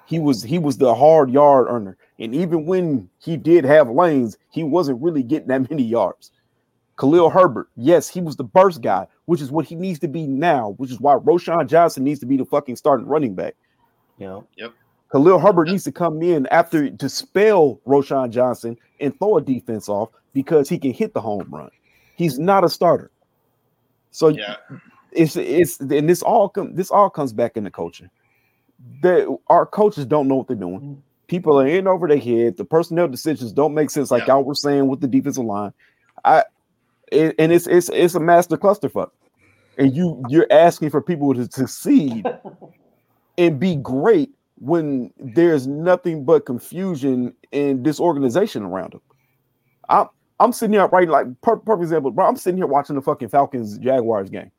[0.06, 4.36] He was he was the hard yard earner, and even when he did have lanes,
[4.50, 6.30] he wasn't really getting that many yards.
[6.98, 10.26] Khalil Herbert, yes, he was the burst guy, which is what he needs to be
[10.26, 13.54] now, which is why Roschon Johnson needs to be the fucking starting running back.
[14.18, 14.74] You know, yep.
[15.12, 19.88] Khalil Herbert needs to come in after to spell Roschon Johnson and throw a defense
[19.88, 21.70] off because he can hit the home run.
[22.16, 23.10] He's not a starter.
[24.10, 24.56] So yeah.
[25.12, 28.08] it's it's and this all come this all comes back into coaching.
[29.02, 31.02] That our coaches don't know what they're doing.
[31.26, 32.56] People are in over their head.
[32.56, 34.34] The personnel decisions don't make sense, like yeah.
[34.34, 35.72] y'all were saying with the defensive line.
[36.24, 36.44] I
[37.10, 39.10] it, and it's it's it's a master clusterfuck.
[39.76, 42.26] And you you're asking for people to succeed
[43.38, 44.30] and be great
[44.62, 49.00] when there's nothing but confusion and disorganization around them.
[49.88, 50.06] I'm
[50.38, 52.26] I'm sitting here right like perfect, example, bro.
[52.26, 54.52] I'm sitting here watching the fucking Falcons Jaguars game.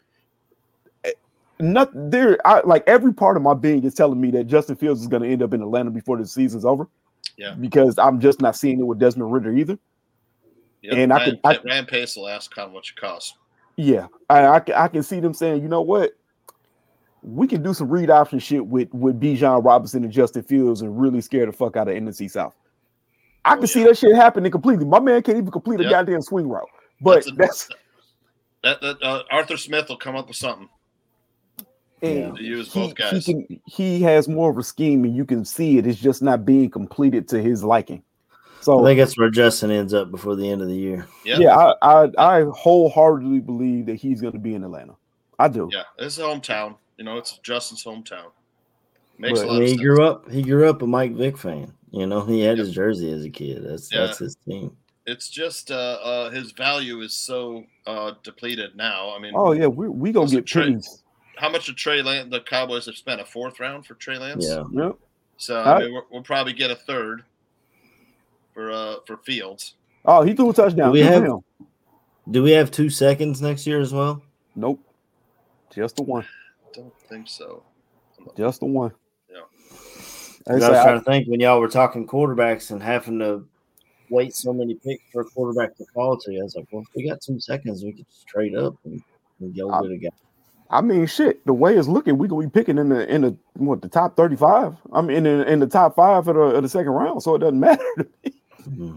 [1.06, 1.12] Eh,
[1.60, 5.00] not there, I like every part of my being is telling me that Justin Fields
[5.00, 6.90] is going to end up in Atlanta before the season's over.
[7.38, 9.80] Yeah, because I'm just not seeing it with Desmond Ridder either.
[10.82, 10.94] Yep.
[10.98, 13.38] And Ryan, I can, I, Ryan Pace will ask how much it costs.
[13.78, 16.12] Yeah, I, I, I can see them saying, you know what,
[17.24, 21.00] we can do some read option shit with with Bijan Robinson and Justin Fields and
[21.00, 22.56] really scare the fuck out of NFC South.
[23.46, 23.68] I oh, can yeah.
[23.68, 24.86] see that shit happening completely.
[24.86, 25.92] My man can't even complete a yep.
[25.92, 26.68] goddamn swing route.
[27.02, 27.70] But that's, a, that's
[28.64, 30.70] that, that uh, Arthur Smith will come up with something.
[32.02, 33.26] And to use both guys.
[33.26, 35.88] He, can, he has more of a scheme, and you can see it.
[35.88, 38.04] It's just not being completed to his liking.
[38.60, 41.08] So I think that's where Justin ends up before the end of the year.
[41.26, 44.96] Yeah, yeah I, I, I wholeheartedly believe that he's going to be in Atlanta.
[45.40, 45.70] I do.
[45.72, 46.76] Yeah, it's hometown.
[46.98, 48.32] You know, it's Justin's hometown.
[49.18, 50.30] Makes but, a lot I mean, he grew up.
[50.30, 51.74] He grew up a Mike Vick fan.
[51.92, 52.66] You know, he had yep.
[52.66, 53.64] his jersey as a kid.
[53.64, 54.06] That's yeah.
[54.06, 54.76] that's his team.
[55.06, 59.14] It's just uh, uh, his value is so uh, depleted now.
[59.16, 60.80] I mean, oh yeah, we we gonna get Trey,
[61.38, 62.32] How much did Trey Lance?
[62.32, 64.46] The Cowboys have spent a fourth round for Trey Lance.
[64.48, 64.64] Yeah.
[64.72, 64.96] Yep.
[65.38, 67.24] So I mean, we'll probably get a third
[68.54, 69.76] for uh for Fields.
[70.06, 70.88] Oh, he threw a touchdown.
[70.88, 71.24] Do we have?
[71.24, 71.40] Him.
[72.32, 74.24] Do we have two seconds next year as well?
[74.56, 74.80] Nope.
[75.74, 76.43] Just the one don't
[77.14, 77.64] think so.
[78.36, 78.92] Just the one.
[79.32, 79.42] Yeah.
[80.48, 83.48] I was trying to think when y'all were talking quarterbacks and having to
[84.10, 86.40] wait so many picks for a quarterback to fall to.
[86.40, 89.02] I was like, well, if we got two seconds, we could just trade up and,
[89.40, 90.10] and go get a guy.
[90.70, 91.46] I mean, shit.
[91.46, 94.18] The way it's looking, we gonna be picking in the in the what the top
[94.18, 94.76] thirty five.
[94.92, 97.40] I'm in the, in the top five of the, of the second round, so it
[97.40, 98.34] doesn't matter to me.
[98.62, 98.96] Mm-hmm.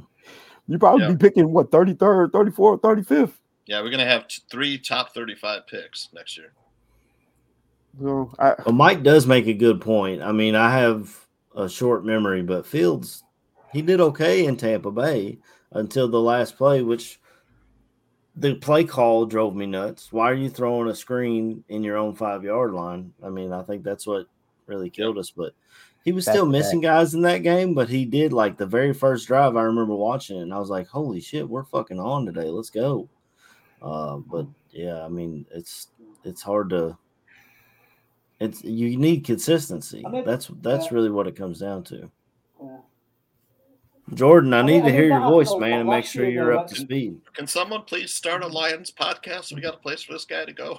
[0.68, 1.12] You probably yeah.
[1.12, 3.32] be picking what 33rd, 34th, 35th.
[3.66, 6.52] Yeah, we're gonna have t- three top thirty-five picks next year.
[8.00, 10.22] So I, well, Mike does make a good point.
[10.22, 13.24] I mean, I have a short memory, but Fields
[13.72, 15.38] he did okay in Tampa Bay
[15.72, 17.20] until the last play, which
[18.34, 20.12] the play call drove me nuts.
[20.12, 23.12] Why are you throwing a screen in your own five yard line?
[23.22, 24.26] I mean, I think that's what
[24.66, 25.30] really killed us.
[25.30, 25.52] But
[26.04, 29.26] he was still missing guys in that game, but he did like the very first
[29.26, 29.56] drive.
[29.56, 32.48] I remember watching it, and I was like, "Holy shit, we're fucking on today.
[32.48, 33.08] Let's go."
[33.82, 35.88] Uh, but yeah, I mean, it's
[36.24, 36.96] it's hard to
[38.40, 40.02] it's you need consistency.
[40.04, 40.94] I mean, that's that's yeah.
[40.94, 42.10] really what it comes down to.
[42.62, 42.76] Yeah.
[44.14, 47.20] Jordan, I, need to hear your voice, man, and make sure you're up to speed.
[47.34, 49.52] Can someone please start a Lions podcast?
[49.52, 50.78] We got a place for this guy to go.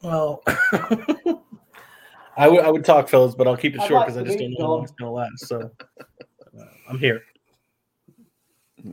[0.00, 0.42] Well,
[2.36, 4.52] I would I would talk, fellas, but I'll keep it short because I just don't
[4.52, 5.48] know how long it's gonna last.
[5.48, 5.70] So
[6.58, 7.22] uh, I'm here.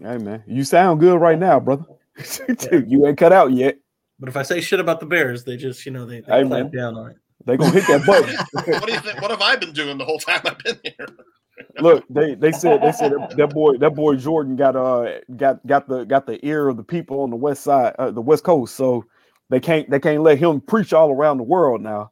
[0.01, 1.85] Hey man, you sound good right now, brother.
[2.71, 3.77] you ain't cut out yet.
[4.19, 6.47] But if I say shit about the Bears, they just you know they, they Hey,
[6.47, 7.17] clamp down on it.
[7.45, 8.35] They gonna hit that button.
[8.73, 9.22] what do you think?
[9.22, 11.07] What have I been doing the whole time I've been here?
[11.80, 15.88] Look, they they said they said that, boy that boy Jordan got uh got got
[15.88, 18.76] the got the ear of the people on the west side uh, the west coast,
[18.76, 19.05] so
[19.49, 22.11] they can't they can't let him preach all around the world now.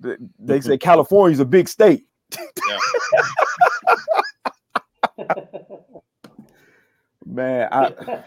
[0.00, 2.06] They, they say California's a big state.
[7.24, 8.24] Man, I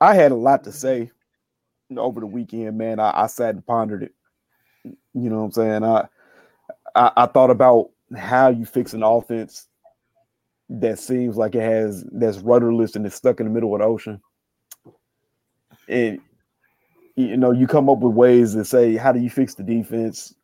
[0.00, 1.10] I had a lot to say
[1.96, 2.98] over the weekend, man.
[3.00, 4.12] I, I sat and pondered it.
[5.14, 5.84] You know what I'm saying?
[5.84, 6.08] I,
[6.94, 9.68] I I thought about how you fix an offense
[10.68, 13.86] that seems like it has that's rudderless and it's stuck in the middle of the
[13.86, 14.20] ocean.
[15.88, 16.20] And
[17.16, 20.34] you know, you come up with ways to say, how do you fix the defense?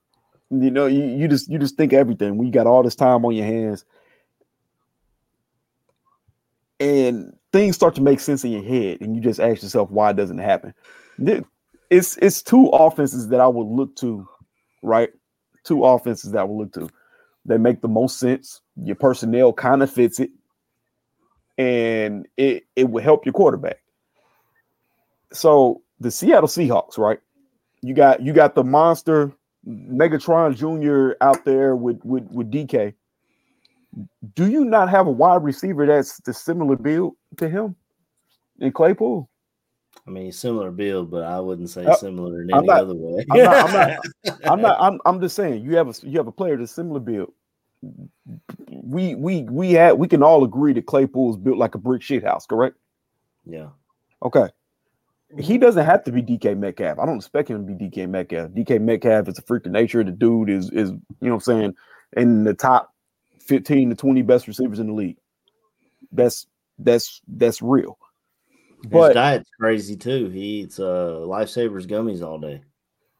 [0.50, 2.36] You know, you, you just you just think everything.
[2.36, 3.84] We got all this time on your hands.
[6.78, 10.10] And things start to make sense in your head, and you just ask yourself why
[10.10, 10.74] it doesn't happen.
[11.90, 14.26] It's it's two offenses that I would look to,
[14.82, 15.10] right?
[15.64, 16.88] Two offenses that would look to.
[17.44, 18.60] They make the most sense.
[18.82, 20.30] Your personnel kind of fits it,
[21.58, 23.78] and it it will help your quarterback.
[25.32, 27.20] So the Seattle Seahawks, right?
[27.82, 29.32] You got you got the monster
[29.66, 31.16] Megatron Jr.
[31.20, 32.94] out there with with with DK.
[34.34, 37.74] Do you not have a wide receiver that's the similar build to him
[38.60, 39.29] in Claypool?
[40.10, 42.94] I mean, similar build, but I wouldn't say Uh, similar in I'm any not- other
[42.96, 43.24] way.
[43.30, 43.64] I'm not.
[43.64, 43.98] I'm not.
[44.50, 44.76] I'm not.
[44.80, 47.32] I'm, I'm just saying you have a you have a player that's similar build.
[48.68, 52.02] We we we had we can all agree that Claypool is built like a brick
[52.02, 52.76] shit house, correct?
[53.46, 53.68] yeah.
[54.22, 54.48] Okay.
[55.38, 56.98] He doesn't have to be DK Metcalf.
[56.98, 58.50] I don't expect him to be DK Metcalf.
[58.50, 60.02] DK Metcalf is a freak of nature.
[60.02, 61.74] The dude is is you know what I'm saying
[62.16, 62.92] in the top
[63.38, 65.18] 15 to 20 best receivers in the league.
[66.10, 66.46] That's
[66.80, 67.96] that's that's real.
[68.82, 70.28] His But diet's crazy too.
[70.28, 72.62] He eats uh lifesavers gummies all day.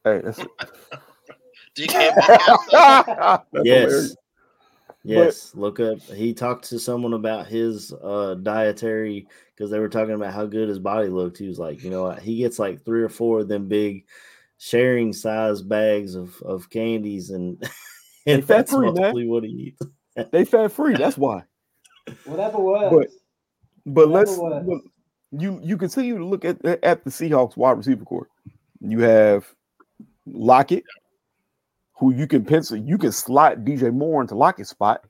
[0.04, 0.40] hey, that's
[1.76, 3.44] DK Metcalf.
[3.52, 3.82] That's yes.
[3.90, 4.16] hilarious.
[5.02, 5.54] Yes.
[5.54, 6.00] Look up.
[6.00, 10.68] He talked to someone about his uh dietary because they were talking about how good
[10.68, 11.38] his body looked.
[11.38, 12.10] He was like, you know?
[12.10, 14.06] He gets like three or four of them big
[14.58, 17.56] sharing size bags of, of candies and,
[18.26, 19.02] and fat that's free, man.
[19.02, 19.82] mostly what he eats.
[20.32, 20.94] They fat free.
[20.96, 21.44] That's why.
[22.24, 23.14] Whatever works.
[23.86, 24.86] But Whatever let's works.
[25.32, 28.28] You you continue to look at at the Seahawks wide receiver core.
[28.80, 29.46] You have
[30.26, 30.84] Lockett,
[31.98, 35.04] who you can pencil, you can slot DJ Moore into Lockett's spot,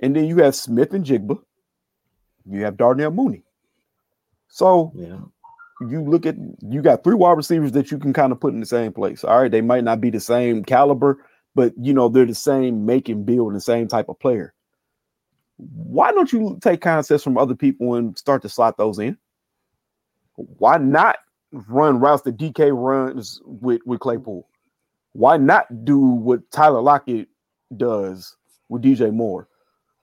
[0.00, 1.38] and then you have Smith-Njigba.
[2.46, 3.44] You have Darnell Mooney.
[4.48, 5.18] So Yeah.
[5.88, 8.60] you look at you got three wide receivers that you can kind of put in
[8.60, 9.22] the same place.
[9.22, 11.24] All right, they might not be the same caliber,
[11.54, 14.54] but you know they're the same make and build and the same type of player.
[15.74, 19.16] Why don't you take concepts from other people and start to slot those in?
[20.36, 21.18] Why not
[21.52, 24.48] run routes that DK runs with with Claypool?
[25.12, 27.28] Why not do what Tyler Lockett
[27.76, 28.36] does
[28.68, 29.48] with DJ Moore?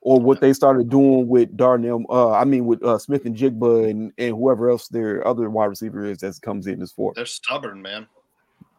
[0.01, 4.35] Or what they started doing with Darnell, uh, I mean with uh, Smith-Njigba and, and
[4.35, 7.13] whoever else their other wide receiver is that comes in as four.
[7.15, 8.07] They're stubborn, man.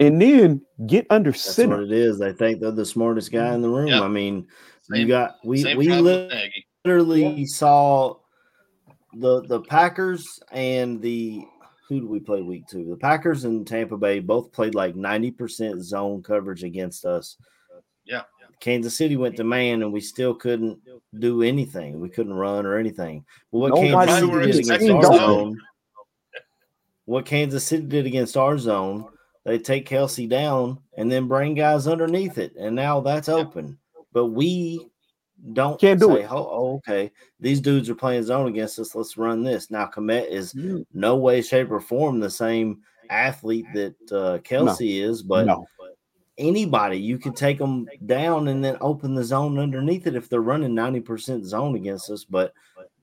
[0.00, 1.76] And then get under That's center.
[1.76, 2.18] what it is.
[2.18, 3.88] They think they're the smartest guy in the room.
[3.88, 4.02] Yeah.
[4.02, 4.46] I mean,
[4.90, 6.30] you got we Same we problem
[6.84, 7.36] li- with Nagy.
[7.36, 8.16] literally saw
[9.14, 11.44] the the Packers and the
[11.88, 12.84] who do we play week two?
[12.84, 17.36] The Packers and Tampa Bay both played like 90% zone coverage against us.
[18.04, 18.22] Yeah.
[18.60, 20.80] Kansas City went to man and we still couldn't
[21.18, 21.98] do anything.
[22.00, 23.24] We couldn't run or anything.
[23.50, 25.16] But what Nobody Kansas City did against expecting our zone.
[25.16, 25.60] zone,
[27.06, 29.06] what Kansas City did against our zone,
[29.46, 32.54] they take Kelsey down and then bring guys underneath it.
[32.56, 33.78] And now that's open.
[34.12, 34.90] But we
[35.52, 36.32] don't Can't do say, it.
[36.32, 37.10] Oh, oh, okay.
[37.40, 38.94] These dudes are playing zone against us.
[38.94, 39.70] Let's run this.
[39.70, 45.00] Now, Kmet is You- no way, shape, or form the same athlete that uh, Kelsey
[45.00, 45.66] is, but no.
[46.36, 50.40] anybody you could take them down and then open the zone underneath it if they're
[50.40, 52.24] running 90% zone against us.
[52.24, 52.52] But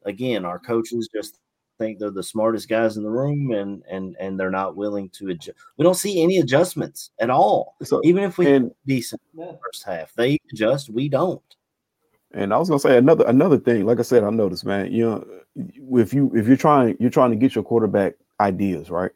[0.03, 1.39] again, our coaches just
[1.77, 5.29] think they're the smartest guys in the room and and and they're not willing to
[5.29, 5.57] adjust.
[5.77, 7.75] We don't see any adjustments at all.
[7.83, 10.89] So Even if we and decent first half, they adjust.
[10.89, 11.41] We don't.
[12.35, 13.85] And I was gonna say another another thing.
[13.85, 14.91] Like I said, I noticed, man.
[14.91, 15.27] You know,
[15.97, 19.11] if you if you're trying you're trying to get your quarterback ideas right.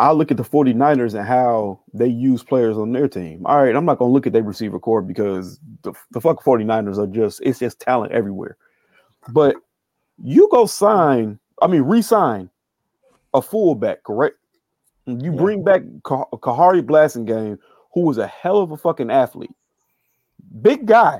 [0.00, 3.44] I look at the 49ers and how they use players on their team.
[3.44, 6.98] All right, I'm not gonna look at their receiver core because the, the fuck 49ers
[6.98, 8.56] are just it's just talent everywhere.
[9.28, 9.56] But
[10.22, 12.50] you go sign, I mean, re-sign
[13.34, 14.36] a fullback, correct?
[15.06, 17.58] You bring back Ka- Khari Blasingame,
[17.94, 19.54] who was a hell of a fucking athlete.
[20.62, 21.18] Big guy,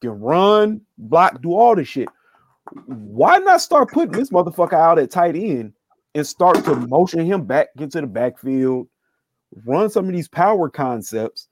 [0.00, 2.08] can run, block, do all this shit.
[2.86, 5.72] Why not start putting this motherfucker out at tight end
[6.14, 8.88] and start to motion him back into the backfield,
[9.64, 11.48] run some of these power concepts,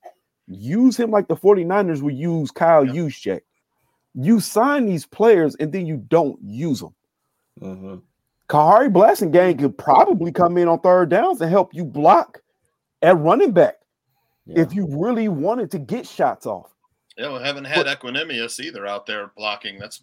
[0.47, 2.85] use him like the 49ers would use Kyle.
[2.85, 3.41] Juszczyk.
[4.15, 6.95] You sign these players and then you don't use them.
[7.61, 7.97] Mm-hmm.
[8.49, 12.41] Khari Blasingame could probably come in on third downs and help you block
[13.03, 13.77] at running back
[14.47, 14.61] yeah.
[14.61, 16.76] if you really wanted to get shots off.
[17.17, 19.79] Yeah, we haven't had but, Equanimeous either out there blocking.
[19.79, 20.03] That's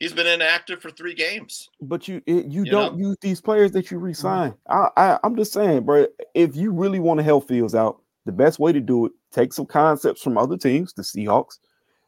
[0.00, 1.70] he's been inactive for three games.
[1.80, 3.08] But you you, you don't know?
[3.08, 4.06] use these players that you mm-hmm.
[4.06, 4.54] resign.
[4.68, 6.06] I, I I'm just saying, bro.
[6.34, 9.52] If you really want to help Fields out, the best way to do it, take
[9.52, 11.58] some concepts from other teams, the Seahawks,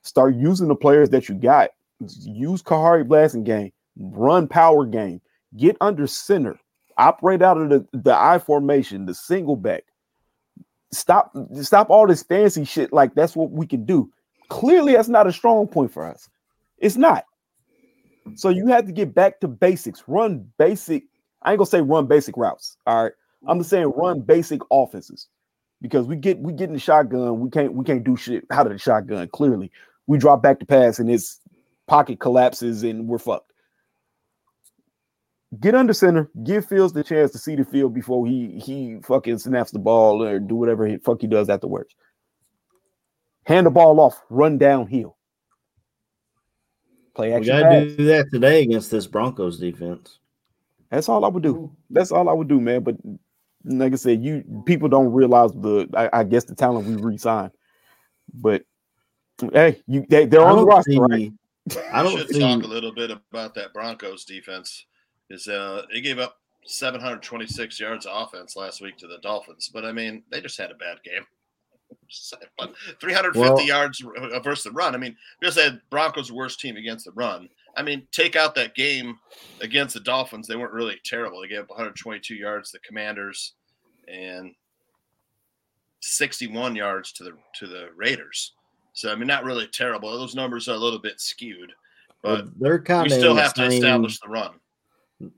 [0.02, 1.70] start using the players that you got.
[2.20, 5.20] Use Khari Blasingame, run power game,
[5.56, 6.58] get under center,
[6.98, 9.84] operate out of the, the I formation, the single back.
[10.90, 12.92] Stop, stop all this fancy shit.
[12.92, 14.10] Like that's what we can do.
[14.52, 16.28] Clearly, that's not a strong point for us.
[16.76, 17.24] It's not.
[18.34, 20.04] So you have to get back to basics.
[20.06, 21.04] Run basic.
[21.40, 22.76] I ain't gonna say run basic routes.
[22.86, 23.12] All right.
[23.48, 25.28] I'm just saying run basic offenses
[25.80, 27.40] because we get we get in the shotgun.
[27.40, 29.26] We can't we can't do shit out of the shotgun.
[29.28, 29.70] Clearly,
[30.06, 31.40] we drop back to pass and his
[31.86, 33.54] pocket collapses and we're fucked.
[35.60, 39.38] Get under center, give Fields the chance to see the field before he he fucking
[39.38, 41.96] snaps the ball or do whatever he fuck he does afterwards.
[43.44, 45.16] Hand the ball off, run downhill.
[47.14, 47.56] Play action.
[47.56, 47.96] We gotta pass.
[47.96, 50.18] do that today against this Broncos defense.
[50.90, 51.70] That's all I would do.
[51.90, 52.82] That's all I would do, man.
[52.82, 52.96] But
[53.64, 57.52] like I said, you people don't realize the I, I guess the talent we re-signed.
[58.32, 58.64] But
[59.52, 61.32] hey, you they, they're on the roster, right?
[61.92, 62.40] I don't should see...
[62.40, 64.86] talk a little bit about that Broncos defense.
[65.30, 69.84] Is uh they gave up 726 yards of offense last week to the Dolphins, but
[69.84, 71.24] I mean they just had a bad game.
[73.00, 74.94] 350 well, yards uh, versus the run.
[74.94, 77.48] I mean, we just said Broncos' worst team against the run.
[77.76, 79.18] I mean, take out that game
[79.60, 81.40] against the Dolphins, they weren't really terrible.
[81.40, 83.54] They gave up 122 yards to the Commanders
[84.08, 84.54] and
[86.00, 88.52] 61 yards to the to the Raiders.
[88.92, 90.10] So I mean, not really terrible.
[90.10, 91.72] Those numbers are a little bit skewed,
[92.22, 94.52] but well, they're kind of we still have same, to establish the run.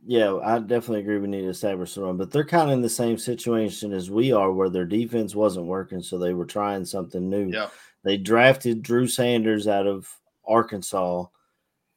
[0.06, 1.18] Yeah, I definitely agree.
[1.18, 4.10] We need to establish the run, but they're kind of in the same situation as
[4.10, 7.50] we are, where their defense wasn't working, so they were trying something new.
[7.50, 7.68] Yeah,
[8.02, 10.08] they drafted Drew Sanders out of
[10.46, 11.26] Arkansas.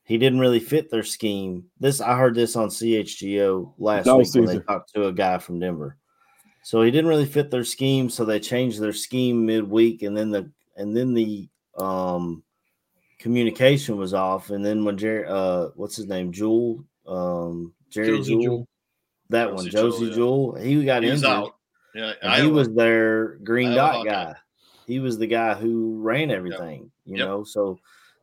[0.03, 1.65] He didn't really fit their scheme.
[1.80, 4.41] This I heard this on CHGO last no, week Caesar.
[4.41, 5.97] when they talked to a guy from Denver.
[6.64, 10.31] So he didn't really fit their scheme, so they changed their scheme midweek, and then
[10.31, 12.43] the and then the um
[13.19, 18.41] communication was off, and then when Jerry, uh, what's his name, Jewell, um, Jerry Jewell,
[18.41, 18.68] Jewell,
[19.30, 20.64] that Josey one, Josey Jewell, yeah.
[20.64, 21.30] he got he injured.
[21.30, 21.55] Out.
[21.95, 24.35] Yeah, he was their green dot guy.
[24.85, 26.91] He was the guy who ran everything, yep.
[27.05, 27.27] you yep.
[27.27, 27.43] know.
[27.43, 27.80] So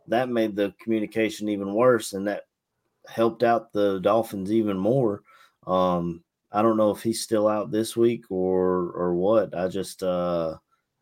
[0.09, 2.45] that made the communication even worse, and that
[3.07, 5.23] helped out the Dolphins even more.
[5.67, 6.23] Um,
[6.53, 9.57] I don't know if he's still out this week or or what.
[9.57, 10.57] I just uh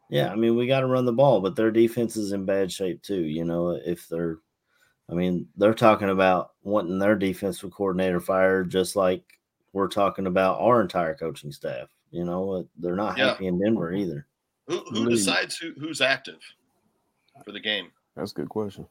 [0.09, 2.73] yeah, I mean we got to run the ball, but their defense is in bad
[2.73, 4.39] shape too, you know, if they're
[5.11, 9.23] I mean, they're talking about wanting their defensive coordinator fired just like
[9.73, 11.89] we're talking about our entire coaching staff.
[12.11, 13.29] You know, they're not yeah.
[13.29, 14.27] happy in Denver either.
[14.69, 16.41] Who, who decides who, who's active
[17.45, 17.91] for the game?
[18.17, 18.87] That's a good question.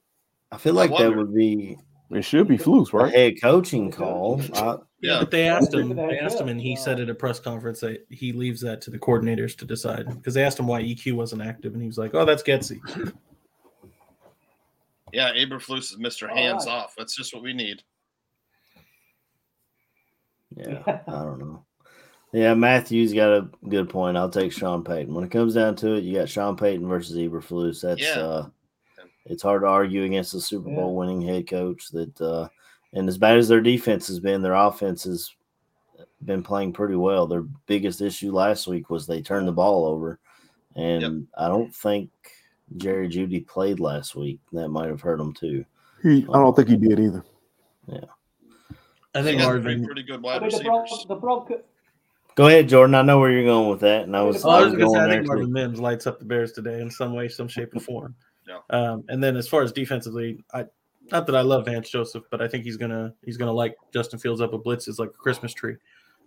[0.51, 1.77] I feel like that would be
[2.11, 3.13] it should be Flus, right?
[3.13, 4.41] Head coaching call.
[4.53, 5.95] I, yeah, but they asked him.
[5.95, 8.91] They asked him, and he said at a press conference that he leaves that to
[8.91, 11.97] the coordinators to decide because they asked him why EQ wasn't active, and he was
[11.97, 12.79] like, "Oh, that's Getsy."
[15.13, 16.71] Yeah, Eberflus is Mister Hands right.
[16.71, 16.95] Off.
[16.97, 17.83] That's just what we need.
[20.55, 21.65] Yeah, I don't know.
[22.33, 24.17] Yeah, Matthews got a good point.
[24.17, 25.13] I'll take Sean Payton.
[25.13, 27.81] When it comes down to it, you got Sean Payton versus Eberflus.
[27.81, 28.19] That's yeah.
[28.19, 28.49] uh
[29.25, 32.47] it's hard to argue against a Super Bowl winning head coach that uh,
[32.93, 35.29] and as bad as their defense has been, their offense has
[36.25, 37.27] been playing pretty well.
[37.27, 40.19] Their biggest issue last week was they turned the ball over.
[40.75, 41.11] And yep.
[41.37, 42.09] I don't think
[42.77, 44.39] Jerry Jeudy played last week.
[44.53, 45.65] That might have hurt him too.
[46.01, 47.23] He, I don't think he did either.
[47.87, 48.05] Yeah.
[49.13, 51.05] I think Marvin pretty good wide I receivers.
[51.07, 51.61] The, Bron- the
[52.35, 52.95] Go ahead, Jordan.
[52.95, 54.45] I know where you're going with that, and I was.
[54.45, 56.81] Oh, I was, going to say I think Marvin Mims lights up the Bears today
[56.81, 58.15] in some way, some shape, or form.
[58.47, 58.59] Yeah.
[58.69, 60.65] Um, and then as far as defensively, I
[61.11, 64.17] not that I love Vance Joseph, but I think he's gonna he's gonna like Justin
[64.17, 65.75] Fields up with blitzes like a Christmas tree.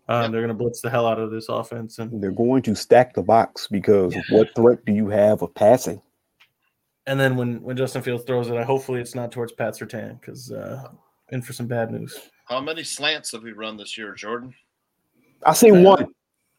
[0.08, 3.14] Um, They're gonna blitz the hell out of this offense, and they're going to stack
[3.14, 4.20] the box because yeah.
[4.30, 6.02] what threat do you have of passing?
[7.06, 10.20] And then when when Justin Fields throws it, I hopefully it's not towards Pat Surtain
[10.20, 10.88] because uh,
[11.30, 12.18] in for some bad news.
[12.46, 14.54] How many slants have we run this year, Jordan?
[15.44, 16.06] I see uh, one.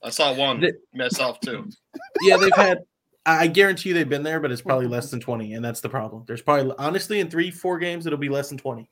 [0.03, 1.67] I saw one they, myself too.
[2.21, 2.79] Yeah, they've had
[3.25, 5.89] I guarantee you they've been there, but it's probably less than 20, and that's the
[5.89, 6.23] problem.
[6.27, 8.87] There's probably honestly in three, four games, it'll be less than 20.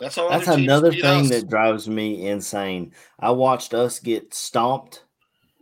[0.00, 0.28] That's all.
[0.28, 1.30] That's another thing us.
[1.30, 2.92] that drives me insane.
[3.18, 5.04] I watched us get stomped.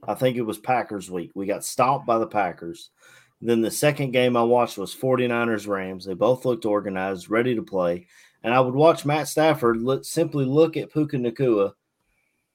[0.06, 1.30] I think it was Packers week.
[1.34, 2.90] We got stomped by the Packers.
[3.40, 6.04] Then the second game I watched was 49ers Rams.
[6.04, 8.06] They both looked organized, ready to play.
[8.42, 11.72] And I would watch Matt Stafford look, simply look at Puka Nacua.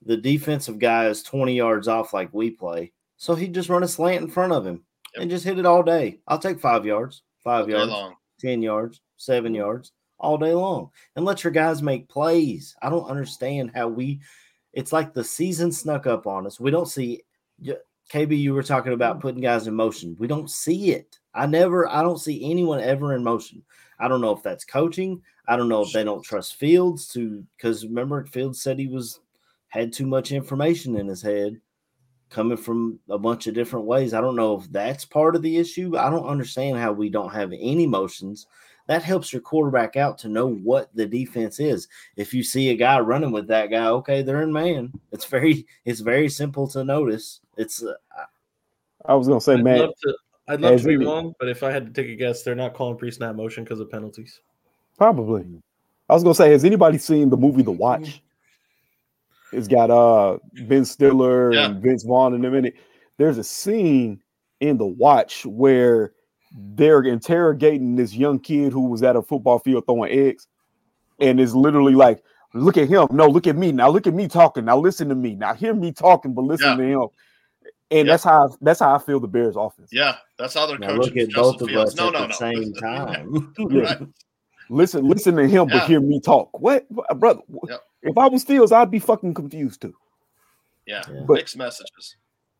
[0.06, 2.92] The defensive guy is 20 yards off like we play.
[3.18, 4.84] So he'd just run a slant in front of him
[5.16, 6.20] and just hit it all day.
[6.28, 8.16] I'll take five yards, five All yards, long.
[8.40, 12.76] 10 yards, seven yards all day long and let your guys make plays.
[12.82, 14.22] I don't understand how we,
[14.74, 16.60] it's like the season snuck up on us.
[16.60, 17.24] We don't see,
[18.10, 19.22] KB, you were talking about mm.
[19.22, 20.16] putting guys in motion.
[20.20, 21.20] We don't see it.
[21.34, 23.64] I never, I don't see anyone ever in motion.
[24.00, 25.22] I don't know if that's coaching.
[25.48, 29.20] I don't know if they don't trust Fields to, because remember, Fields said he was,
[29.68, 31.60] had too much information in his head
[32.30, 34.14] coming from a bunch of different ways.
[34.14, 35.98] I don't know if that's part of the issue.
[35.98, 38.48] I don't understand how we don't have any motions.
[38.90, 41.88] That helps your quarterback out to know what the defense is.
[42.16, 44.92] If you see a guy running with that guy, okay, they're in man.
[45.12, 47.40] It's very it's very simple to notice.
[47.56, 47.94] It's uh,
[49.06, 49.80] I was gonna say, I'd Matt.
[49.82, 50.14] love to.
[50.48, 52.56] I'd love to be any- wrong, but if I had to take a guess, they're
[52.56, 54.42] not calling pre-snap motion because of penalties.
[54.98, 55.46] Probably.
[56.10, 58.24] I was gonna say, has anybody seen the movie The Watch?
[59.54, 61.66] It's got uh Ben Stiller Yeah.
[61.68, 62.74] and Vince Vaughn in a minute.
[63.18, 64.20] There's a scene
[64.62, 66.14] in The Watch where
[66.52, 70.48] they're interrogating this young kid who was at a football field throwing eggs,
[71.20, 72.24] and it's literally like,
[72.54, 73.08] look at him.
[73.12, 73.72] No, look at me.
[73.72, 74.66] Now look at me talking.
[74.66, 75.36] Now listen to me.
[75.36, 76.76] Now hear me talking, but listen Yeah.
[76.78, 77.08] to him.
[77.92, 79.90] And that's how that's how I feel the Bears offense.
[79.92, 81.00] Yeah, that's how they're now coaching.
[81.02, 81.92] look at Justin both of Fields.
[81.94, 82.34] us No, at no, the no.
[82.34, 83.54] same time.
[83.58, 83.66] Yeah.
[83.84, 84.08] Right.
[84.72, 85.80] Listen, listen to him, Yeah.
[85.80, 86.60] but hear me talk.
[86.60, 86.88] What,
[87.20, 87.42] brother?
[87.68, 87.82] Yep.
[88.04, 89.96] If I was Fields, I'd be fucking confused too.
[90.86, 92.16] Yeah, But- mixed messages.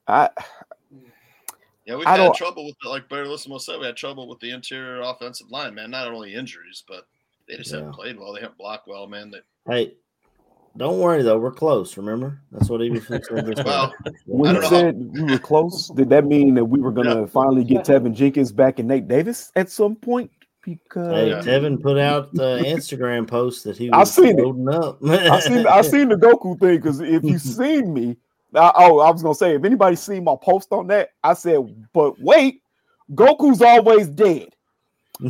[0.08, 0.30] I
[1.90, 3.98] Yeah, we've I had don't- trouble with the, like Bear Listen will say, we had
[3.98, 5.90] trouble with the interior offensive line, man.
[5.90, 7.06] Not only injuries, but
[7.48, 8.34] they just haven't played well.
[8.34, 9.32] They haven't blocked well, man.
[9.32, 9.40] They,
[9.74, 9.94] hey,
[10.78, 11.98] don't worry though, we're close.
[11.98, 13.92] Remember, that's what he was fixing to well,
[14.28, 16.80] when I you don't know how- said we were close, did that mean that we
[16.80, 20.30] were gonna finally get Teven Jenkins back and Nate Davis at some point?
[20.64, 21.08] Because
[21.44, 24.46] Hey, Teven put out the Instagram post that he was I was seen it.
[24.46, 25.00] loading up.
[25.04, 28.18] I seen I seen the Goku thing because if you seen me,
[28.56, 31.88] I, oh, I was gonna say if anybody seen my post on that, I said,
[31.94, 32.62] but wait,
[33.14, 34.56] Goku's always dead.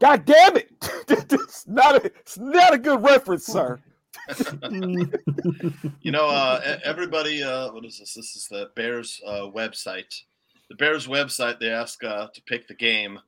[0.00, 0.70] God damn it!
[1.08, 3.80] it's not a it's not a good reference, sir.
[4.70, 8.14] you know, uh, everybody, uh, what is this?
[8.14, 10.22] This is the Bears uh, website.
[10.68, 13.18] The Bears website, they ask uh, to pick the game.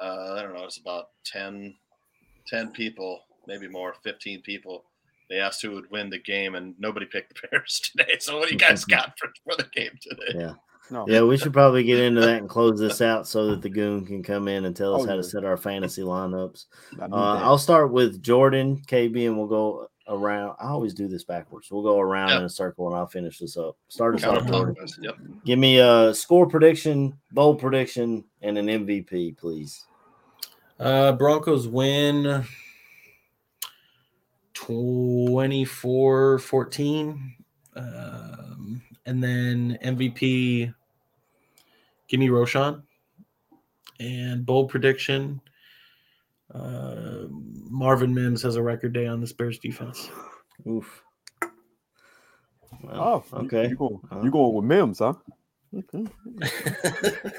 [0.00, 1.74] Uh, I don't know, it's about 10,
[2.46, 4.84] 10 people, maybe more, 15 people.
[5.28, 8.16] They asked who would win the game, and nobody picked the Bears today.
[8.20, 10.38] So, what do you guys got for, for the game today?
[10.38, 10.52] Yeah.
[10.88, 11.04] No.
[11.08, 14.06] Yeah, we should probably get into that and close this out so that the goon
[14.06, 15.16] can come in and tell us Oh, how yeah.
[15.16, 16.66] to set our fantasy lineups.
[17.00, 20.54] Uh, I'll start with Jordan, KB, and we'll go around.
[20.60, 21.72] I always do this backwards.
[21.72, 22.38] We'll go around Yeah.
[22.38, 23.76] in a circle and I'll finish this up.
[23.88, 24.76] Start us off, Jordan.
[25.00, 25.16] Yep.
[25.44, 29.86] Give me a score prediction, bold prediction, and an MVP, please.
[30.78, 32.44] Uh, Broncos win
[34.66, 37.34] 24 14.
[37.76, 40.74] Um, and then MVP,
[42.08, 42.82] give me Roschon.
[44.00, 45.40] And bold prediction
[46.54, 50.10] uh, Marvin Mims has a record day on this Bears defense.
[50.68, 51.02] Oof.
[51.42, 53.68] Oh, Well, you- okay.
[53.68, 55.14] You going, Uh, you going with Mims, huh?
[55.76, 56.06] Okay.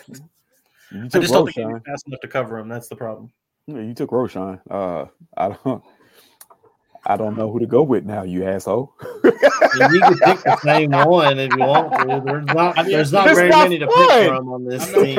[0.90, 1.74] You I took just don't think Roschon.
[1.74, 2.70] he's fast enough to cover him.
[2.70, 3.30] That's the problem.
[3.68, 4.62] Yeah, you took Roschon.
[4.72, 5.84] Uh, I don't.
[7.06, 8.94] I don't know who to go with now, you asshole.
[9.24, 12.22] You can pick the same one if you want to.
[12.26, 15.03] There's not, I mean, there's not very not many to pick from on this I'm
[15.03, 15.15] team.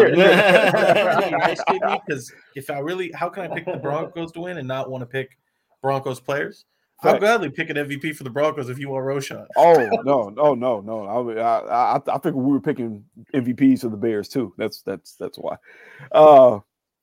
[2.07, 5.03] because if I really, how can I pick the Broncos to win and not want
[5.03, 5.39] to pick
[5.83, 6.65] Broncos players?
[7.01, 7.21] I'll Facts.
[7.21, 9.47] gladly pick an MVP for the Broncos if you want Roschon.
[9.57, 11.05] Oh no, no, no, no!
[11.05, 14.53] I, I, I, I think we were picking MVPs for the Bears too.
[14.59, 15.57] That's that's that's why.
[16.11, 16.59] Uh,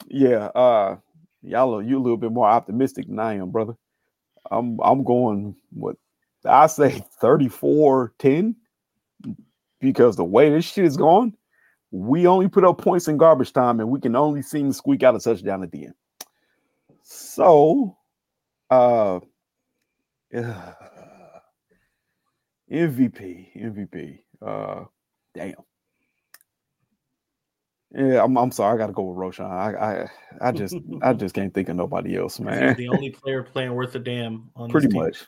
[0.07, 0.47] yeah.
[0.47, 0.97] Uh,
[1.41, 3.77] y'all, are, you a little bit more optimistic than I am, brother.
[4.51, 5.97] I'm I'm going what
[6.45, 8.55] I say 34-10
[9.80, 11.35] because the way this shit is going,
[11.91, 15.03] we only put up points in garbage time, and we can only seem to squeak
[15.03, 15.95] out a touchdown at the end.
[17.03, 17.97] So,
[18.69, 19.19] uh.
[22.72, 24.19] MVP, MVP.
[24.41, 24.85] Uh,
[25.34, 25.53] damn.
[27.95, 28.38] Yeah, I'm.
[28.38, 28.76] I'm sorry.
[28.76, 29.49] I got to go with Roschon.
[29.49, 30.09] I,
[30.41, 32.76] I, I just, I just can't think of nobody else, He's man.
[32.76, 35.03] the only player playing worth a damn on Pretty this team.
[35.03, 35.26] much.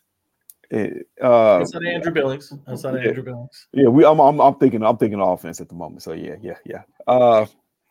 [0.69, 2.53] It, uh, Outside of Andrew Billings.
[2.67, 3.07] Outside of yeah.
[3.07, 3.67] Andrew Billings.
[3.71, 4.05] yeah, we.
[4.05, 4.41] I'm, I'm.
[4.41, 4.83] I'm thinking.
[4.83, 6.03] I'm thinking offense at the moment.
[6.03, 6.81] So yeah, yeah, yeah.
[7.07, 7.45] Uh,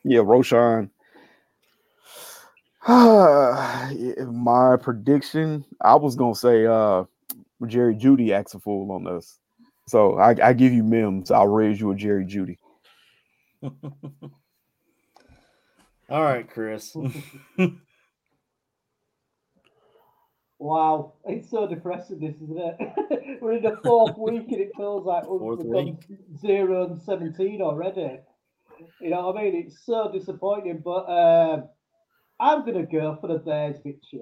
[0.04, 0.90] yeah, Roschon.
[2.88, 7.04] My prediction, I was gonna say uh
[7.66, 9.38] Jerry Jeudy acts a fool on us.
[9.88, 11.30] So I, I give you Mims.
[11.30, 12.58] I'll raise you a Jerry Jeudy.
[16.08, 16.96] All right, Chris.
[20.58, 22.20] wow, it's so depressing.
[22.20, 23.38] This isn't it?
[23.42, 25.96] we're in the fourth week, and it feels like we've
[26.38, 28.20] zero and seventeen already.
[29.00, 29.66] You know what I mean?
[29.66, 30.80] It's so disappointing.
[30.84, 31.68] But um,
[32.38, 34.20] I'm going to go for the Bears victory.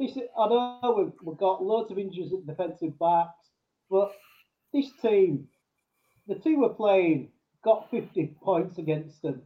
[0.00, 3.50] This, I know we've, we've got loads of injuries at defensive backs,
[3.90, 4.10] but
[4.72, 5.48] this team,
[6.26, 7.30] the team we're playing,
[7.62, 9.42] got 50 points against them.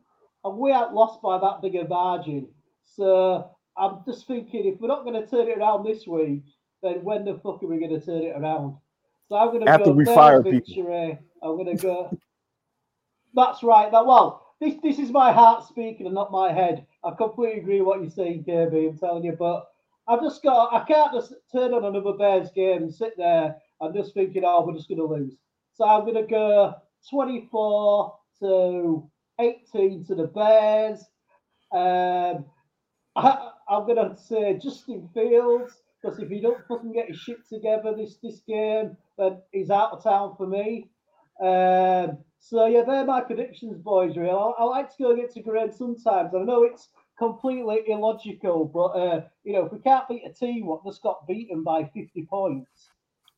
[0.49, 2.49] And we aren't lost by that big a margin.
[2.85, 6.43] So I'm just thinking if we're not going to turn it around this week,
[6.83, 8.77] then when the fuck are we going to turn it around?
[9.29, 11.19] So I'm going to After go we fire people.
[11.43, 12.19] I'm going to go.
[13.35, 13.91] That's right.
[13.93, 16.87] That well, this this is my heart speaking and not my head.
[17.05, 18.89] I completely agree with what you're saying, KB.
[18.89, 19.67] I'm telling you, but
[20.09, 20.73] I've just got.
[20.73, 24.67] I can't just turn on another Bears game and sit there and just thinking, oh,
[24.67, 25.37] we're just going to lose.
[25.75, 26.75] So I'm going to go
[27.11, 31.01] 24 to 18 to the Bears.
[31.73, 32.45] Um,
[33.17, 37.47] I, I'm going to say Justin Fields because if he don't fucking get his shit
[37.49, 40.89] together this this game, then he's out of town for me.
[41.41, 44.17] Um, so yeah, they're my predictions, boys.
[44.17, 44.55] Real.
[44.59, 46.35] I, I like to go against a grade sometimes.
[46.35, 46.89] I know it's
[47.19, 51.27] completely illogical, but uh, you know, if we can't beat a team what just got
[51.27, 52.91] beaten by 50 points,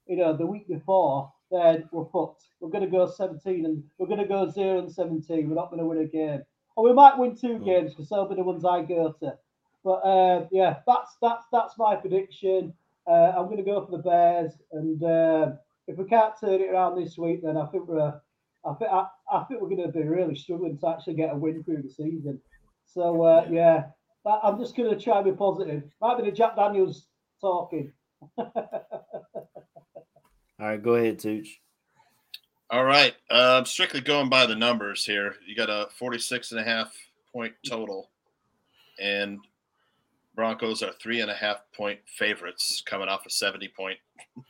[0.07, 2.45] you know, the week before, then we're fucked.
[2.61, 5.49] We're going to go 17 and we're going to go 0 and 17.
[5.49, 6.43] We're not going to win a game.
[6.77, 9.37] Or we might win two games because they'll be the ones I go to.
[9.83, 12.75] But uh, yeah, that's that's that's my prediction.
[13.07, 15.53] Uh, I'm going to go for the Bears, and uh,
[15.89, 18.21] if we can't turn it around this week, then I think we're
[18.65, 21.37] I think I, I think we're going to be really struggling to actually get a
[21.37, 22.41] win through the season.
[22.85, 23.85] So uh, yeah,
[24.23, 25.83] but I'm just going to try and be positive.
[26.01, 27.07] Might be the Jack Daniels
[27.41, 27.93] talking.
[30.61, 31.59] All right, go ahead, Tooch.
[32.69, 33.15] All right.
[33.31, 35.37] Uh, strictly going by the numbers here.
[35.47, 36.95] You got a 46 and a half
[37.33, 38.11] point total.
[39.01, 39.39] And
[40.35, 43.99] Broncos are three and a half point favorites coming off a 70 point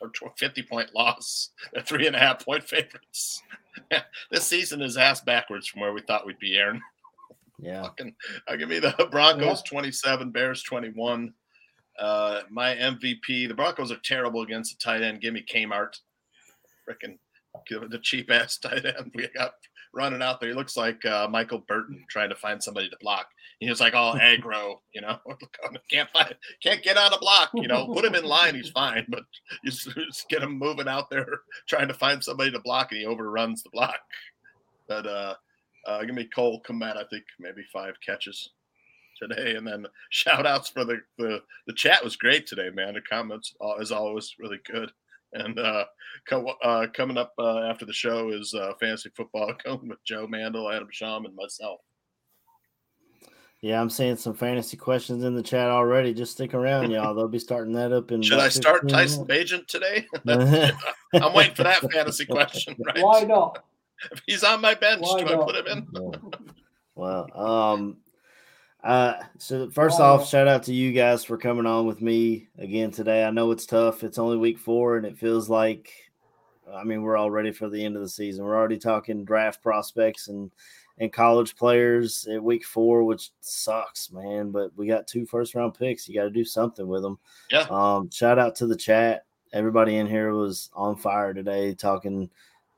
[0.00, 1.50] or 50 point loss.
[1.72, 3.42] They're three and a half point favorites.
[4.30, 6.82] this season is ass backwards from where we thought we'd be, Aaron.
[7.58, 7.82] Yeah.
[7.82, 8.14] Fucking,
[8.48, 11.32] I'll give me the Broncos 27, Bears 21.
[12.00, 15.20] Uh, my MVP, the Broncos are terrible against the tight end.
[15.20, 15.98] Give me Kmart.
[16.88, 17.18] Freaking
[17.68, 19.52] the cheap ass tight end we got
[19.92, 20.50] running out there.
[20.50, 23.26] He looks like uh, Michael Burton trying to find somebody to block.
[23.58, 25.18] He was like all aggro, you know,
[25.90, 29.04] can't find, can't get on a block, you know, put him in line, he's fine,
[29.08, 29.24] but
[29.62, 31.26] you just, just get him moving out there
[31.68, 34.00] trying to find somebody to block, and he overruns the block.
[34.88, 35.34] But uh,
[35.86, 38.50] uh, give me Cole Kmet, I think maybe five catches
[39.20, 42.94] today, and then shout outs for the the the chat was great today, man.
[42.94, 44.90] The comments uh, as always really good.
[45.32, 45.84] And uh,
[46.28, 50.26] co- uh, coming up uh, after the show is uh, fantasy football going with Joe
[50.26, 51.80] Mandel, Adam Sham, and myself.
[53.60, 56.14] Yeah, I'm seeing some fantasy questions in the chat already.
[56.14, 57.14] Just stick around, y'all.
[57.14, 58.22] They'll be starting that up in.
[58.22, 60.06] Should I start 15 Tyson Bagent today?
[61.14, 62.74] I'm waiting for that fantasy question.
[62.84, 63.04] Right?
[63.04, 63.62] Why not?
[64.10, 65.46] If he's on my bench, Why do I not?
[65.46, 65.86] put him in?
[66.94, 67.98] Well, um,
[68.82, 72.90] uh, so first off, shout out to you guys for coming on with me again
[72.90, 73.24] today.
[73.24, 74.02] I know it's tough.
[74.02, 75.92] It's only week four, and it feels like,
[76.72, 78.44] I mean, we're all ready for the end of the season.
[78.44, 80.50] We're already talking draft prospects and
[80.98, 84.50] and college players at week four, which sucks, man.
[84.50, 86.08] But we got two first round picks.
[86.08, 87.18] You got to do something with them.
[87.50, 87.66] Yeah.
[87.70, 89.24] Um, shout out to the chat.
[89.52, 92.30] Everybody in here was on fire today, talking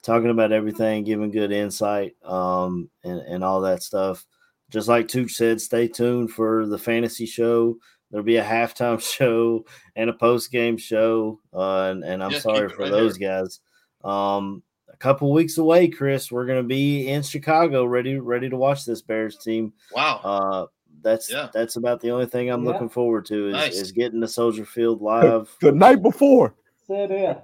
[0.02, 4.24] talking about everything, giving good insight, um, and and all that stuff.
[4.72, 7.76] Just like Tooch said, stay tuned for the fantasy show.
[8.10, 9.64] There'll be a halftime show
[9.96, 13.60] and a post game show, uh, and, and I'm Yeah, sorry for right those guys.
[14.02, 14.62] Um,
[14.92, 18.84] a couple weeks away, Chris, we're going to be in Chicago, ready ready to watch
[18.84, 19.72] this Bears team.
[19.94, 20.20] Wow.
[20.24, 20.66] Uh,
[21.02, 21.48] that's Yeah.
[21.52, 22.70] that's about the only thing I'm Yeah.
[22.72, 23.74] looking forward to is, Nice.
[23.76, 25.54] is getting to Soldier Field live.
[25.60, 26.54] The night before.
[26.86, 27.42] Same here.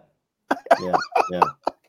[0.80, 0.92] yeah,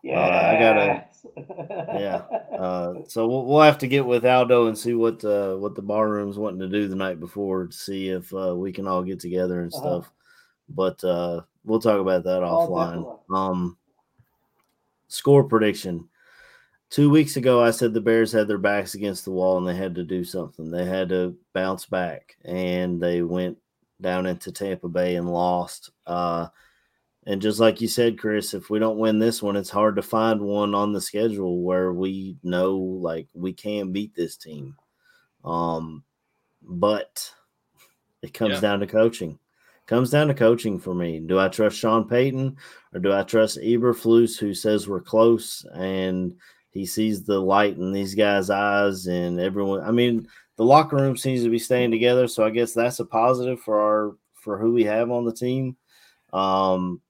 [0.03, 0.19] yeah.
[0.19, 1.05] Uh, I gotta,
[1.37, 2.23] yeah.
[2.57, 5.81] Uh, so we'll, we'll have to get with Aldo and see what uh, what the
[5.81, 9.03] bar room's wanting to do the night before to see if uh, we can all
[9.03, 10.01] get together and Uh-huh.
[10.01, 10.11] stuff.
[10.69, 13.19] But uh, we'll talk about that Oh, offline.
[13.35, 13.77] Um,
[15.07, 16.07] score prediction.
[16.91, 19.75] Two weeks ago, I said the Bears had their backs against the wall and they
[19.75, 20.71] had to do something.
[20.71, 23.57] They had to bounce back, and they went
[24.01, 25.91] down into Tampa Bay and lost.
[26.07, 26.47] Uh,
[27.25, 30.01] and just like you said, Chris, if we don't win this one, it's hard to
[30.01, 34.75] find one on the schedule where we know like we can beat this team.
[35.43, 36.03] Um,
[36.61, 37.31] but
[38.21, 38.59] It comes Yeah.
[38.61, 39.39] down to coaching.
[39.85, 41.19] Comes down to coaching for me.
[41.21, 42.57] Do I trust Sean Payton
[42.93, 46.35] or do I trust Eberflus, who says we're close and
[46.69, 49.81] he sees the light in these guys' eyes and everyone?
[49.81, 50.27] I mean,
[50.57, 53.79] the locker room seems to be staying together, so I guess that's a positive for
[53.79, 55.77] our for who we have on the team.
[56.33, 57.01] Um,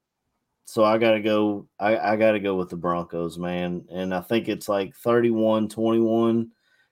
[0.69, 1.67] so I got to go.
[1.79, 3.83] I, I got to go with the Broncos, man.
[3.89, 6.51] And I think it's like 31 21.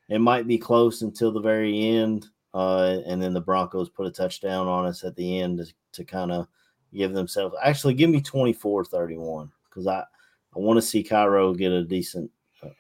[0.10, 2.26] It might be close until the very end.
[2.56, 6.04] Uh, and then the Broncos put a touchdown on us at the end to, to
[6.04, 6.48] kind of
[6.92, 7.56] give themselves.
[7.62, 10.06] Actually, give me 24 31 because I, I
[10.56, 12.32] want to see Cairo get a decent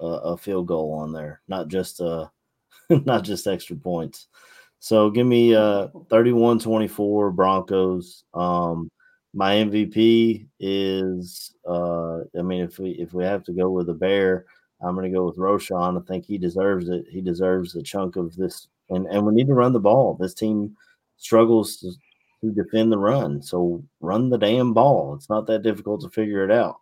[0.01, 2.25] uh, a field goal on there, not just uh,
[2.89, 4.29] not just extra points.
[4.79, 8.23] So give me uh 31 24 Broncos.
[8.33, 8.89] Um,
[9.37, 13.93] my MVP is uh I mean if we if we have to go with a
[13.93, 14.45] bear,
[14.81, 16.01] I'm gonna go with Roschon.
[16.01, 17.05] I think he deserves it.
[17.07, 20.15] He deserves a chunk of this and, and we need to run the ball.
[20.19, 20.75] This team
[21.17, 21.91] struggles to,
[22.41, 23.43] to defend the run.
[23.43, 25.13] So run the damn ball.
[25.13, 26.77] It's not that difficult to figure it out.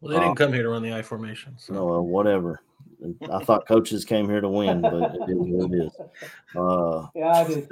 [0.00, 1.54] Well, they didn't Uh, come here to run the I formation.
[1.58, 1.72] So.
[1.74, 2.60] No, uh, whatever.
[3.32, 5.92] I thought coaches came here to win, but it is what it is.
[6.56, 7.68] Uh, Yeah, I did.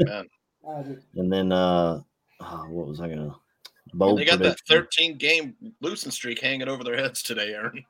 [0.68, 1.02] I did.
[1.14, 2.00] and then uh,
[2.40, 3.36] oh, what was I gonna?
[3.90, 7.84] And Bold they got that 13 game losing streak hanging over their heads today, Aaron.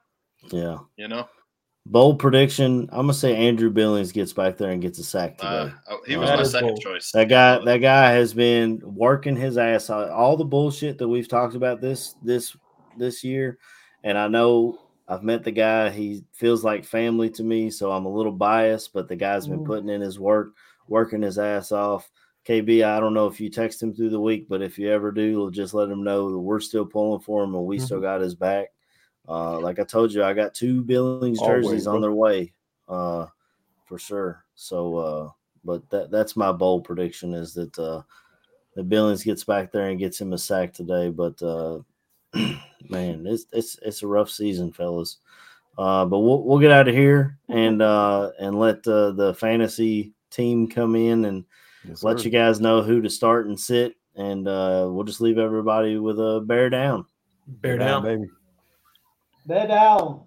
[0.51, 0.79] Yeah.
[0.97, 1.29] You know,
[1.87, 2.89] Bold prediction.
[2.91, 5.73] I'm gonna say Andrew Billings gets back there and gets a sack today.
[5.89, 7.13] uh, he was Uh, my second choice.
[7.13, 10.11] That guy, that guy has been working his ass off.
[10.11, 12.57] All the bullshit that we've talked about this this
[12.99, 13.59] this year,
[14.03, 15.91] and I know I've met the guy.
[15.91, 18.93] He feels like family to me, so I'm a little biased.
[18.93, 19.67] But the guy's been Mm.
[19.67, 20.55] putting in his work,
[20.89, 22.11] working his ass off.
[22.47, 25.11] KB, I don't know if you text him through the week, but if you ever
[25.11, 28.21] do, just let him know that we're still pulling for him and we still got
[28.21, 28.69] his back.
[29.29, 32.53] Uh, like I told you, I got two Billings Always, jerseys on their way,
[32.89, 33.27] uh,
[33.85, 34.45] for sure.
[34.55, 35.31] So, uh,
[35.65, 38.03] but that that's my bold prediction is that uh,
[38.77, 41.11] that Billings gets back there and gets him a sack today.
[41.11, 41.81] But uh,
[42.89, 45.19] man, it's it's it's a rough season, fellas.
[45.77, 50.13] Uh, but we'll we'll get out of here and uh, and let uh, the fantasy
[50.31, 51.45] team come in and
[51.89, 52.25] Yes, let sir.
[52.25, 56.19] you guys know who to start and sit, and uh, we'll just leave everybody with
[56.19, 57.07] a bear down.
[57.47, 58.03] Bear down.
[58.03, 58.29] baby.
[59.47, 60.23] They're down.